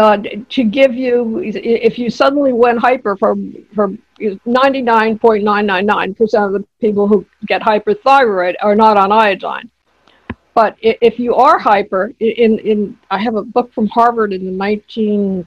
uh, 0.00 0.16
to 0.48 0.64
give 0.64 0.94
you, 0.94 1.42
if 1.44 1.98
you 1.98 2.08
suddenly 2.08 2.54
went 2.54 2.78
hyper 2.78 3.18
for, 3.18 3.36
for 3.74 3.88
99.999% 4.18 6.46
of 6.46 6.54
the 6.54 6.64
people 6.80 7.06
who 7.06 7.26
get 7.46 7.60
hyperthyroid 7.60 8.54
are 8.62 8.74
not 8.74 8.96
on 8.96 9.12
iodine. 9.12 9.70
But 10.54 10.78
if 10.80 11.18
you 11.18 11.34
are 11.34 11.58
hyper, 11.58 12.14
in, 12.18 12.58
in 12.60 12.98
I 13.10 13.18
have 13.18 13.34
a 13.34 13.42
book 13.42 13.74
from 13.74 13.88
Harvard 13.88 14.32
in 14.32 14.46
the 14.46 14.52
1950s 14.52 15.44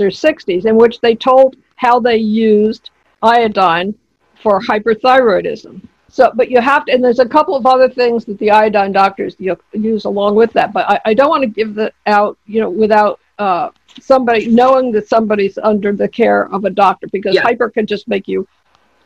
or 0.00 0.10
60s 0.10 0.66
in 0.66 0.76
which 0.76 1.00
they 1.00 1.14
told 1.14 1.56
how 1.76 1.98
they 1.98 2.18
used 2.18 2.90
iodine 3.22 3.94
for 4.42 4.60
hyperthyroidism. 4.60 5.80
So, 6.10 6.30
but 6.34 6.50
you 6.50 6.60
have 6.60 6.84
to, 6.84 6.92
and 6.92 7.02
there's 7.02 7.18
a 7.18 7.26
couple 7.26 7.56
of 7.56 7.64
other 7.64 7.88
things 7.88 8.26
that 8.26 8.38
the 8.38 8.50
iodine 8.50 8.92
doctors 8.92 9.36
use 9.38 10.04
along 10.04 10.34
with 10.34 10.52
that. 10.52 10.74
But 10.74 10.86
I, 10.88 11.00
I 11.06 11.14
don't 11.14 11.30
want 11.30 11.44
to 11.44 11.48
give 11.48 11.74
that 11.76 11.94
out, 12.06 12.36
you 12.46 12.60
know, 12.60 12.68
without 12.68 13.20
uh, 13.38 13.70
somebody 14.00 14.46
knowing 14.48 14.92
that 14.92 15.08
somebody's 15.08 15.58
under 15.58 15.92
the 15.92 16.08
care 16.08 16.52
of 16.52 16.64
a 16.64 16.70
doctor 16.70 17.06
because 17.12 17.34
yeah. 17.34 17.42
hyper 17.42 17.70
can 17.70 17.86
just 17.86 18.08
make 18.08 18.28
you, 18.28 18.46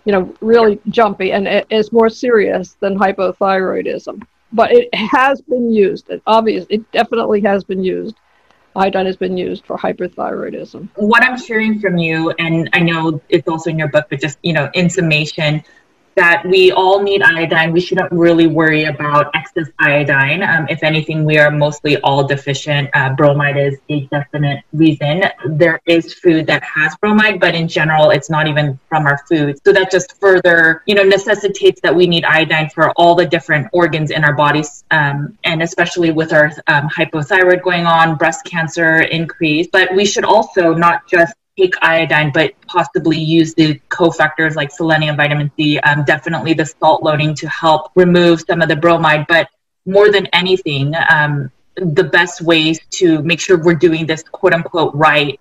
you 0.05 0.13
know, 0.13 0.35
really 0.41 0.81
yeah. 0.85 0.91
jumpy 0.91 1.33
and 1.33 1.47
it 1.47 1.67
is 1.71 1.93
more 1.93 2.09
serious 2.09 2.77
than 2.81 2.99
hypothyroidism. 2.99 4.23
But 4.53 4.73
it 4.73 4.95
has 4.95 5.41
been 5.41 5.71
used. 5.71 6.11
It 6.11 6.23
obvious. 6.27 6.67
It 6.69 6.91
definitely 6.93 7.41
has 7.41 7.65
been 7.65 7.83
used. 7.83 8.17
Iodine 8.75 9.07
has 9.07 9.17
been 9.17 9.37
used 9.37 9.67
for 9.67 9.77
hyperthyroidism. 9.77 10.89
What 10.97 11.23
I'm 11.23 11.39
hearing 11.39 11.79
from 11.79 11.99
you, 11.99 12.31
and 12.39 12.71
I 12.73 12.81
know 12.81 13.21
it's 13.29 13.47
also 13.47 13.71
in 13.71 13.79
your 13.79 13.89
book, 13.89 14.07
but 14.09 14.21
just 14.21 14.39
you 14.43 14.53
know, 14.53 14.71
in 14.75 14.89
summation, 14.89 15.63
that 16.17 16.45
we 16.47 16.73
all 16.73 17.03
need 17.03 17.23
iodine. 17.23 17.73
We 17.73 17.81
shouldn't 17.81 18.13
really 18.13 18.47
worry 18.47 18.85
about 18.85 19.31
excess 19.35 19.69
iodine. 19.79 20.43
Um, 20.43 20.67
if 20.69 20.83
anything, 20.83 21.25
we 21.25 21.39
are 21.39 21.51
mostly 21.51 21.99
all 21.99 22.25
deficient. 22.27 22.91
Uh, 22.95 23.15
bromide 23.15 23.57
is 23.57 23.79
a 23.89 24.01
definite 24.07 24.65
reason. 24.73 25.25
There 25.47 25.81
is 25.87 26.15
food 26.15 26.47
that 26.47 26.63
has 26.63 26.97
bromide, 26.97 27.41
but 27.41 27.55
in 27.55 27.69
general, 27.69 28.11
it's 28.11 28.31
not 28.31 28.47
even 28.47 28.79
from 28.89 29.07
our 29.07 29.19
food. 29.29 29.59
So 29.65 29.73
that 29.73 29.91
just 29.91 30.19
further, 30.21 30.83
you 30.87 30.95
know, 30.95 31.03
necessitates 31.05 31.81
that 31.83 31.95
we 31.95 32.07
need 32.07 32.25
iodine 32.25 32.71
for 32.71 32.91
all 32.93 33.15
the 33.15 33.27
different 33.27 33.69
organs 33.73 34.11
in 34.11 34.25
our 34.25 34.35
bodies, 34.35 34.85
um, 34.91 35.37
and 35.45 35.63
especially 35.63 36.11
with 36.11 36.33
our 36.33 36.53
um, 36.67 36.89
hypothyroid 36.89 37.63
going 37.63 37.87
on, 37.87 38.17
breast 38.17 38.45
cancer 38.45 38.99
increase. 39.03 39.69
But 39.71 39.95
we 39.95 40.05
should 40.05 40.25
also 40.25 40.75
not 40.75 41.07
just 41.09 41.35
take 41.59 41.75
iodine, 41.83 42.31
but 42.33 42.53
possibly 42.67 43.19
use 43.19 43.55
the 43.55 43.81
cofactors 43.89 44.55
like 44.55 44.71
selenium, 44.71 45.17
vitamin 45.17 45.51
C, 45.57 45.79
um, 45.81 46.05
definitely 46.05 46.55
the 46.55 46.67
salt 46.67 47.03
loading 47.03 47.35
to 47.37 47.49
help 47.49 47.91
remove 47.95 48.43
some 48.47 48.63
of 48.63 48.69
the 48.69 48.77
bromide. 48.77 49.27
But 49.29 49.49
more 49.85 50.11
than 50.11 50.27
anything, 50.33 50.95
um, 51.11 51.51
the 51.77 52.05
best 52.05 52.43
ways 52.43 52.79
to 52.91 53.23
make 53.23 53.41
sure 53.41 53.63
we're 53.63 53.75
doing 53.75 54.07
this 54.07 54.23
quote 54.23 54.53
unquote 54.53 54.95
right 54.95 55.39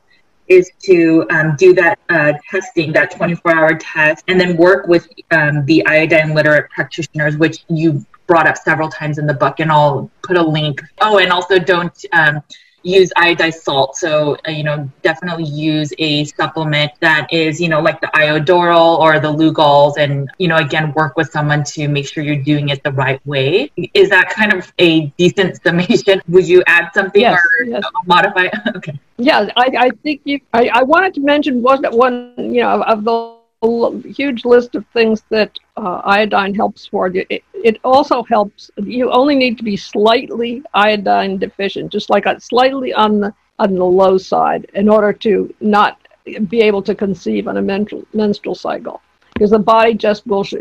is 0.47 0.69
to 0.83 1.25
um, 1.29 1.55
do 1.57 1.73
that 1.73 1.97
uh, 2.09 2.33
testing, 2.49 2.91
that 2.91 3.11
24 3.11 3.55
hour 3.55 3.75
test, 3.75 4.23
and 4.27 4.39
then 4.39 4.57
work 4.57 4.87
with 4.87 5.07
um, 5.31 5.65
the 5.65 5.85
iodine 5.85 6.33
literate 6.33 6.69
practitioners, 6.69 7.37
which 7.37 7.63
you 7.69 8.05
brought 8.27 8.47
up 8.47 8.57
several 8.57 8.89
times 8.89 9.17
in 9.17 9.25
the 9.25 9.33
book, 9.33 9.59
and 9.59 9.71
I'll 9.71 10.11
put 10.23 10.35
a 10.37 10.41
link. 10.41 10.81
Oh, 10.99 11.19
and 11.19 11.31
also 11.31 11.57
don't 11.57 11.93
um, 12.11 12.41
use 12.83 13.11
iodized 13.17 13.61
salt. 13.61 13.95
So, 13.95 14.37
uh, 14.47 14.51
you 14.51 14.63
know, 14.63 14.89
definitely 15.01 15.45
use 15.45 15.93
a 15.99 16.25
supplement 16.25 16.91
that 16.99 17.31
is, 17.31 17.59
you 17.59 17.69
know, 17.69 17.81
like 17.81 18.01
the 18.01 18.07
iodoral 18.07 18.99
or 18.99 19.19
the 19.19 19.27
Lugol's 19.27 19.97
and, 19.97 20.29
you 20.37 20.47
know, 20.47 20.57
again, 20.57 20.93
work 20.93 21.17
with 21.17 21.29
someone 21.31 21.63
to 21.65 21.87
make 21.87 22.07
sure 22.07 22.23
you're 22.23 22.43
doing 22.43 22.69
it 22.69 22.83
the 22.83 22.91
right 22.91 23.25
way. 23.25 23.71
Is 23.93 24.09
that 24.09 24.29
kind 24.29 24.53
of 24.53 24.71
a 24.79 25.07
decent 25.17 25.61
summation? 25.63 26.21
Would 26.29 26.47
you 26.47 26.63
add 26.67 26.89
something 26.93 27.21
yes, 27.21 27.39
or 27.59 27.65
yes. 27.65 27.83
modify? 28.05 28.47
okay. 28.75 28.99
Yeah, 29.17 29.49
I, 29.55 29.71
I 29.77 29.89
think 30.03 30.21
I, 30.53 30.69
I 30.73 30.83
wanted 30.83 31.13
to 31.15 31.21
mention 31.21 31.61
one, 31.61 31.83
one, 31.91 32.33
you 32.37 32.61
know, 32.61 32.81
of 32.83 33.03
the 33.03 33.40
huge 33.61 34.43
list 34.43 34.75
of 34.75 34.85
things 34.87 35.23
that 35.29 35.57
uh, 35.77 36.01
iodine 36.03 36.53
helps 36.53 36.87
for. 36.87 37.07
It, 37.07 37.43
it 37.53 37.79
also 37.83 38.23
helps. 38.23 38.71
You 38.77 39.11
only 39.11 39.35
need 39.35 39.57
to 39.57 39.63
be 39.63 39.77
slightly 39.77 40.63
iodine 40.73 41.37
deficient, 41.37 41.91
just 41.91 42.09
like 42.09 42.25
slightly 42.41 42.93
on 42.93 43.19
the 43.19 43.33
on 43.59 43.75
the 43.75 43.85
low 43.85 44.17
side, 44.17 44.65
in 44.73 44.89
order 44.89 45.13
to 45.13 45.53
not 45.61 45.99
be 46.49 46.61
able 46.61 46.81
to 46.81 46.95
conceive 46.95 47.47
on 47.47 47.57
a 47.57 47.61
menstrual 47.61 48.03
menstrual 48.13 48.55
cycle, 48.55 49.01
because 49.33 49.51
the 49.51 49.59
body 49.59 49.93
just 49.93 50.25
will 50.25 50.43
sh- 50.43 50.55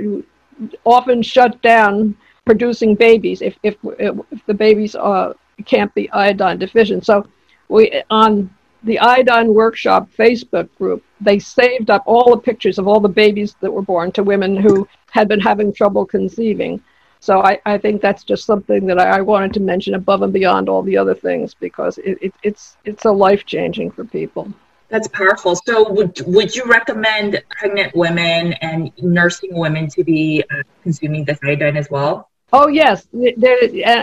often 0.84 1.22
shut 1.22 1.60
down 1.62 2.14
producing 2.44 2.94
babies 2.94 3.40
if 3.40 3.56
if, 3.62 3.76
if 3.98 4.44
the 4.46 4.54
babies 4.54 4.94
uh, 4.94 5.32
can't 5.64 5.94
be 5.94 6.10
iodine 6.10 6.58
deficient. 6.58 7.06
So 7.06 7.26
we 7.68 8.02
on 8.10 8.50
the 8.82 8.98
iodine 8.98 9.52
workshop 9.52 10.08
Facebook 10.18 10.68
group 10.78 11.04
they 11.20 11.38
saved 11.38 11.90
up 11.90 12.02
all 12.06 12.30
the 12.30 12.40
pictures 12.40 12.78
of 12.78 12.88
all 12.88 13.00
the 13.00 13.08
babies 13.08 13.54
that 13.60 13.70
were 13.70 13.82
born 13.82 14.10
to 14.12 14.22
women 14.22 14.56
who 14.56 14.88
had 15.10 15.28
been 15.28 15.40
having 15.40 15.72
trouble 15.72 16.06
conceiving. 16.06 16.82
So 17.20 17.42
I, 17.42 17.60
I 17.66 17.76
think 17.76 18.00
that's 18.00 18.24
just 18.24 18.46
something 18.46 18.86
that 18.86 18.98
I, 18.98 19.18
I 19.18 19.20
wanted 19.20 19.52
to 19.54 19.60
mention 19.60 19.94
above 19.94 20.22
and 20.22 20.32
beyond 20.32 20.70
all 20.70 20.82
the 20.82 20.96
other 20.96 21.14
things 21.14 21.52
because 21.52 21.98
it, 21.98 22.18
it, 22.22 22.34
it's 22.42 22.78
it's 22.84 23.04
a 23.04 23.12
life 23.12 23.44
changing 23.44 23.90
for 23.90 24.04
people. 24.04 24.50
That's 24.88 25.08
powerful. 25.08 25.54
So 25.66 25.92
would 25.92 26.18
would 26.26 26.56
you 26.56 26.64
recommend 26.64 27.42
pregnant 27.50 27.94
women 27.94 28.54
and 28.54 28.90
nursing 28.98 29.54
women 29.54 29.88
to 29.90 30.02
be 30.02 30.42
uh, 30.50 30.62
consuming 30.82 31.26
this 31.26 31.38
iodine 31.44 31.76
as 31.76 31.90
well? 31.90 32.29
Oh 32.52 32.66
yes, 32.66 33.06
there, 33.12 33.58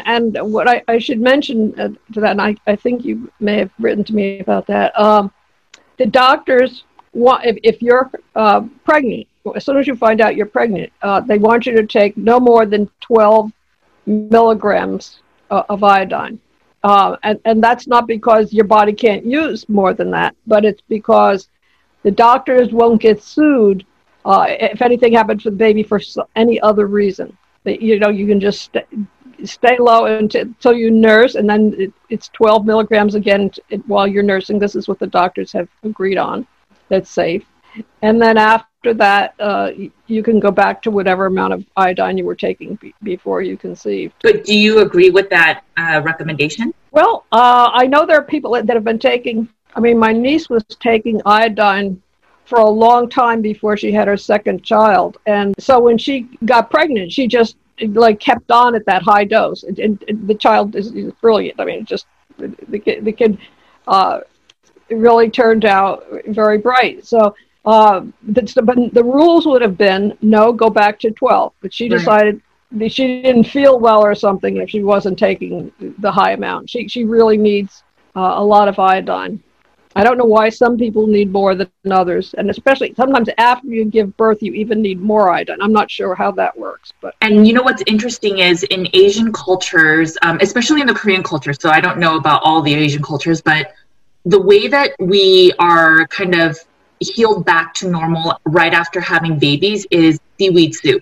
and 0.05 0.37
what 0.41 0.69
I, 0.69 0.81
I 0.87 0.99
should 0.99 1.19
mention 1.19 1.77
uh, 1.79 1.89
to 2.13 2.21
that, 2.21 2.31
and 2.31 2.41
I, 2.41 2.55
I 2.65 2.75
think 2.77 3.03
you 3.03 3.31
may 3.39 3.57
have 3.57 3.71
written 3.77 4.03
to 4.05 4.15
me 4.15 4.39
about 4.39 4.67
that. 4.67 4.97
Um, 4.97 5.31
the 5.97 6.05
doctors 6.05 6.83
if, 7.13 7.57
if 7.63 7.81
you're 7.81 8.11
uh, 8.35 8.61
pregnant, 8.83 9.27
as 9.55 9.65
soon 9.65 9.77
as 9.77 9.87
you 9.87 9.95
find 9.95 10.21
out 10.21 10.35
you're 10.35 10.45
pregnant, 10.45 10.91
uh, 11.01 11.21
they 11.21 11.37
want 11.37 11.65
you 11.65 11.73
to 11.73 11.85
take 11.85 12.17
no 12.17 12.39
more 12.39 12.65
than 12.65 12.89
12 13.01 13.51
milligrams 14.05 15.21
uh, 15.49 15.63
of 15.69 15.83
iodine. 15.83 16.39
Uh, 16.83 17.17
and, 17.23 17.39
and 17.45 17.63
that's 17.63 17.87
not 17.87 18.07
because 18.07 18.53
your 18.53 18.65
body 18.65 18.93
can't 18.93 19.25
use 19.25 19.67
more 19.67 19.93
than 19.93 20.11
that, 20.11 20.35
but 20.45 20.63
it's 20.63 20.81
because 20.87 21.49
the 22.03 22.11
doctors 22.11 22.71
won't 22.71 23.01
get 23.01 23.21
sued 23.21 23.85
uh, 24.25 24.45
if 24.47 24.81
anything 24.81 25.13
happens 25.13 25.43
to 25.43 25.49
the 25.49 25.55
baby 25.55 25.83
for 25.83 25.99
any 26.35 26.59
other 26.61 26.85
reason. 26.85 27.35
That, 27.68 27.82
you 27.82 27.99
know, 27.99 28.09
you 28.09 28.26
can 28.26 28.39
just 28.39 28.61
st- 28.74 28.88
stay 29.43 29.78
low 29.78 30.05
until, 30.05 30.41
until 30.41 30.74
you 30.74 30.89
nurse, 30.89 31.36
and 31.36 31.49
then 31.49 31.76
it, 31.78 31.93
it's 32.09 32.30
12 32.30 32.65
milligrams 32.65 33.13
again 33.13 33.51
while 33.86 34.07
you're 34.07 34.24
nursing. 34.24 34.57
This 34.57 34.76
is 34.76 34.88
what 34.88 34.99
the 34.99 35.07
doctors 35.07 35.51
have 35.51 35.68
agreed 35.84 36.18
on 36.18 36.47
that's 36.89 37.09
safe. 37.09 37.45
And 38.01 38.22
then 38.22 38.38
after 38.38 38.93
that, 38.95 39.36
uh, 39.39 39.72
you 40.07 40.24
can 40.24 40.39
go 40.39 40.49
back 40.49 40.82
to 40.84 40.91
whatever 40.91 41.26
amount 41.26 41.53
of 41.53 41.65
iodine 41.76 42.18
you 42.18 42.26
were 42.26 42.36
taking 42.36 42.76
be- 42.76 42.95
before 43.03 43.41
you 43.41 43.57
conceived. 43.57 44.13
But 44.24 44.45
do 44.45 44.57
you 44.57 44.80
agree 44.80 45.09
with 45.09 45.30
that 45.30 45.63
uh, 45.78 46.01
recommendation? 46.03 46.74
Well, 46.91 47.26
uh, 47.32 47.70
I 47.74 47.86
know 47.86 48.05
there 48.05 48.18
are 48.18 48.24
people 48.24 48.51
that 48.51 48.70
have 48.70 48.84
been 48.84 48.99
taking, 48.99 49.49
I 49.76 49.80
mean, 49.80 49.99
my 49.99 50.13
niece 50.13 50.49
was 50.49 50.63
taking 50.80 51.22
iodine 51.26 52.01
for 52.47 52.59
a 52.59 52.69
long 52.69 53.09
time 53.09 53.41
before 53.41 53.75
she 53.75 53.91
had 53.91 54.07
her 54.07 54.15
second 54.15 54.63
child. 54.63 55.17
And 55.25 55.53
so 55.59 55.79
when 55.79 55.97
she 55.97 56.29
got 56.45 56.71
pregnant, 56.71 57.11
she 57.11 57.27
just 57.27 57.57
like 57.89 58.21
kept 58.21 58.49
on 58.51 58.73
at 58.73 58.85
that 58.85 59.03
high 59.03 59.25
dose. 59.25 59.63
And, 59.63 59.77
and, 59.79 60.03
and 60.07 60.27
the 60.27 60.33
child 60.33 60.75
is, 60.75 60.93
is, 60.93 61.11
brilliant. 61.21 61.59
I 61.59 61.65
mean, 61.65 61.83
just 61.83 62.07
the, 62.37 62.79
kid, 62.79 63.03
the 63.03 63.11
kid 63.11 63.37
uh, 63.85 64.21
really 64.89 65.29
turned 65.29 65.65
out 65.65 66.05
very 66.27 66.57
bright. 66.57 67.05
So 67.05 67.35
uh, 67.65 68.05
the, 68.23 68.89
the 68.93 69.03
rules 69.03 69.45
would 69.45 69.61
have 69.61 69.77
been 69.77 70.17
no, 70.21 70.53
go 70.53 70.69
back 70.69 70.99
to 70.99 71.11
12. 71.11 71.53
But 71.61 71.73
she 71.73 71.89
decided, 71.89 72.41
she 72.87 73.21
didn't 73.21 73.43
feel 73.43 73.77
well 73.77 74.03
or 74.03 74.15
something 74.15 74.55
if 74.57 74.69
she 74.69 74.83
wasn't 74.83 75.19
taking 75.19 75.71
the 75.99 76.11
high 76.11 76.31
amount. 76.31 76.69
She 76.69 76.87
she 76.87 77.03
really 77.03 77.37
needs 77.37 77.83
uh, 78.15 78.33
a 78.35 78.43
lot 78.43 78.67
of 78.67 78.79
iodine. 78.79 79.41
I 79.97 80.03
don't 80.03 80.19
know 80.19 80.25
why 80.25 80.49
some 80.49 80.77
people 80.77 81.07
need 81.07 81.31
more 81.31 81.55
than 81.55 81.71
others, 81.89 82.35
and 82.37 82.51
especially 82.51 82.93
sometimes 82.93 83.29
after 83.39 83.67
you 83.67 83.83
give 83.83 84.15
birth, 84.15 84.43
you 84.43 84.53
even 84.53 84.79
need 84.79 85.01
more 85.01 85.31
iodine. 85.31 85.59
I'm 85.59 85.73
not 85.73 85.89
sure 85.89 86.13
how 86.13 86.29
that 86.33 86.55
works, 86.55 86.93
but 87.01 87.15
and 87.21 87.47
you 87.47 87.53
know 87.53 87.63
what's 87.63 87.81
interesting 87.87 88.37
is 88.37 88.61
in 88.61 88.87
Asian 88.93 89.33
cultures, 89.33 90.15
um, 90.21 90.37
especially 90.39 90.81
in 90.81 90.87
the 90.87 90.93
Korean 90.93 91.23
culture. 91.23 91.51
So 91.51 91.71
I 91.71 91.81
don't 91.81 91.97
know 91.97 92.15
about 92.15 92.43
all 92.43 92.61
the 92.61 92.75
Asian 92.75 93.01
cultures, 93.01 93.41
but 93.41 93.73
the 94.23 94.39
way 94.39 94.67
that 94.67 94.91
we 94.99 95.51
are 95.57 96.05
kind 96.09 96.35
of 96.35 96.59
healed 96.99 97.43
back 97.43 97.73
to 97.75 97.89
normal 97.89 98.39
right 98.45 98.73
after 98.73 99.01
having 99.01 99.39
babies 99.39 99.87
is 99.89 100.19
seaweed 100.37 100.75
soup. 100.75 101.01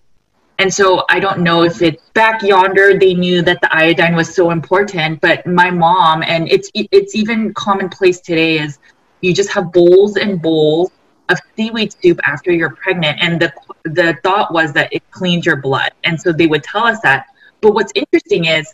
And 0.58 0.74
so 0.74 1.04
I 1.10 1.20
don't 1.20 1.40
know 1.40 1.64
if 1.64 1.82
it's 1.82 2.10
back 2.12 2.42
yonder 2.42 2.98
they 2.98 3.14
knew 3.14 3.42
that 3.42 3.60
the 3.62 3.76
iodine 3.76 4.16
was 4.16 4.34
so 4.34 4.52
important, 4.52 5.20
but 5.20 5.46
my 5.46 5.70
mom 5.70 6.24
and 6.24 6.50
it's 6.50 6.72
it's 6.74 7.14
even 7.16 7.54
commonplace 7.54 8.22
today 8.22 8.60
is 8.60 8.80
you 9.22 9.34
just 9.34 9.50
have 9.52 9.74
bowls 9.74 10.16
and 10.16 10.42
bowls 10.42 10.92
of 11.30 11.40
seaweed 11.56 11.94
soup 12.02 12.20
after 12.26 12.52
you're 12.52 12.76
pregnant 12.76 13.18
and 13.22 13.42
the 13.42 13.52
the 13.84 14.18
thought 14.24 14.54
was 14.54 14.72
that 14.74 14.94
it 14.94 15.04
cleans 15.12 15.46
your 15.46 15.58
blood. 15.58 15.92
And 16.06 16.20
so 16.20 16.32
they 16.32 16.48
would 16.48 16.64
tell 16.64 16.86
us 16.86 17.00
that. 17.02 17.28
But 17.62 17.74
what's 17.74 17.92
interesting 17.94 18.46
is 18.46 18.74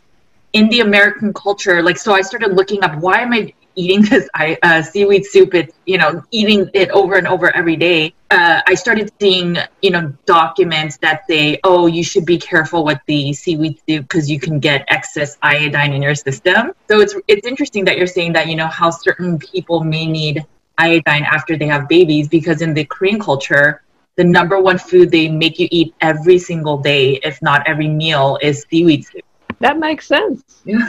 in 0.54 0.70
the 0.70 0.82
American 0.82 1.34
culture, 1.34 1.82
like 1.82 1.98
so 1.98 2.14
I 2.14 2.22
started 2.22 2.54
looking 2.54 2.84
up 2.84 2.96
why 3.00 3.22
am 3.22 3.34
I 3.34 3.54
eating 3.76 4.02
this 4.04 4.28
uh, 4.34 4.82
seaweed 4.82 5.26
soup, 5.26 5.54
it's, 5.54 5.76
you 5.86 5.98
know, 5.98 6.24
eating 6.32 6.70
it 6.74 6.90
over 6.92 7.16
and 7.16 7.28
over 7.28 7.56
every 7.56 7.76
day, 7.76 8.14
uh, 8.30 8.62
I 8.66 8.76
started 8.76 9.12
seeing, 9.20 9.58
you 9.82 9.92
know, 9.92 10.14
documents 10.26 10.98
that 10.98 11.28
say, 11.28 11.60
oh, 11.64 11.88
you 11.88 12.04
should 12.04 12.26
be 12.26 12.38
careful 12.38 12.84
with 12.86 13.00
the 13.08 13.34
seaweed 13.34 13.80
soup 13.88 14.08
because 14.08 14.30
you 14.30 14.40
can 14.40 14.60
get 14.60 14.86
excess 14.88 15.38
iodine 15.42 15.94
in 15.94 16.02
your 16.02 16.16
system. 16.16 16.72
So 16.90 17.00
it's, 17.00 17.16
it's 17.28 17.46
interesting 17.46 17.86
that 17.86 17.98
you're 17.98 18.08
saying 18.08 18.34
that, 18.34 18.48
you 18.48 18.56
know, 18.56 18.68
how 18.68 18.90
certain 18.90 19.38
people 19.38 19.84
may 19.84 20.06
need 20.06 20.46
iodine 20.78 21.24
after 21.24 21.58
they 21.58 21.68
have 21.68 21.88
babies 21.88 22.28
because 22.28 22.62
in 22.62 22.74
the 22.74 22.86
Korean 22.86 23.20
culture, 23.20 23.82
the 24.16 24.24
number 24.24 24.60
one 24.60 24.78
food 24.78 25.12
they 25.12 25.28
make 25.28 25.60
you 25.60 25.68
eat 25.72 25.94
every 26.02 26.38
single 26.38 26.78
day, 26.78 27.20
if 27.24 27.42
not 27.42 27.68
every 27.68 27.88
meal, 27.88 28.38
is 28.42 28.66
seaweed 28.70 29.06
soup. 29.06 29.24
That 29.60 29.78
makes 29.78 30.08
sense. 30.08 30.44
Yeah 30.66 30.88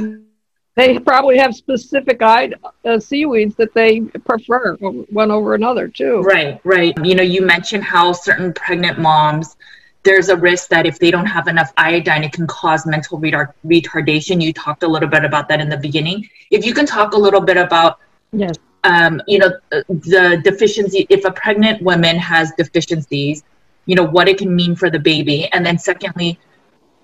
they 0.75 0.99
probably 0.99 1.39
have 1.39 1.55
specific 1.55 2.23
eyed 2.23 2.55
uh, 2.85 2.99
seaweeds 2.99 3.55
that 3.57 3.75
they 3.75 4.01
prefer 4.01 4.75
one 4.77 5.31
over 5.31 5.55
another 5.55 5.89
too. 5.89 6.21
Right, 6.23 6.61
right. 6.65 6.95
You 7.05 7.15
know, 7.15 7.23
you 7.23 7.43
mentioned 7.43 7.85
how 7.85 8.13
certain 8.13 8.53
pregnant 8.55 8.99
moms 8.99 9.57
there's 10.05 10.29
a 10.29 10.37
risk 10.37 10.69
that 10.69 10.85
if 10.87 10.99
they 10.99 11.11
don't 11.11 11.27
have 11.27 11.47
enough 11.47 11.73
iodine, 11.77 12.25
it 12.25 12.33
can 12.33 12.47
cause 12.47 12.87
mental 12.87 13.21
retard- 13.21 13.53
retardation. 13.65 14.43
You 14.43 14.53
talked 14.53 14.83
a 14.83 14.89
little 14.89 15.09
bit 15.09 15.25
about 15.25 15.49
that 15.49 15.61
in 15.61 15.69
the 15.69 15.77
beginning. 15.77 16.29
If 16.51 16.67
you 16.67 16.75
can 16.75 16.87
talk 16.87 17.15
a 17.15 17.19
little 17.19 17.41
bit 17.41 17.57
about, 17.57 18.01
yes. 18.33 18.57
um, 18.85 19.23
you 19.29 19.39
know, 19.39 19.51
the 19.71 20.41
deficiency, 20.43 21.07
if 21.09 21.25
a 21.25 21.31
pregnant 21.31 21.83
woman 21.83 22.17
has 22.17 22.53
deficiencies, 22.59 23.45
you 23.87 23.95
know, 23.95 24.05
what 24.05 24.29
it 24.29 24.39
can 24.39 24.55
mean 24.55 24.75
for 24.75 24.91
the 24.91 24.99
baby. 24.99 25.49
And 25.53 25.65
then 25.65 25.79
secondly, 25.79 26.39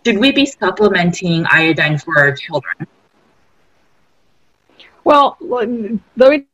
should 0.04 0.18
we 0.18 0.32
be 0.32 0.46
supplementing 0.46 1.46
iodine 1.46 1.98
for 1.98 2.18
our 2.18 2.34
children? 2.34 2.86
Well, 5.04 5.36
let 5.40 5.68
me 5.68 6.46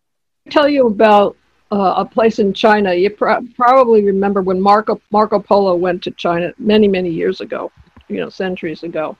tell 0.51 0.68
you 0.68 0.86
about 0.86 1.36
uh, 1.72 1.95
a 1.99 2.05
place 2.05 2.38
in 2.38 2.53
China. 2.53 2.95
You 2.95 3.11
pr- 3.11 3.45
probably 3.57 4.05
remember 4.05 4.42
when 4.42 4.61
Marco 4.61 5.01
Marco 5.11 5.38
Polo 5.38 5.74
went 5.74 6.03
to 6.05 6.11
China 6.12 6.53
many 6.59 6.88
many 6.88 7.11
years 7.11 7.40
ago, 7.40 7.72
you 8.09 8.16
know, 8.20 8.28
centuries 8.28 8.82
ago, 8.82 9.16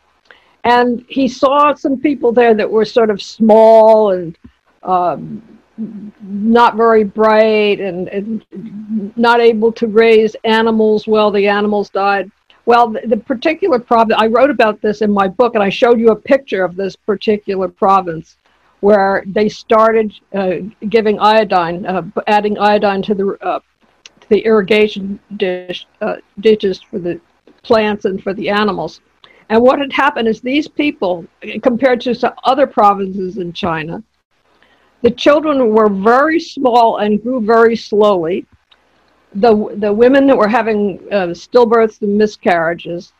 and 0.65 1.05
he 1.09 1.27
saw 1.27 1.75
some 1.75 1.99
people 1.99 2.33
there 2.33 2.55
that 2.55 2.71
were 2.71 2.85
sort 2.85 3.11
of 3.11 3.21
small 3.21 4.13
and 4.13 4.39
um, 4.83 5.43
not 6.23 6.77
very 6.77 7.03
bright 7.03 7.81
and, 7.81 8.09
and 8.09 8.45
not 9.17 9.41
able 9.41 9.73
to 9.73 9.89
raise 9.89 10.37
animals 10.45 11.09
well. 11.09 11.31
The 11.31 11.49
animals 11.49 11.91
died. 11.91 12.31
Well, 12.67 12.91
the, 12.91 13.01
the 13.07 13.17
particular 13.17 13.79
province, 13.79 14.17
I 14.19 14.29
wrote 14.29 14.51
about 14.51 14.81
this 14.81 15.03
in 15.03 15.11
my 15.11 15.29
book, 15.29 15.55
and 15.55 15.63
I 15.63 15.71
showed 15.71 15.99
you 15.99 16.11
a 16.11 16.17
picture 16.17 16.65
of 16.65 16.77
this 16.77 16.95
particular 16.97 17.69
province 17.69 18.37
where 18.85 19.25
they 19.25 19.49
started 19.49 20.13
uh, 20.35 20.57
giving 20.91 21.19
iodine, 21.19 21.87
uh, 21.87 22.03
adding 22.27 22.59
iodine 22.59 23.01
to 23.01 23.15
the 23.15 23.27
uh, 23.41 23.59
to 24.21 24.29
the 24.29 24.41
irrigation 24.41 25.19
dish, 25.39 25.87
uh, 26.03 26.17
ditches 26.41 26.83
for 26.83 26.99
the 26.99 27.19
plants 27.63 28.05
and 28.05 28.23
for 28.23 28.35
the 28.35 28.51
animals. 28.51 29.01
And 29.49 29.63
what 29.63 29.79
had 29.79 29.91
happened 29.91 30.29
is 30.29 30.43
these 30.43 30.69
people, 30.69 31.27
compared 31.63 32.03
to 32.03 32.35
other 32.45 32.67
provinces 32.67 33.39
in 33.39 33.55
China, 33.55 34.03
the 35.01 35.11
children 35.11 35.71
were 35.71 35.89
very 35.89 36.39
small 36.39 36.99
and 36.99 37.23
grew 37.23 37.41
very 37.41 37.77
slowly. 37.77 38.45
The, 39.35 39.53
the 39.79 39.93
women 39.93 40.27
that 40.27 40.37
were 40.37 40.55
having 40.61 41.01
uh, 41.11 41.29
stillbirths 41.45 42.03
and 42.03 42.19
miscarriages, 42.19 43.15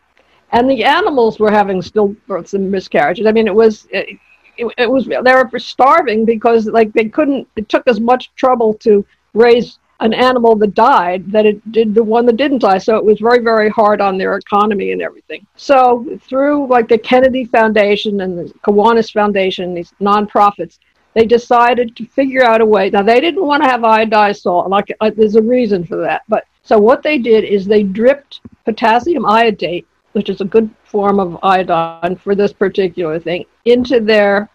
and 0.53 0.69
the 0.69 0.85
animals 0.85 1.41
were 1.41 1.51
having 1.51 1.81
stillbirths 1.81 2.53
and 2.53 2.71
miscarriages. 2.71 3.27
I 3.27 3.33
mean, 3.33 3.47
it 3.47 3.55
was 3.55 3.87
it, 3.91 4.19
it 4.57 4.91
was 4.91 5.07
they 5.07 5.35
were 5.35 5.59
starving 5.59 6.25
because 6.25 6.67
like 6.67 6.93
they 6.93 7.07
couldn't. 7.07 7.49
It 7.57 7.69
took 7.69 7.87
as 7.87 8.01
much 8.01 8.35
trouble 8.35 8.75
to 8.75 9.05
raise 9.33 9.79
an 10.01 10.13
animal 10.13 10.57
that 10.57 10.75
died 10.75 11.31
that 11.31 11.47
it 11.47 11.73
did 11.73 11.95
the 11.95 12.03
one 12.03 12.27
that 12.27 12.37
didn't 12.37 12.59
die. 12.59 12.79
So 12.79 12.97
it 12.97 13.05
was 13.05 13.21
very, 13.21 13.43
very 13.43 13.69
hard 13.71 14.01
on 14.01 14.19
their 14.19 14.37
economy 14.37 14.93
and 14.93 15.01
everything. 15.01 15.47
So 15.57 16.19
through 16.23 16.67
like 16.67 16.89
the 16.89 16.99
Kennedy 16.99 17.45
Foundation 17.45 18.21
and 18.21 18.39
the 18.39 18.53
Kiwanis 18.67 19.13
Foundation, 19.13 19.75
these 19.75 19.93
nonprofits, 20.01 20.79
they 21.15 21.25
decided 21.25 21.95
to 21.97 22.07
figure 22.07 22.45
out 22.45 22.61
a 22.61 22.67
way. 22.67 22.91
Now 22.91 23.03
they 23.03 23.21
didn't 23.21 23.45
want 23.45 23.63
to 23.63 23.69
have 23.69 23.83
iodized 23.83 24.43
salt. 24.43 24.69
Like 24.69 24.95
uh, 25.01 25.11
there's 25.17 25.37
a 25.37 25.43
reason 25.43 25.85
for 25.85 25.97
that. 25.99 26.23
But 26.29 26.45
so 26.63 26.79
what 26.79 27.03
they 27.03 27.19
did 27.19 27.45
is 27.45 27.65
they 27.65 27.83
dripped 27.83 28.41
potassium 28.65 29.25
iodate 29.27 29.87
which 30.15 30.31
is 30.31 30.41
a 30.41 30.45
good 30.45 30.71
form 30.85 31.21
of 31.21 31.39
iodine 31.43 32.17
for 32.17 32.35
this 32.35 32.53
particular 32.53 33.19
thing, 33.19 33.45
into 33.65 34.01
their 34.01 34.49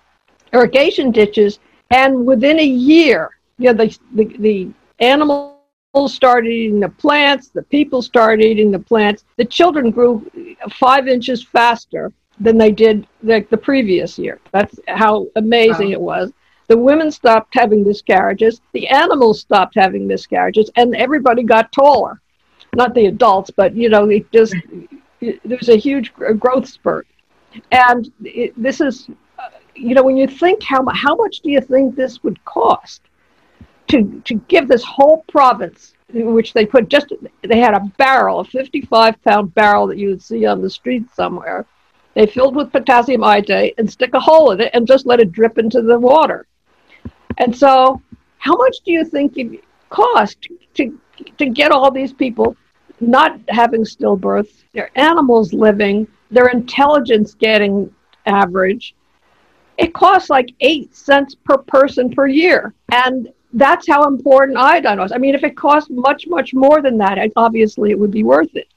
irrigation 0.53 1.11
ditches. 1.11 1.59
And 1.91 2.25
within 2.25 2.59
a 2.59 2.65
year, 2.65 3.29
you 3.57 3.71
know, 3.71 3.85
the, 3.85 3.97
the, 4.15 4.25
the 4.39 4.71
animals 4.99 5.55
started 6.07 6.49
eating 6.49 6.79
the 6.79 6.89
plants, 6.89 7.49
the 7.49 7.63
people 7.63 8.01
started 8.01 8.43
eating 8.45 8.71
the 8.71 8.79
plants. 8.79 9.25
The 9.37 9.45
children 9.45 9.91
grew 9.91 10.29
five 10.71 11.07
inches 11.07 11.43
faster 11.43 12.11
than 12.39 12.57
they 12.57 12.71
did 12.71 13.05
the, 13.21 13.45
the 13.49 13.57
previous 13.57 14.17
year. 14.17 14.39
That's 14.51 14.79
how 14.87 15.27
amazing 15.35 15.87
wow. 15.87 15.93
it 15.93 16.01
was. 16.01 16.31
The 16.67 16.77
women 16.77 17.11
stopped 17.11 17.53
having 17.53 17.83
miscarriages, 17.83 18.61
the 18.73 18.87
animals 18.87 19.41
stopped 19.41 19.75
having 19.75 20.05
miscarriages, 20.05 20.69
and 20.75 20.95
everybody 20.95 21.43
got 21.43 21.71
taller. 21.71 22.21
Not 22.75 22.93
the 22.93 23.07
adults, 23.07 23.49
but 23.49 23.75
you 23.75 23.89
know, 23.89 24.07
it 24.09 24.31
just 24.31 24.55
there's 25.19 25.69
a 25.69 25.77
huge 25.77 26.13
growth 26.13 26.67
spurt. 26.67 27.07
And 27.71 28.11
it, 28.23 28.53
this 28.61 28.81
is, 28.81 29.09
uh, 29.37 29.49
you 29.75 29.95
know, 29.95 30.03
when 30.03 30.17
you 30.17 30.27
think 30.27 30.63
how, 30.63 30.85
how 30.89 31.15
much 31.15 31.39
do 31.39 31.49
you 31.49 31.61
think 31.61 31.95
this 31.95 32.23
would 32.23 32.43
cost 32.45 33.01
to, 33.87 34.21
to 34.25 34.35
give 34.47 34.67
this 34.67 34.83
whole 34.83 35.25
province, 35.31 35.93
in 36.13 36.33
which 36.33 36.53
they 36.53 36.65
put 36.65 36.89
just, 36.89 37.11
they 37.43 37.59
had 37.59 37.73
a 37.73 37.91
barrel, 37.97 38.39
a 38.39 38.45
55 38.45 39.21
pound 39.23 39.53
barrel 39.55 39.87
that 39.87 39.97
you 39.97 40.09
would 40.09 40.21
see 40.21 40.45
on 40.45 40.61
the 40.61 40.69
street 40.69 41.05
somewhere. 41.13 41.65
They 42.13 42.25
filled 42.25 42.55
with 42.55 42.71
potassium 42.71 43.23
iodate 43.23 43.75
and 43.77 43.89
stick 43.89 44.13
a 44.13 44.19
hole 44.19 44.51
in 44.51 44.61
it 44.61 44.71
and 44.73 44.87
just 44.87 45.05
let 45.05 45.19
it 45.19 45.31
drip 45.31 45.57
into 45.57 45.81
the 45.81 45.99
water. 45.99 46.47
And 47.37 47.55
so, 47.55 48.01
how 48.37 48.55
much 48.55 48.77
do 48.85 48.91
you 48.91 49.05
think 49.05 49.37
it 49.37 49.63
cost 49.89 50.47
to, 50.75 50.99
to 51.37 51.49
get 51.49 51.71
all 51.71 51.91
these 51.91 52.13
people 52.13 52.55
not 53.01 53.39
having 53.49 53.83
stillbirths, 53.83 54.63
their 54.73 54.91
animals 54.95 55.53
living, 55.53 56.07
their 56.31 56.47
intelligence 56.47 57.33
getting 57.33 57.93
average. 58.25 58.95
It 59.77 59.93
costs 59.93 60.29
like 60.29 60.49
eight 60.59 60.95
cents 60.95 61.35
per 61.35 61.57
person 61.57 62.09
per 62.09 62.27
year. 62.27 62.73
And 62.91 63.29
that's 63.53 63.87
how 63.87 64.03
important 64.07 64.57
iodine 64.57 64.99
was. 64.99 65.11
I 65.11 65.17
mean, 65.17 65.33
if 65.33 65.43
it 65.43 65.55
cost 65.55 65.89
much, 65.89 66.27
much 66.27 66.53
more 66.53 66.81
than 66.81 66.97
that, 66.97 67.17
obviously 67.35 67.91
it 67.91 67.97
would 67.97 68.11
be 68.11 68.23
worth 68.23 68.55
it. 68.55 68.67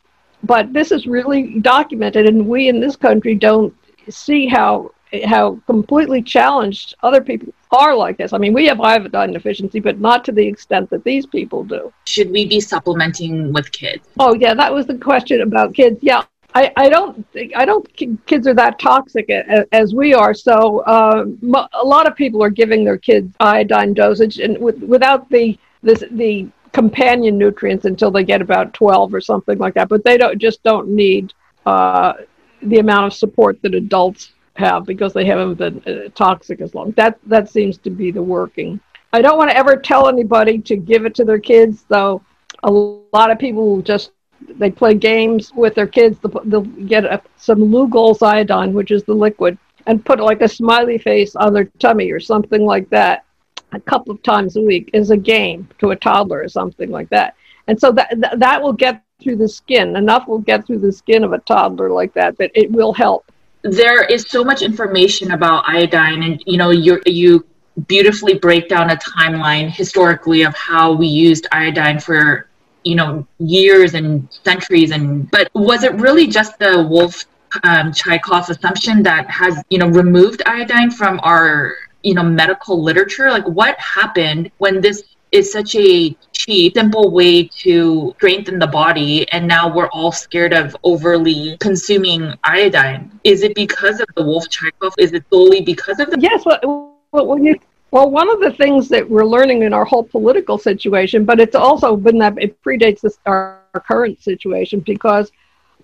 But 0.44 0.72
this 0.72 0.90
is 0.90 1.06
really 1.06 1.60
documented, 1.60 2.26
and 2.26 2.48
we 2.48 2.68
in 2.68 2.80
this 2.80 2.96
country 2.96 3.34
don't 3.34 3.74
see 4.08 4.46
how 4.46 4.90
how 5.24 5.60
completely 5.66 6.22
challenged 6.22 6.94
other 7.02 7.20
people 7.20 7.52
are 7.70 7.94
like 7.94 8.16
this. 8.16 8.32
I 8.32 8.38
mean, 8.38 8.52
we 8.52 8.66
have 8.66 8.80
iodine 8.80 9.32
deficiency, 9.32 9.80
but 9.80 9.98
not 9.98 10.24
to 10.26 10.32
the 10.32 10.46
extent 10.46 10.90
that 10.90 11.04
these 11.04 11.26
people 11.26 11.64
do. 11.64 11.92
Should 12.06 12.30
we 12.30 12.46
be 12.46 12.60
supplementing 12.60 13.52
with 13.52 13.70
kids? 13.72 14.06
Oh, 14.18 14.34
yeah, 14.34 14.54
that 14.54 14.72
was 14.72 14.86
the 14.86 14.98
question 14.98 15.40
about 15.42 15.74
kids. 15.74 15.98
Yeah, 16.02 16.24
I, 16.54 16.72
I 16.76 16.88
don't 16.88 17.30
think 17.32 17.52
I 17.56 17.64
don't 17.64 17.86
think 17.96 18.24
kids 18.26 18.46
are 18.46 18.54
that 18.54 18.78
toxic 18.78 19.30
as, 19.30 19.64
as 19.72 19.94
we 19.94 20.12
are. 20.14 20.34
So 20.34 20.80
uh, 20.80 21.24
a 21.72 21.84
lot 21.84 22.06
of 22.06 22.14
people 22.14 22.42
are 22.42 22.50
giving 22.50 22.84
their 22.84 22.98
kids 22.98 23.34
iodine 23.40 23.94
dosage, 23.94 24.38
and 24.38 24.58
with, 24.58 24.78
without 24.82 25.30
the 25.30 25.58
this, 25.82 26.04
the 26.10 26.48
companion 26.72 27.38
nutrients 27.38 27.84
until 27.84 28.10
they 28.10 28.24
get 28.24 28.42
about 28.42 28.74
twelve 28.74 29.14
or 29.14 29.20
something 29.20 29.58
like 29.58 29.74
that. 29.74 29.88
But 29.88 30.04
they 30.04 30.16
don't 30.18 30.38
just 30.38 30.62
don't 30.62 30.88
need 30.88 31.32
uh, 31.64 32.14
the 32.60 32.78
amount 32.78 33.06
of 33.06 33.14
support 33.14 33.60
that 33.62 33.74
adults 33.74 34.32
have 34.56 34.84
because 34.84 35.12
they 35.12 35.24
haven't 35.24 35.54
been 35.54 35.82
uh, 35.86 36.08
toxic 36.14 36.60
as 36.60 36.74
long. 36.74 36.92
That 36.92 37.18
that 37.26 37.48
seems 37.48 37.78
to 37.78 37.90
be 37.90 38.10
the 38.10 38.22
working. 38.22 38.80
I 39.12 39.20
don't 39.20 39.36
want 39.36 39.50
to 39.50 39.56
ever 39.56 39.76
tell 39.76 40.08
anybody 40.08 40.58
to 40.58 40.76
give 40.76 41.04
it 41.04 41.14
to 41.16 41.24
their 41.24 41.38
kids, 41.38 41.84
though. 41.88 42.22
A 42.62 42.70
lot 42.70 43.30
of 43.30 43.38
people 43.38 43.82
just 43.82 44.12
they 44.56 44.70
play 44.70 44.94
games 44.94 45.52
with 45.54 45.74
their 45.74 45.86
kids. 45.86 46.18
They'll 46.44 46.62
get 46.62 47.04
a, 47.04 47.22
some 47.36 47.58
Lugol's 47.58 48.22
iodine, 48.22 48.72
which 48.72 48.90
is 48.90 49.04
the 49.04 49.14
liquid, 49.14 49.58
and 49.86 50.04
put 50.04 50.20
like 50.20 50.42
a 50.42 50.48
smiley 50.48 50.98
face 50.98 51.36
on 51.36 51.52
their 51.52 51.64
tummy 51.78 52.10
or 52.10 52.20
something 52.20 52.64
like 52.64 52.88
that 52.90 53.24
a 53.72 53.80
couple 53.80 54.12
of 54.12 54.22
times 54.22 54.56
a 54.56 54.62
week 54.62 54.90
is 54.92 55.10
a 55.10 55.16
game 55.16 55.68
to 55.78 55.90
a 55.90 55.96
toddler 55.96 56.42
or 56.42 56.48
something 56.48 56.90
like 56.90 57.08
that. 57.10 57.34
And 57.68 57.80
so 57.80 57.92
that 57.92 58.14
that 58.36 58.62
will 58.62 58.72
get 58.72 59.02
through 59.22 59.36
the 59.36 59.48
skin. 59.48 59.96
Enough 59.96 60.26
will 60.26 60.38
get 60.38 60.66
through 60.66 60.78
the 60.78 60.92
skin 60.92 61.24
of 61.24 61.32
a 61.32 61.38
toddler 61.40 61.90
like 61.90 62.12
that 62.14 62.36
that 62.38 62.50
it 62.54 62.70
will 62.70 62.92
help. 62.92 63.30
There 63.62 64.04
is 64.04 64.26
so 64.28 64.42
much 64.42 64.62
information 64.62 65.32
about 65.32 65.64
iodine, 65.66 66.22
and 66.22 66.42
you 66.46 66.58
know 66.58 66.70
you 66.70 67.00
you 67.06 67.46
beautifully 67.86 68.34
break 68.34 68.68
down 68.68 68.90
a 68.90 68.96
timeline 68.96 69.70
historically 69.70 70.42
of 70.42 70.54
how 70.54 70.92
we 70.92 71.06
used 71.06 71.46
iodine 71.52 71.98
for 71.98 72.48
you 72.84 72.94
know 72.94 73.26
years 73.38 73.94
and 73.94 74.28
centuries 74.44 74.90
and 74.90 75.30
but 75.30 75.48
was 75.54 75.84
it 75.84 75.94
really 75.94 76.26
just 76.26 76.58
the 76.58 76.82
Wolff 76.82 77.24
um, 77.62 77.92
assumption 77.92 79.02
that 79.02 79.28
has 79.30 79.62
you 79.68 79.78
know 79.78 79.88
removed 79.88 80.42
iodine 80.46 80.90
from 80.90 81.20
our 81.22 81.74
you 82.02 82.14
know 82.14 82.22
medical 82.22 82.82
literature? 82.82 83.30
Like 83.30 83.46
what 83.46 83.78
happened 83.78 84.50
when 84.58 84.80
this 84.80 85.04
is 85.32 85.50
such 85.50 85.74
a 85.74 86.16
cheap 86.32 86.74
simple 86.74 87.10
way 87.10 87.44
to 87.44 88.12
strengthen 88.16 88.58
the 88.58 88.66
body 88.66 89.28
and 89.32 89.48
now 89.48 89.72
we're 89.72 89.88
all 89.88 90.12
scared 90.12 90.52
of 90.52 90.76
overly 90.84 91.56
consuming 91.58 92.34
iodine. 92.44 93.10
Is 93.24 93.42
it 93.42 93.54
because 93.54 94.00
of 94.00 94.06
the 94.14 94.22
Wolff 94.22 94.46
Chaikoff 94.48 94.92
is 94.98 95.12
it 95.12 95.24
solely 95.30 95.62
because 95.62 95.98
of 96.00 96.10
the 96.10 96.20
yes 96.20 96.44
well, 96.44 96.94
well 97.12 97.38
you 97.38 97.58
well, 97.92 98.10
one 98.10 98.30
of 98.30 98.40
the 98.40 98.52
things 98.52 98.88
that 98.88 99.08
we're 99.08 99.26
learning 99.26 99.64
in 99.64 99.74
our 99.74 99.84
whole 99.84 100.02
political 100.02 100.56
situation, 100.56 101.26
but 101.26 101.38
it's 101.38 101.54
also 101.54 101.94
been 101.94 102.16
that 102.20 102.32
it 102.38 102.60
predates 102.62 103.02
this, 103.02 103.18
our, 103.26 103.60
our 103.74 103.80
current 103.80 104.18
situation 104.22 104.80
because 104.80 105.30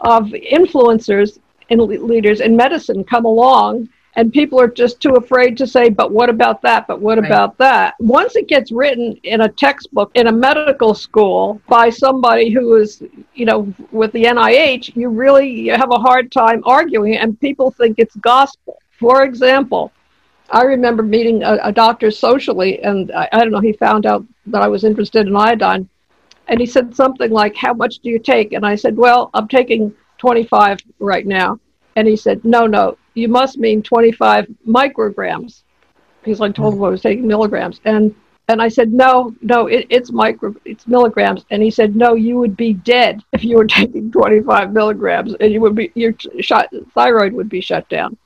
of 0.01 0.25
influencers 0.29 1.39
and 1.69 1.83
leaders 1.83 2.41
in 2.41 2.57
medicine 2.57 3.05
come 3.05 3.27
along 3.27 3.91
and 4.19 4.33
people 4.33 4.61
are 4.61 4.67
just 4.67 5.01
too 5.01 5.15
afraid 5.15 5.57
to 5.57 5.65
say, 5.65 5.91
but 5.91 6.11
what 6.11 6.29
about 6.29 6.61
that? 6.63 6.89
But 6.89 7.01
what 7.01 7.19
right. 7.19 7.25
about 7.25 7.57
that? 7.59 7.95
Once 8.01 8.35
it 8.35 8.49
gets 8.49 8.73
written 8.73 9.17
in 9.23 9.43
a 9.43 9.49
textbook 9.49 10.11
in 10.15 10.27
a 10.27 10.33
medical 10.33 10.93
school 10.93 11.63
by 11.69 11.89
somebody 11.89 12.51
who 12.51 12.75
is, 12.75 13.01
you 13.35 13.47
know, 13.47 13.73
with 13.93 14.11
the 14.11 14.25
NIH, 14.25 14.97
you 14.97 15.09
really 15.09 15.69
have 15.69 15.93
a 15.93 16.01
hard 16.01 16.33
time 16.33 16.63
arguing, 16.67 17.17
and 17.17 17.39
people 17.39 17.71
think 17.71 18.01
it's 18.01 18.17
gospel. 18.17 18.81
For 18.99 19.23
example, 19.23 19.93
I 20.51 20.63
remember 20.65 21.05
meeting 21.05 21.45
a, 21.45 21.57
a 21.63 21.73
doctor 21.73 22.11
socially, 22.11 22.83
and 22.83 23.13
I, 23.13 23.29
I, 23.33 23.39
don't 23.39 23.53
know, 23.53 23.61
he 23.61 23.73
found 23.75 24.05
out 24.05 24.27
that 24.47 24.63
I 24.63 24.67
was 24.67 24.83
interested 24.83 25.29
in 25.29 25.37
iodine. 25.37 25.89
And 26.49 26.59
he 26.59 26.67
said 26.67 26.97
something 26.97 27.31
like, 27.31 27.55
How 27.55 27.73
much 27.73 28.01
do 28.01 28.11
you 28.11 28.19
take? 28.19 28.53
And 28.53 28.67
I 28.67 28.75
said, 28.75 28.97
Well, 28.97 29.31
I'm 29.33 29.47
taking 29.47 29.95
25 30.17 30.81
right 30.99 31.25
now. 31.25 31.61
And 31.95 32.09
he 32.09 32.17
said, 32.17 32.45
No, 32.45 32.67
no, 32.67 32.99
you 33.19 33.29
must 33.29 33.59
mean 33.59 33.83
25 33.83 34.47
micrograms. 34.67 35.63
Because 36.23 36.41
I 36.41 36.51
told 36.51 36.75
him 36.75 36.85
I 36.85 36.89
was 36.89 37.03
taking 37.03 37.27
milligrams. 37.27 37.81
And 37.85 38.15
and 38.51 38.63
I 38.63 38.69
said, 38.69 38.95
no, 38.95 39.35
no, 39.43 39.67
it, 39.67 39.87
it's 39.91 40.11
micro, 40.11 40.55
it's 40.65 40.87
milligrams. 40.87 41.45
And 41.51 41.63
he 41.63 41.71
said, 41.71 41.95
no, 41.95 42.15
you 42.15 42.39
would 42.39 42.57
be 42.57 42.73
dead 42.73 43.23
if 43.33 43.45
you 43.45 43.59
were 43.59 43.67
taking 43.67 44.11
25 44.11 44.73
milligrams, 44.73 45.35
and 45.39 45.53
you 45.53 45.61
would 45.61 45.75
be 45.75 45.93
your 45.95 46.15
shot, 46.41 46.73
thyroid 46.95 47.35
would 47.35 47.51
be 47.51 47.61
shut 47.61 47.87
down. 47.91 48.17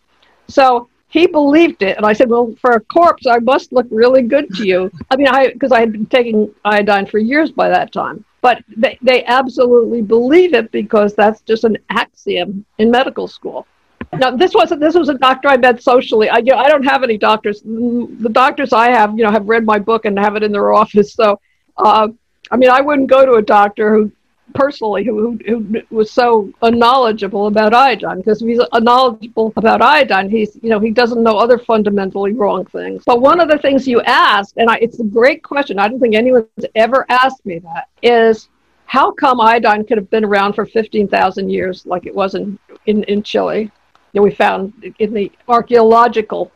So 0.47 0.89
he 1.09 1.27
believed 1.27 1.83
it. 1.83 1.97
And 1.97 2.07
I 2.07 2.13
said, 2.13 2.31
well, 2.31 2.55
for 2.61 2.73
a 2.73 2.81
corpse, 2.81 3.27
I 3.27 3.39
must 3.39 3.73
look 3.73 3.87
really 3.91 4.23
good 4.23 4.49
to 4.55 4.67
you. 4.67 4.93
I 5.11 5.17
mean, 5.17 5.29
I 5.29 5.53
because 5.53 5.73
I 5.73 5.81
had 5.81 5.93
been 5.93 6.07
taking 6.07 6.55
iodine 6.65 7.07
for 7.07 7.19
years 7.19 7.51
by 7.51 7.69
that 7.69 7.93
time. 7.93 8.25
But 8.43 8.65
they, 8.77 8.99
they 9.03 9.25
absolutely 9.25 10.03
believe 10.03 10.53
it 10.55 10.73
because 10.73 11.15
that's 11.15 11.43
just 11.43 11.65
an 11.65 11.79
axiom 11.91 12.65
in 12.79 12.91
medical 12.91 13.29
school. 13.29 13.67
Now, 14.15 14.31
this 14.37 14.53
wasn't. 14.55 14.81
This 14.81 14.95
was 14.95 15.09
a 15.09 15.15
doctor 15.15 15.49
I 15.49 15.57
met 15.57 15.83
socially. 15.83 16.29
I, 16.29 16.39
you 16.39 16.53
know, 16.53 16.59
I 16.59 16.69
don't 16.69 16.85
have 16.85 17.03
any 17.03 17.17
doctors. 17.17 17.63
The 17.63 18.31
doctors 18.31 18.73
I 18.73 18.91
have, 18.91 19.17
you 19.17 19.25
know, 19.25 19.31
have 19.31 19.49
read 19.49 19.65
my 19.65 19.79
book 19.79 20.05
and 20.05 20.19
have 20.19 20.37
it 20.37 20.43
in 20.43 20.53
their 20.53 20.73
office. 20.73 21.15
So, 21.15 21.41
uh, 21.79 22.09
I 22.51 22.57
mean, 22.57 22.69
I 22.69 22.83
wouldn't 22.83 23.09
go 23.09 23.25
to 23.25 23.33
a 23.35 23.43
doctor 23.43 23.95
who 23.95 24.13
personally 24.55 25.05
who, 25.05 25.39
who, 25.47 25.61
who 25.61 25.83
was 25.91 26.11
so 26.11 26.53
unknowledgeable 26.63 27.47
about 27.47 27.75
iodine 27.75 28.19
because 28.19 28.43
if 28.43 28.49
he's 28.49 28.61
unknowledgeable 28.73 29.53
about 29.57 29.81
iodine 29.81 30.29
he's 30.29 30.57
you 30.63 30.69
know 30.69 30.81
he 30.81 30.91
doesn't 30.91 31.23
know 31.23 31.39
other 31.39 31.59
fundamentally 31.59 32.33
wrong 32.33 32.65
things 32.67 33.03
but 33.07 33.21
one 33.21 33.41
of 33.41 33.49
the 33.49 33.59
things 33.59 33.87
you 33.87 34.01
asked 34.03 34.55
and 34.57 34.69
I, 34.69 34.77
it's 34.77 35.01
a 35.01 35.05
great 35.05 35.43
question 35.43 35.79
i 35.79 35.89
don't 35.89 36.01
think 36.01 36.15
anyone's 36.15 36.49
ever 36.75 37.07
asked 37.09 37.45
me 37.47 37.61
that 37.61 37.89
is 38.03 38.49
how 38.87 39.11
come 39.13 39.41
iodine 39.41 39.85
could 39.87 39.97
have 39.97 40.11
been 40.11 40.25
around 40.25 40.53
for 40.55 40.67
15,000 40.67 41.49
years 41.49 41.87
like 41.87 42.07
it 42.07 42.15
was 42.15 42.35
in, 42.35 42.59
in, 42.87 43.05
in 43.05 43.23
chile 43.23 43.71
you 44.13 44.21
know, 44.21 44.25
we 44.25 44.35
found 44.35 44.73
in 44.99 45.15
the 45.15 45.31
archaeological 45.49 46.53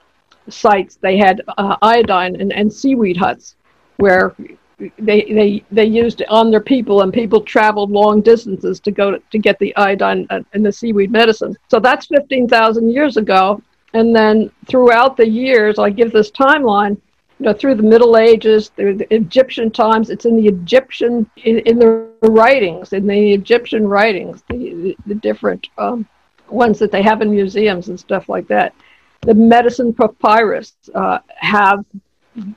sites 0.49 0.97
they 1.01 1.17
had 1.17 1.43
uh, 1.59 1.77
iodine 1.83 2.41
and, 2.41 2.53
and 2.53 2.73
seaweed 2.73 3.17
huts 3.17 3.57
where 3.97 4.35
they 4.99 5.23
they 5.23 5.65
they 5.73 5.87
used 5.87 6.21
it 6.21 6.29
on 6.29 6.51
their 6.51 6.61
people, 6.61 7.01
and 7.01 7.13
people 7.13 7.41
traveled 7.41 7.91
long 7.91 8.21
distances 8.21 8.79
to 8.81 8.91
go 8.91 9.11
to, 9.13 9.19
to 9.31 9.39
get 9.39 9.59
the 9.59 9.75
iodine 9.77 10.27
and 10.31 10.67
the 10.67 10.71
seaweed 10.71 11.11
medicine. 11.11 11.57
So 11.69 11.81
that's 11.81 12.07
fifteen 12.07 12.47
thousand 12.47 12.91
years 12.91 13.17
ago, 13.17 13.63
and 13.95 14.15
then 14.15 14.51
throughout 14.67 15.17
the 15.17 15.27
years, 15.27 15.79
I 15.79 15.91
give 15.91 16.13
this 16.13 16.31
timeline. 16.31 17.01
You 17.39 17.47
know, 17.47 17.53
through 17.53 17.75
the 17.75 17.83
Middle 17.83 18.17
Ages, 18.17 18.69
through 18.69 18.97
the 18.97 19.15
Egyptian 19.15 19.71
times, 19.71 20.09
it's 20.09 20.25
in 20.25 20.37
the 20.37 20.47
Egyptian 20.47 21.29
in, 21.37 21.59
in 21.61 21.79
the 21.79 22.09
writings, 22.23 22.93
in 22.93 23.07
the 23.07 23.33
Egyptian 23.33 23.87
writings, 23.89 24.43
the 24.49 24.97
the 25.07 25.15
different 25.15 25.69
um, 25.79 26.07
ones 26.49 26.79
that 26.79 26.91
they 26.91 27.03
have 27.03 27.23
in 27.23 27.31
museums 27.31 27.89
and 27.89 27.99
stuff 27.99 28.29
like 28.29 28.47
that. 28.49 28.75
The 29.23 29.35
medicine 29.35 29.93
papyrus 29.93 30.75
uh, 30.95 31.19
have 31.37 31.85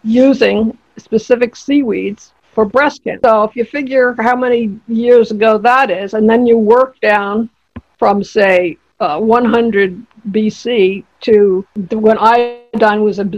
using 0.03 0.77
specific 0.97 1.55
seaweeds 1.55 2.33
for 2.51 2.65
breast 2.65 3.03
cancer. 3.03 3.21
So 3.23 3.43
if 3.43 3.55
you 3.55 3.63
figure 3.63 4.15
how 4.19 4.35
many 4.35 4.79
years 4.87 5.31
ago 5.31 5.57
that 5.59 5.89
is, 5.89 6.13
and 6.13 6.29
then 6.29 6.45
you 6.45 6.57
work 6.57 6.99
down 6.99 7.49
from 7.97 8.23
say 8.23 8.77
uh, 8.99 9.19
100 9.19 10.05
BC 10.31 11.03
to 11.21 11.65
when 11.91 12.17
iodine 12.17 13.03
was 13.03 13.19
a, 13.19 13.29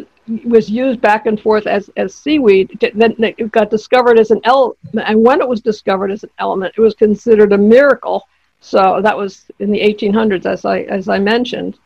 was 0.46 0.70
used 0.70 1.02
back 1.02 1.26
and 1.26 1.40
forth 1.40 1.68
as, 1.68 1.90
as 1.98 2.16
seaweed, 2.16 2.80
then 2.96 3.16
it 3.20 3.52
got 3.52 3.70
discovered 3.70 4.20
as 4.20 4.32
an 4.32 4.42
element. 4.44 4.78
And 5.06 5.24
when 5.24 5.42
it 5.42 5.48
was 5.48 5.62
discovered 5.62 6.12
as 6.12 6.24
an 6.24 6.30
element, 6.40 6.74
it 6.78 6.82
was 6.82 6.96
considered 6.96 7.54
a 7.54 7.58
miracle. 7.58 8.28
So 8.62 9.02
that 9.02 9.18
was 9.18 9.46
in 9.60 9.72
the 9.72 9.82
1800s, 9.82 10.46
as 10.46 10.66
I 10.66 10.82
as 10.82 11.10
I 11.10 11.20
mentioned, 11.20 11.78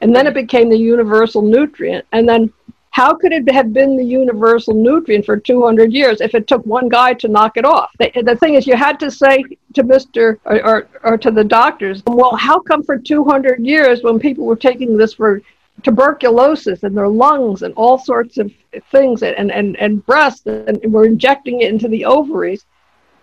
and 0.00 0.14
then 0.14 0.26
it 0.26 0.34
became 0.34 0.68
the 0.68 0.76
universal 0.76 1.42
nutrient. 1.42 2.04
And 2.12 2.28
then 2.28 2.52
how 2.90 3.14
could 3.14 3.32
it 3.32 3.50
have 3.50 3.72
been 3.72 3.96
the 3.96 4.04
universal 4.04 4.74
nutrient 4.74 5.24
for 5.24 5.36
200 5.36 5.92
years 5.92 6.20
if 6.20 6.34
it 6.34 6.46
took 6.46 6.64
one 6.64 6.88
guy 6.88 7.14
to 7.14 7.28
knock 7.28 7.56
it 7.56 7.64
off? 7.64 7.90
The, 7.98 8.12
the 8.22 8.36
thing 8.36 8.54
is, 8.54 8.66
you 8.66 8.76
had 8.76 9.00
to 9.00 9.10
say 9.10 9.44
to 9.74 9.82
Mr. 9.82 10.38
Or, 10.44 10.64
or, 10.64 10.88
or 11.02 11.18
to 11.18 11.30
the 11.32 11.42
doctors, 11.42 12.02
well, 12.06 12.36
how 12.36 12.60
come 12.60 12.84
for 12.84 12.98
200 12.98 13.66
years 13.66 14.02
when 14.02 14.18
people 14.20 14.44
were 14.44 14.54
taking 14.54 14.96
this 14.96 15.14
for 15.14 15.40
tuberculosis 15.82 16.84
in 16.84 16.94
their 16.94 17.08
lungs 17.08 17.62
and 17.62 17.74
all 17.74 17.98
sorts 17.98 18.38
of 18.38 18.52
things 18.92 19.22
and, 19.22 19.50
and, 19.50 19.76
and 19.76 20.06
breasts 20.06 20.46
and 20.46 20.80
were 20.92 21.04
injecting 21.04 21.62
it 21.62 21.72
into 21.72 21.88
the 21.88 22.04
ovaries, 22.04 22.64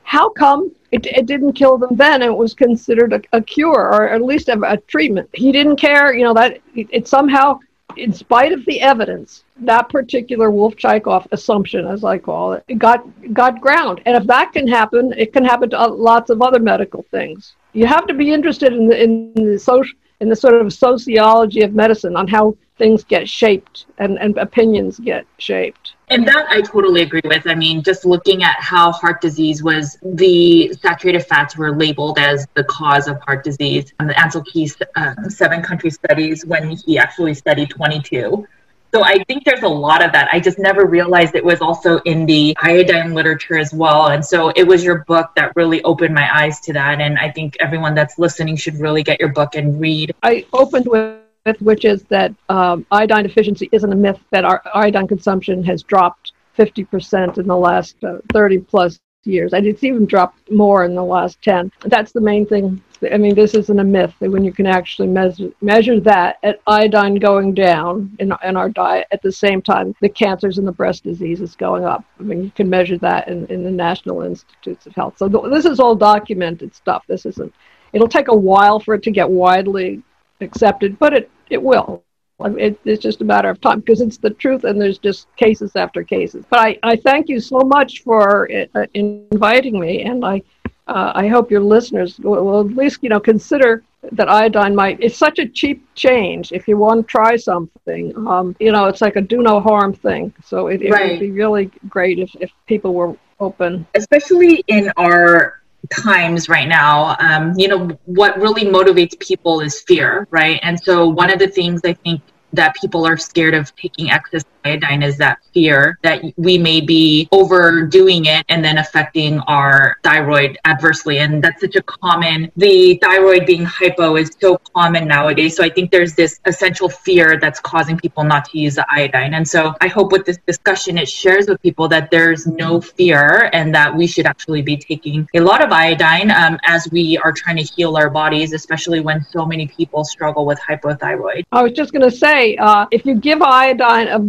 how 0.03 0.29
come 0.29 0.71
it, 0.91 1.05
it 1.05 1.25
didn't 1.25 1.53
kill 1.53 1.77
them 1.77 1.95
then 1.95 2.21
it 2.21 2.35
was 2.35 2.53
considered 2.53 3.13
a, 3.13 3.21
a 3.33 3.41
cure 3.41 3.91
or 3.93 4.09
at 4.09 4.21
least 4.21 4.49
a, 4.49 4.59
a, 4.69 4.77
treatment? 4.77 5.29
He 5.33 5.51
didn't 5.51 5.77
care, 5.77 6.13
you 6.13 6.23
know, 6.23 6.33
that 6.33 6.59
it, 6.75 6.87
it 6.91 7.07
somehow 7.07 7.59
in 7.97 8.13
spite 8.13 8.51
of 8.51 8.65
the 8.65 8.81
evidence, 8.81 9.43
that 9.57 9.89
particular 9.89 10.49
Wolff 10.49 10.75
Chaikoff 10.75 11.27
assumption, 11.31 11.85
as 11.87 12.03
I 12.03 12.17
call 12.17 12.53
it, 12.53 12.63
got 12.77 13.05
got 13.33 13.61
ground. 13.61 14.01
And 14.05 14.15
if 14.15 14.25
that 14.27 14.53
can 14.53 14.67
happen, 14.67 15.13
it 15.17 15.33
can 15.33 15.43
happen 15.43 15.69
to 15.71 15.81
uh, 15.81 15.89
lots 15.89 16.29
of 16.29 16.41
other 16.41 16.59
medical 16.59 17.03
things. 17.11 17.55
You 17.73 17.85
have 17.87 18.07
to 18.07 18.13
be 18.13 18.31
interested 18.31 18.73
in 18.73 18.87
the, 18.87 19.03
in 19.03 19.33
the 19.33 19.59
social 19.59 19.97
in 20.19 20.29
the 20.29 20.35
sort 20.35 20.53
of 20.53 20.71
sociology 20.71 21.61
of 21.61 21.73
medicine 21.73 22.15
on 22.15 22.27
how 22.27 22.55
things 22.77 23.03
get 23.03 23.27
shaped 23.27 23.87
and, 23.97 24.19
and 24.19 24.37
opinions 24.37 24.99
get 24.99 25.25
shaped. 25.39 25.95
And 26.11 26.27
that 26.27 26.45
I 26.49 26.59
totally 26.59 27.03
agree 27.03 27.21
with. 27.23 27.47
I 27.47 27.55
mean, 27.55 27.81
just 27.81 28.03
looking 28.03 28.43
at 28.43 28.57
how 28.59 28.91
heart 28.91 29.21
disease 29.21 29.63
was, 29.63 29.97
the 30.03 30.73
saturated 30.73 31.21
fats 31.21 31.55
were 31.55 31.73
labeled 31.73 32.19
as 32.19 32.45
the 32.53 32.65
cause 32.65 33.07
of 33.07 33.17
heart 33.21 33.45
disease. 33.45 33.93
And 33.97 34.09
the 34.09 34.13
Ancel 34.15 34.45
Keys 34.45 34.75
uh, 34.97 35.15
seven 35.29 35.63
country 35.63 35.89
studies, 35.89 36.45
when 36.45 36.69
he 36.69 36.97
actually 36.97 37.33
studied 37.33 37.69
22, 37.69 38.45
So 38.93 39.05
I 39.05 39.23
think 39.23 39.45
there's 39.45 39.63
a 39.63 39.69
lot 39.69 40.03
of 40.03 40.11
that. 40.11 40.27
I 40.33 40.41
just 40.41 40.59
never 40.59 40.85
realized 40.85 41.33
it 41.33 41.45
was 41.45 41.61
also 41.61 41.99
in 41.99 42.25
the 42.25 42.57
iodine 42.61 43.13
literature 43.13 43.57
as 43.57 43.73
well. 43.73 44.07
And 44.07 44.23
so 44.23 44.49
it 44.49 44.67
was 44.67 44.83
your 44.83 45.05
book 45.05 45.31
that 45.37 45.55
really 45.55 45.81
opened 45.83 46.13
my 46.13 46.27
eyes 46.37 46.59
to 46.61 46.73
that. 46.73 46.99
And 46.99 47.17
I 47.19 47.31
think 47.31 47.55
everyone 47.61 47.95
that's 47.95 48.19
listening 48.19 48.57
should 48.57 48.77
really 48.81 49.01
get 49.01 49.17
your 49.17 49.29
book 49.29 49.55
and 49.55 49.79
read. 49.79 50.13
I 50.23 50.45
opened 50.51 50.87
with 50.87 51.20
which 51.59 51.85
is 51.85 52.03
that 52.03 52.33
um, 52.49 52.85
iodine 52.91 53.23
deficiency 53.23 53.69
isn't 53.71 53.91
a 53.91 53.95
myth, 53.95 54.19
that 54.31 54.45
our 54.45 54.61
iodine 54.73 55.07
consumption 55.07 55.63
has 55.63 55.83
dropped 55.83 56.33
50% 56.57 57.37
in 57.37 57.47
the 57.47 57.57
last 57.57 58.03
uh, 58.03 58.17
30 58.31 58.59
plus 58.59 58.99
years. 59.23 59.53
And 59.53 59.65
it's 59.65 59.83
even 59.83 60.05
dropped 60.05 60.51
more 60.51 60.83
in 60.83 60.95
the 60.95 61.03
last 61.03 61.41
10. 61.43 61.71
That's 61.85 62.11
the 62.11 62.21
main 62.21 62.45
thing. 62.45 62.81
I 63.11 63.17
mean, 63.17 63.33
this 63.33 63.55
isn't 63.55 63.79
a 63.79 63.83
myth 63.83 64.13
that 64.19 64.31
when 64.31 64.43
you 64.43 64.51
can 64.51 64.67
actually 64.67 65.07
measure, 65.07 65.49
measure 65.61 65.99
that 66.01 66.37
at 66.43 66.59
iodine 66.67 67.15
going 67.15 67.53
down 67.53 68.15
in, 68.19 68.33
in 68.43 68.55
our 68.55 68.69
diet 68.69 69.07
at 69.11 69.21
the 69.23 69.31
same 69.31 69.61
time 69.61 69.95
the 70.01 70.09
cancers 70.09 70.59
and 70.59 70.67
the 70.67 70.71
breast 70.71 71.03
disease 71.03 71.41
is 71.41 71.55
going 71.55 71.83
up. 71.83 72.03
I 72.19 72.23
mean, 72.23 72.43
you 72.43 72.51
can 72.51 72.69
measure 72.69 72.97
that 72.99 73.27
in, 73.27 73.47
in 73.47 73.63
the 73.63 73.71
National 73.71 74.21
Institutes 74.21 74.85
of 74.85 74.93
Health. 74.93 75.17
So 75.17 75.27
th- 75.27 75.51
this 75.51 75.65
is 75.65 75.79
all 75.79 75.95
documented 75.95 76.75
stuff. 76.75 77.03
This 77.07 77.25
isn't, 77.25 77.53
it'll 77.93 78.07
take 78.07 78.27
a 78.27 78.35
while 78.35 78.79
for 78.79 78.93
it 78.93 79.03
to 79.03 79.11
get 79.11 79.29
widely 79.29 80.03
accepted, 80.41 80.97
but 80.99 81.13
it, 81.13 81.31
it 81.49 81.61
will. 81.61 82.03
It, 82.43 82.79
it's 82.85 83.03
just 83.03 83.21
a 83.21 83.25
matter 83.25 83.49
of 83.49 83.61
time 83.61 83.81
because 83.81 84.01
it's 84.01 84.17
the 84.17 84.31
truth 84.31 84.63
and 84.63 84.81
there's 84.81 84.97
just 84.97 85.27
cases 85.35 85.75
after 85.75 86.03
cases. 86.03 86.43
But 86.49 86.59
I, 86.59 86.79
I 86.81 86.95
thank 86.95 87.29
you 87.29 87.39
so 87.39 87.59
much 87.59 88.01
for 88.01 88.49
uh, 88.73 88.85
inviting 88.93 89.79
me, 89.79 90.03
and 90.03 90.25
I, 90.25 90.41
uh, 90.87 91.11
I 91.13 91.27
hope 91.27 91.51
your 91.51 91.61
listeners 91.61 92.19
will, 92.19 92.43
will, 92.43 92.61
at 92.61 92.75
least 92.75 92.99
you 93.03 93.09
know 93.09 93.19
consider 93.19 93.83
that 94.13 94.29
iodine 94.29 94.75
might. 94.75 94.97
It's 94.99 95.17
such 95.17 95.37
a 95.39 95.47
cheap 95.47 95.85
change 95.93 96.51
if 96.51 96.67
you 96.67 96.77
want 96.77 97.05
to 97.05 97.11
try 97.11 97.35
something. 97.35 98.15
Um, 98.27 98.55
you 98.59 98.71
know, 98.71 98.85
it's 98.85 99.01
like 99.01 99.15
a 99.15 99.21
do 99.21 99.41
no 99.43 99.59
harm 99.59 99.93
thing. 99.93 100.33
So 100.43 100.67
it, 100.67 100.81
it 100.81 100.91
right. 100.91 101.11
would 101.11 101.19
be 101.19 101.31
really 101.31 101.65
great 101.87 102.17
if, 102.17 102.31
if 102.39 102.51
people 102.65 102.93
were 102.93 103.15
open, 103.39 103.85
especially 103.93 104.63
in 104.67 104.91
our 104.97 105.60
times 105.91 106.49
right 106.49 106.67
now, 106.67 107.15
um, 107.19 107.53
you 107.57 107.67
know, 107.67 107.99
what 108.05 108.39
really 108.39 108.63
motivates 108.63 109.19
people 109.19 109.61
is 109.61 109.81
fear, 109.81 110.27
right? 110.31 110.59
And 110.63 110.79
so 110.79 111.07
one 111.07 111.31
of 111.31 111.39
the 111.39 111.47
things 111.47 111.81
I 111.83 111.93
think 111.93 112.21
that 112.53 112.75
people 112.75 113.05
are 113.05 113.17
scared 113.17 113.53
of 113.53 113.73
taking 113.75 114.11
excess 114.11 114.43
iodine 114.65 115.03
is 115.03 115.17
that 115.17 115.39
fear 115.53 115.97
that 116.03 116.23
we 116.37 116.57
may 116.57 116.81
be 116.81 117.27
overdoing 117.31 118.25
it 118.25 118.45
and 118.49 118.63
then 118.63 118.77
affecting 118.77 119.39
our 119.41 119.97
thyroid 120.03 120.57
adversely. 120.65 121.19
And 121.19 121.43
that's 121.43 121.61
such 121.61 121.75
a 121.75 121.81
common, 121.83 122.51
the 122.55 122.97
thyroid 123.01 123.45
being 123.45 123.65
hypo 123.65 124.15
is 124.15 124.31
so 124.39 124.57
common 124.75 125.07
nowadays. 125.07 125.55
So 125.55 125.63
I 125.63 125.69
think 125.69 125.91
there's 125.91 126.15
this 126.15 126.39
essential 126.45 126.89
fear 126.89 127.37
that's 127.39 127.59
causing 127.59 127.97
people 127.97 128.23
not 128.23 128.45
to 128.45 128.59
use 128.59 128.75
the 128.75 128.85
iodine. 128.89 129.33
And 129.33 129.47
so 129.47 129.73
I 129.81 129.87
hope 129.87 130.11
with 130.11 130.25
this 130.25 130.37
discussion, 130.45 130.97
it 130.97 131.09
shares 131.09 131.47
with 131.47 131.61
people 131.61 131.87
that 131.89 132.11
there's 132.11 132.47
no 132.47 132.81
fear 132.81 133.49
and 133.53 133.73
that 133.75 133.95
we 133.95 134.07
should 134.07 134.25
actually 134.25 134.61
be 134.61 134.77
taking 134.77 135.27
a 135.33 135.39
lot 135.39 135.63
of 135.63 135.71
iodine 135.71 136.31
um, 136.31 136.59
as 136.65 136.87
we 136.91 137.17
are 137.19 137.31
trying 137.31 137.57
to 137.57 137.63
heal 137.63 137.97
our 137.97 138.09
bodies, 138.09 138.53
especially 138.53 138.99
when 138.99 139.23
so 139.23 139.45
many 139.45 139.67
people 139.67 140.03
struggle 140.03 140.45
with 140.45 140.59
hypothyroid. 140.59 141.43
I 141.51 141.63
was 141.63 141.73
just 141.73 141.91
going 141.91 142.09
to 142.09 142.15
say, 142.15 142.55
uh, 142.57 142.85
if 142.91 143.05
you 143.05 143.15
give 143.15 143.41
iodine 143.41 144.07
a 144.07 144.19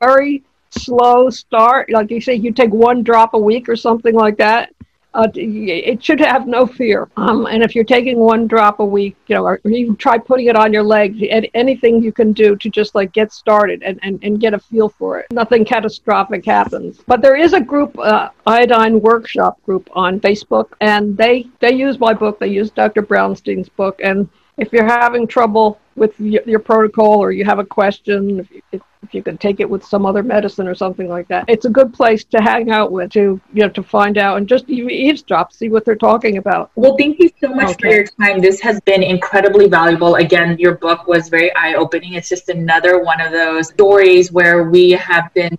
very 0.00 0.42
slow 0.70 1.30
start, 1.30 1.90
like 1.90 2.10
you 2.10 2.20
say, 2.20 2.34
you 2.34 2.52
take 2.52 2.72
one 2.72 3.02
drop 3.02 3.34
a 3.34 3.38
week 3.38 3.68
or 3.68 3.76
something 3.76 4.14
like 4.14 4.36
that, 4.38 4.72
uh, 5.14 5.26
it 5.34 6.04
should 6.04 6.20
have 6.20 6.46
no 6.46 6.66
fear. 6.66 7.08
Um, 7.16 7.46
and 7.46 7.62
if 7.62 7.74
you're 7.74 7.84
taking 7.84 8.18
one 8.18 8.46
drop 8.46 8.78
a 8.78 8.84
week, 8.84 9.16
you 9.26 9.34
know, 9.34 9.44
or 9.44 9.60
even 9.64 9.96
try 9.96 10.18
putting 10.18 10.46
it 10.46 10.56
on 10.56 10.72
your 10.72 10.82
leg, 10.82 11.26
anything 11.54 12.02
you 12.02 12.12
can 12.12 12.32
do 12.32 12.54
to 12.56 12.68
just 12.68 12.94
like 12.94 13.12
get 13.12 13.32
started 13.32 13.82
and, 13.82 13.98
and, 14.02 14.22
and 14.22 14.38
get 14.38 14.54
a 14.54 14.58
feel 14.58 14.88
for 14.90 15.18
it. 15.18 15.26
Nothing 15.32 15.64
catastrophic 15.64 16.44
happens. 16.44 17.00
But 17.06 17.22
there 17.22 17.36
is 17.36 17.54
a 17.54 17.60
group, 17.60 17.98
uh, 17.98 18.28
iodine 18.46 19.00
workshop 19.00 19.62
group 19.64 19.88
on 19.94 20.20
Facebook, 20.20 20.72
and 20.80 21.16
they, 21.16 21.48
they 21.60 21.72
use 21.72 21.98
my 21.98 22.12
book. 22.12 22.38
They 22.38 22.48
use 22.48 22.70
Dr. 22.70 23.02
Brownstein's 23.02 23.70
book. 23.70 24.00
And 24.04 24.28
if 24.58 24.72
you're 24.72 24.84
having 24.84 25.26
trouble 25.26 25.78
with 25.94 26.18
your 26.20 26.58
protocol 26.58 27.18
or 27.18 27.32
you 27.32 27.44
have 27.44 27.58
a 27.58 27.64
question, 27.64 28.40
if 28.40 28.50
you, 28.50 28.62
if 29.02 29.14
you 29.14 29.22
can 29.22 29.38
take 29.38 29.60
it 29.60 29.68
with 29.68 29.84
some 29.84 30.04
other 30.04 30.22
medicine 30.22 30.66
or 30.66 30.74
something 30.74 31.08
like 31.08 31.28
that, 31.28 31.44
it's 31.48 31.64
a 31.64 31.70
good 31.70 31.94
place 31.94 32.24
to 32.24 32.40
hang 32.40 32.70
out 32.70 32.90
with 32.90 33.12
to 33.12 33.40
you 33.52 33.62
know 33.62 33.68
to 33.68 33.82
find 33.82 34.18
out 34.18 34.36
and 34.36 34.48
just 34.48 34.68
eavesdrop, 34.68 35.52
see 35.52 35.68
what 35.68 35.84
they're 35.84 35.96
talking 35.96 36.38
about. 36.38 36.70
Well, 36.74 36.96
thank 36.96 37.18
you 37.20 37.30
so 37.40 37.48
much 37.48 37.70
okay. 37.70 37.74
for 37.80 37.86
your 37.88 38.06
time. 38.06 38.40
This 38.40 38.60
has 38.60 38.80
been 38.80 39.02
incredibly 39.02 39.68
valuable. 39.68 40.16
Again, 40.16 40.58
your 40.58 40.74
book 40.76 41.06
was 41.06 41.28
very 41.28 41.54
eye 41.54 41.74
opening. 41.74 42.14
It's 42.14 42.28
just 42.28 42.48
another 42.48 43.02
one 43.02 43.20
of 43.20 43.30
those 43.32 43.68
stories 43.68 44.32
where 44.32 44.64
we 44.64 44.90
have 44.90 45.32
been 45.34 45.56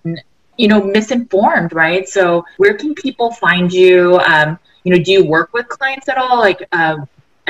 you 0.56 0.68
know 0.68 0.82
misinformed 0.82 1.72
right 1.72 2.06
so 2.06 2.44
where 2.58 2.74
can 2.74 2.94
people 2.94 3.32
find 3.32 3.72
you 3.72 4.20
um, 4.26 4.58
you 4.84 4.94
know 4.94 5.02
do 5.02 5.10
you 5.10 5.24
work 5.24 5.54
with 5.54 5.66
clients 5.68 6.06
at 6.06 6.18
all 6.18 6.38
like 6.38 6.68
uh, 6.72 6.96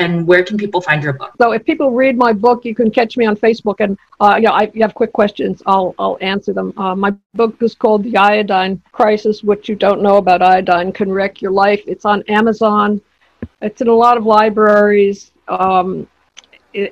and 0.00 0.26
where 0.26 0.42
can 0.42 0.56
people 0.56 0.80
find 0.80 1.02
your 1.02 1.12
book? 1.12 1.32
So 1.38 1.52
if 1.52 1.64
people 1.64 1.90
read 1.90 2.16
my 2.16 2.32
book, 2.32 2.64
you 2.64 2.74
can 2.74 2.90
catch 2.90 3.16
me 3.16 3.26
on 3.26 3.36
Facebook, 3.36 3.76
and 3.80 3.98
uh, 4.18 4.38
yeah, 4.40 4.50
I, 4.50 4.70
you 4.74 4.80
have 4.82 4.94
quick 4.94 5.12
questions, 5.12 5.62
I'll 5.66 5.94
I'll 5.98 6.18
answer 6.20 6.52
them. 6.52 6.72
Uh, 6.76 6.96
my 6.96 7.12
book 7.34 7.62
is 7.62 7.74
called 7.74 8.02
The 8.02 8.16
Iodine 8.16 8.82
Crisis: 8.92 9.44
What 9.44 9.68
You 9.68 9.76
Don't 9.76 10.02
Know 10.02 10.16
About 10.16 10.42
Iodine 10.42 10.90
Can 10.92 11.12
Wreck 11.12 11.42
Your 11.42 11.52
Life. 11.52 11.82
It's 11.86 12.04
on 12.04 12.22
Amazon. 12.28 13.00
It's 13.60 13.80
in 13.80 13.88
a 13.88 13.94
lot 13.94 14.16
of 14.16 14.24
libraries, 14.24 15.32
um, 15.48 16.08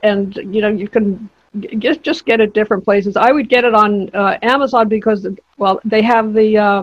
and 0.02 0.36
you 0.36 0.60
know 0.60 0.68
you 0.68 0.88
can 0.88 1.30
just 1.78 2.02
just 2.02 2.26
get 2.26 2.40
it 2.40 2.52
different 2.52 2.84
places. 2.84 3.16
I 3.16 3.32
would 3.32 3.48
get 3.48 3.64
it 3.64 3.74
on 3.74 4.10
uh, 4.14 4.38
Amazon 4.42 4.88
because 4.88 5.26
well 5.56 5.80
they 5.84 6.02
have 6.02 6.34
the 6.34 6.58
uh, 6.58 6.82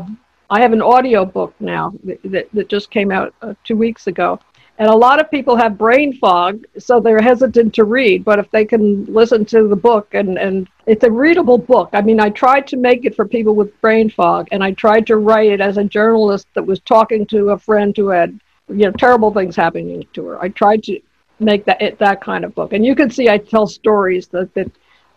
I 0.49 0.59
have 0.61 0.73
an 0.73 0.82
audio 0.82 1.23
book 1.23 1.53
now 1.59 1.93
that, 2.03 2.49
that 2.51 2.67
just 2.67 2.89
came 2.89 3.11
out 3.11 3.34
uh, 3.43 3.53
two 3.63 3.78
weeks 3.78 4.07
ago 4.07 4.39
and 4.78 4.89
a 4.89 4.95
lot 4.95 5.21
of 5.21 5.32
people 5.32 5.55
have 5.55 5.78
brain 5.78 6.11
fog, 6.17 6.65
so 6.78 6.99
they're 6.99 7.21
hesitant 7.21 7.73
to 7.76 7.86
read. 7.86 8.26
But 8.26 8.39
if 8.39 8.51
they 8.51 8.65
can 8.65 9.05
listen 9.05 9.45
to 9.45 9.67
the 9.67 9.76
book, 9.76 10.13
and, 10.13 10.38
and 10.38 10.67
it's 10.86 11.05
a 11.05 11.11
readable 11.11 11.57
book. 11.57 11.89
I 11.93 12.01
mean, 12.01 12.19
I 12.19 12.30
tried 12.30 12.67
to 12.67 12.78
make 12.78 13.05
it 13.05 13.15
for 13.15 13.26
people 13.26 13.55
with 13.55 13.80
brain 13.80 14.09
fog, 14.09 14.49
and 14.51 14.63
I 14.63 14.71
tried 14.71 15.07
to 15.07 15.15
write 15.15 15.49
it 15.51 15.61
as 15.61 15.78
a 15.78 15.84
journalist 15.84 16.47
that 16.55 16.65
was 16.65 16.82
talking 16.82 17.26
to 17.28 17.51
a 17.51 17.57
friend 17.57 17.95
who 17.95 18.09
had, 18.09 18.38
you 18.67 18.86
know, 18.86 18.91
terrible 18.91 19.34
things 19.34 19.55
happening 19.55 20.05
to 20.13 20.26
her. 20.28 20.41
I 20.41 20.49
tried 20.49 20.84
to 20.84 20.99
make 21.39 21.63
that 21.65 21.82
it, 21.82 21.97
that 21.99 22.21
kind 22.21 22.43
of 22.43 22.53
book. 22.53 22.73
And 22.73 22.86
you 22.86 22.95
can 22.95 23.09
see 23.09 23.30
I 23.30 23.38
tell 23.38 23.67
stories 23.67 24.28
that, 24.30 24.53
that 24.55 24.69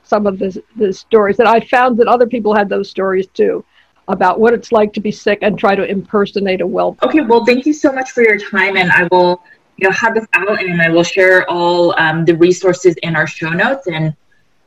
some 0.04 0.26
of 0.26 0.38
the, 0.38 0.62
the 0.76 0.92
stories 0.92 1.36
that 1.36 1.48
I 1.48 1.60
found 1.60 1.98
that 1.98 2.06
other 2.06 2.26
people 2.26 2.54
had 2.54 2.68
those 2.68 2.88
stories 2.88 3.26
too 3.28 3.64
about 4.08 4.40
what 4.40 4.52
it's 4.52 4.72
like 4.72 4.92
to 4.94 5.00
be 5.00 5.12
sick 5.12 5.38
and 5.42 5.58
try 5.58 5.74
to 5.74 5.84
impersonate 5.84 6.60
a 6.60 6.66
well. 6.66 6.96
Okay, 7.02 7.20
well, 7.20 7.44
thank 7.44 7.66
you 7.66 7.72
so 7.72 7.92
much 7.92 8.10
for 8.10 8.22
your 8.22 8.38
time, 8.38 8.76
and 8.76 8.90
I 8.90 9.06
will, 9.10 9.42
you 9.76 9.88
know, 9.88 9.94
have 9.94 10.14
this 10.14 10.26
out, 10.32 10.62
and 10.62 10.82
I 10.82 10.88
will 10.88 11.04
share 11.04 11.48
all 11.48 11.94
um, 11.98 12.24
the 12.24 12.34
resources 12.34 12.96
in 13.02 13.14
our 13.14 13.26
show 13.26 13.50
notes. 13.50 13.86
And 13.86 14.16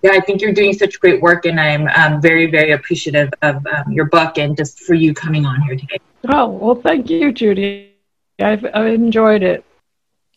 yeah, 0.04 0.12
I 0.12 0.20
think 0.20 0.42
you're 0.42 0.54
doing 0.54 0.74
such 0.74 1.00
great 1.00 1.22
work, 1.22 1.46
and 1.46 1.60
I'm 1.60 1.88
um, 1.88 2.22
very, 2.22 2.50
very 2.50 2.72
appreciative 2.72 3.34
of 3.42 3.66
um, 3.68 3.92
your 3.92 4.06
book 4.06 4.38
and 4.38 4.56
just 4.56 4.80
for 4.80 4.94
you 4.94 5.14
coming 5.14 5.46
on 5.46 5.62
here 5.62 5.76
today. 5.76 6.00
Oh 6.30 6.48
well, 6.48 6.76
thank 6.76 7.10
you, 7.10 7.32
Judy. 7.32 7.96
I've, 8.40 8.66
I've 8.74 8.94
enjoyed 8.94 9.44
it. 9.44 9.64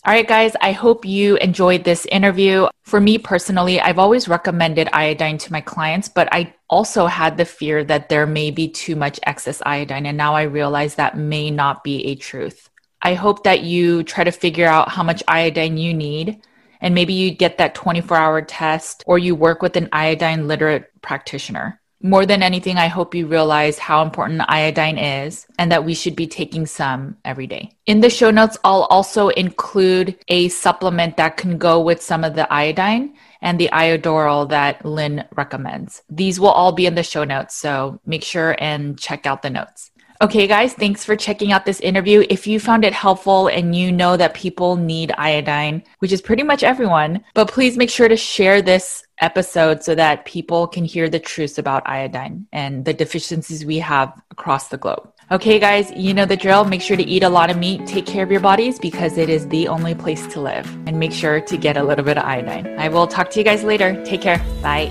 All 0.07 0.13
right, 0.13 0.29
guys, 0.29 0.53
I 0.61 0.73
hope 0.73 1.07
you 1.07 1.37
enjoyed 1.37 1.85
this 1.85 2.05
interview. 2.05 2.67
For 2.83 3.01
me 3.01 3.17
personally, 3.17 3.81
I've 3.81 3.99
always 3.99 4.29
recommended 4.29 4.91
iodine 4.93 5.39
to 5.39 5.53
my 5.53 5.63
clients, 5.63 6.11
but 6.11 6.29
I 6.31 6.53
also 6.69 7.07
had 7.07 7.39
the 7.39 7.47
fear 7.47 7.83
that 7.85 8.11
there 8.11 8.27
may 8.27 8.51
be 8.51 8.69
too 8.69 8.97
much 8.97 9.19
excess 9.23 9.63
iodine. 9.65 10.05
And 10.05 10.19
now 10.19 10.35
I 10.35 10.43
realize 10.43 10.97
that 10.97 11.17
may 11.17 11.51
not 11.51 11.85
be 11.85 12.05
a 12.05 12.17
truth. 12.17 12.69
I 13.01 13.15
hope 13.15 13.45
that 13.45 13.63
you 13.63 14.03
try 14.03 14.25
to 14.25 14.31
figure 14.31 14.67
out 14.67 14.91
how 14.91 15.03
much 15.03 15.23
iodine 15.27 15.79
you 15.79 15.95
need. 15.95 16.43
And 16.83 16.95
maybe 16.95 17.15
you 17.15 17.31
get 17.31 17.57
that 17.57 17.75
24 17.75 18.15
hour 18.15 18.43
test 18.43 19.05
or 19.07 19.19
you 19.19 19.35
work 19.35 19.63
with 19.63 19.75
an 19.77 19.89
iodine 19.91 20.47
literate 20.47 20.91
practitioner. 21.01 21.81
More 22.05 22.27
than 22.27 22.43
anything, 22.43 22.77
I 22.77 22.89
hope 22.89 23.15
you 23.15 23.27
realize 23.27 23.79
how 23.79 24.03
important 24.03 24.43
iodine 24.47 24.99
is 24.99 25.47
and 25.59 25.73
that 25.73 25.87
we 25.87 25.95
should 25.95 26.15
be 26.15 26.27
taking 26.27 26.67
some 26.67 27.17
every 27.25 27.47
day. 27.47 27.71
In 27.87 28.03
the 28.03 28.11
show 28.11 28.31
notes, 28.31 28.59
I'll 28.63 28.83
also 28.91 29.29
include 29.29 30.15
a 30.29 30.51
supplement 30.51 31.17
that 31.17 31.39
can 31.39 31.57
go 31.57 31.81
with 31.81 32.03
some 32.03 32.23
of 32.23 32.35
the 32.35 32.47
iodine 32.53 33.15
and 33.41 33.59
the 33.59 33.71
iodoral 33.73 34.47
that 34.51 34.85
Lynne 34.85 35.25
recommends. 35.35 36.03
These 36.11 36.39
will 36.39 36.51
all 36.51 36.73
be 36.73 36.85
in 36.85 36.95
the 36.95 37.03
show 37.03 37.25
notes, 37.25 37.55
so 37.55 37.99
make 38.05 38.23
sure 38.23 38.55
and 38.59 38.99
check 38.99 39.25
out 39.25 39.41
the 39.41 39.49
notes. 39.49 39.91
Okay, 40.21 40.47
guys, 40.47 40.75
thanks 40.75 41.05
for 41.05 41.17
checking 41.17 41.53
out 41.53 41.65
this 41.65 41.81
interview. 41.81 42.25
If 42.29 42.47
you 42.47 42.61
found 42.61 42.85
it 42.85 42.93
helpful 42.93 43.49
and 43.49 43.75
you 43.75 43.91
know 43.91 44.19
that 44.19 44.35
people 44.35 44.77
need 44.77 45.13
iodine, 45.17 45.83
which 46.01 46.13
is 46.13 46.21
pretty 46.21 46.43
much 46.43 46.63
everyone, 46.63 47.25
but 47.33 47.49
please 47.49 47.79
make 47.79 47.91
sure 47.91 48.09
to 48.09 48.17
share 48.17 48.61
this 48.61 49.04
episode 49.21 49.83
so 49.83 49.95
that 49.95 50.25
people 50.25 50.67
can 50.67 50.85
hear 50.85 51.09
the 51.09 51.19
truths 51.19 51.59
about 51.59 51.83
iodine 51.87 52.47
and 52.53 52.85
the 52.85 52.93
deficiencies 52.93 53.65
we 53.65 53.79
have 53.79 54.13
across 54.31 54.69
the 54.69 54.77
globe. 54.77 55.11
Okay, 55.31 55.59
guys, 55.59 55.91
you 55.97 56.13
know 56.13 56.27
the 56.27 56.37
drill. 56.37 56.65
Make 56.65 56.83
sure 56.83 56.97
to 56.97 57.03
eat 57.03 57.23
a 57.23 57.29
lot 57.29 57.49
of 57.51 57.57
meat, 57.57 57.87
take 57.87 58.05
care 58.05 58.23
of 58.23 58.31
your 58.31 58.41
bodies 58.41 58.79
because 58.79 59.17
it 59.17 59.31
is 59.31 59.49
the 59.49 59.69
only 59.69 59.95
place 59.95 60.27
to 60.35 60.41
live, 60.41 60.67
and 60.87 60.99
make 60.99 61.13
sure 61.13 61.41
to 61.41 61.57
get 61.57 61.77
a 61.77 61.83
little 61.83 62.05
bit 62.05 62.19
of 62.19 62.25
iodine. 62.25 62.79
I 62.79 62.89
will 62.89 63.07
talk 63.07 63.31
to 63.31 63.39
you 63.39 63.45
guys 63.45 63.65
later. 63.65 64.03
Take 64.05 64.21
care. 64.21 64.39
Bye. 64.63 64.91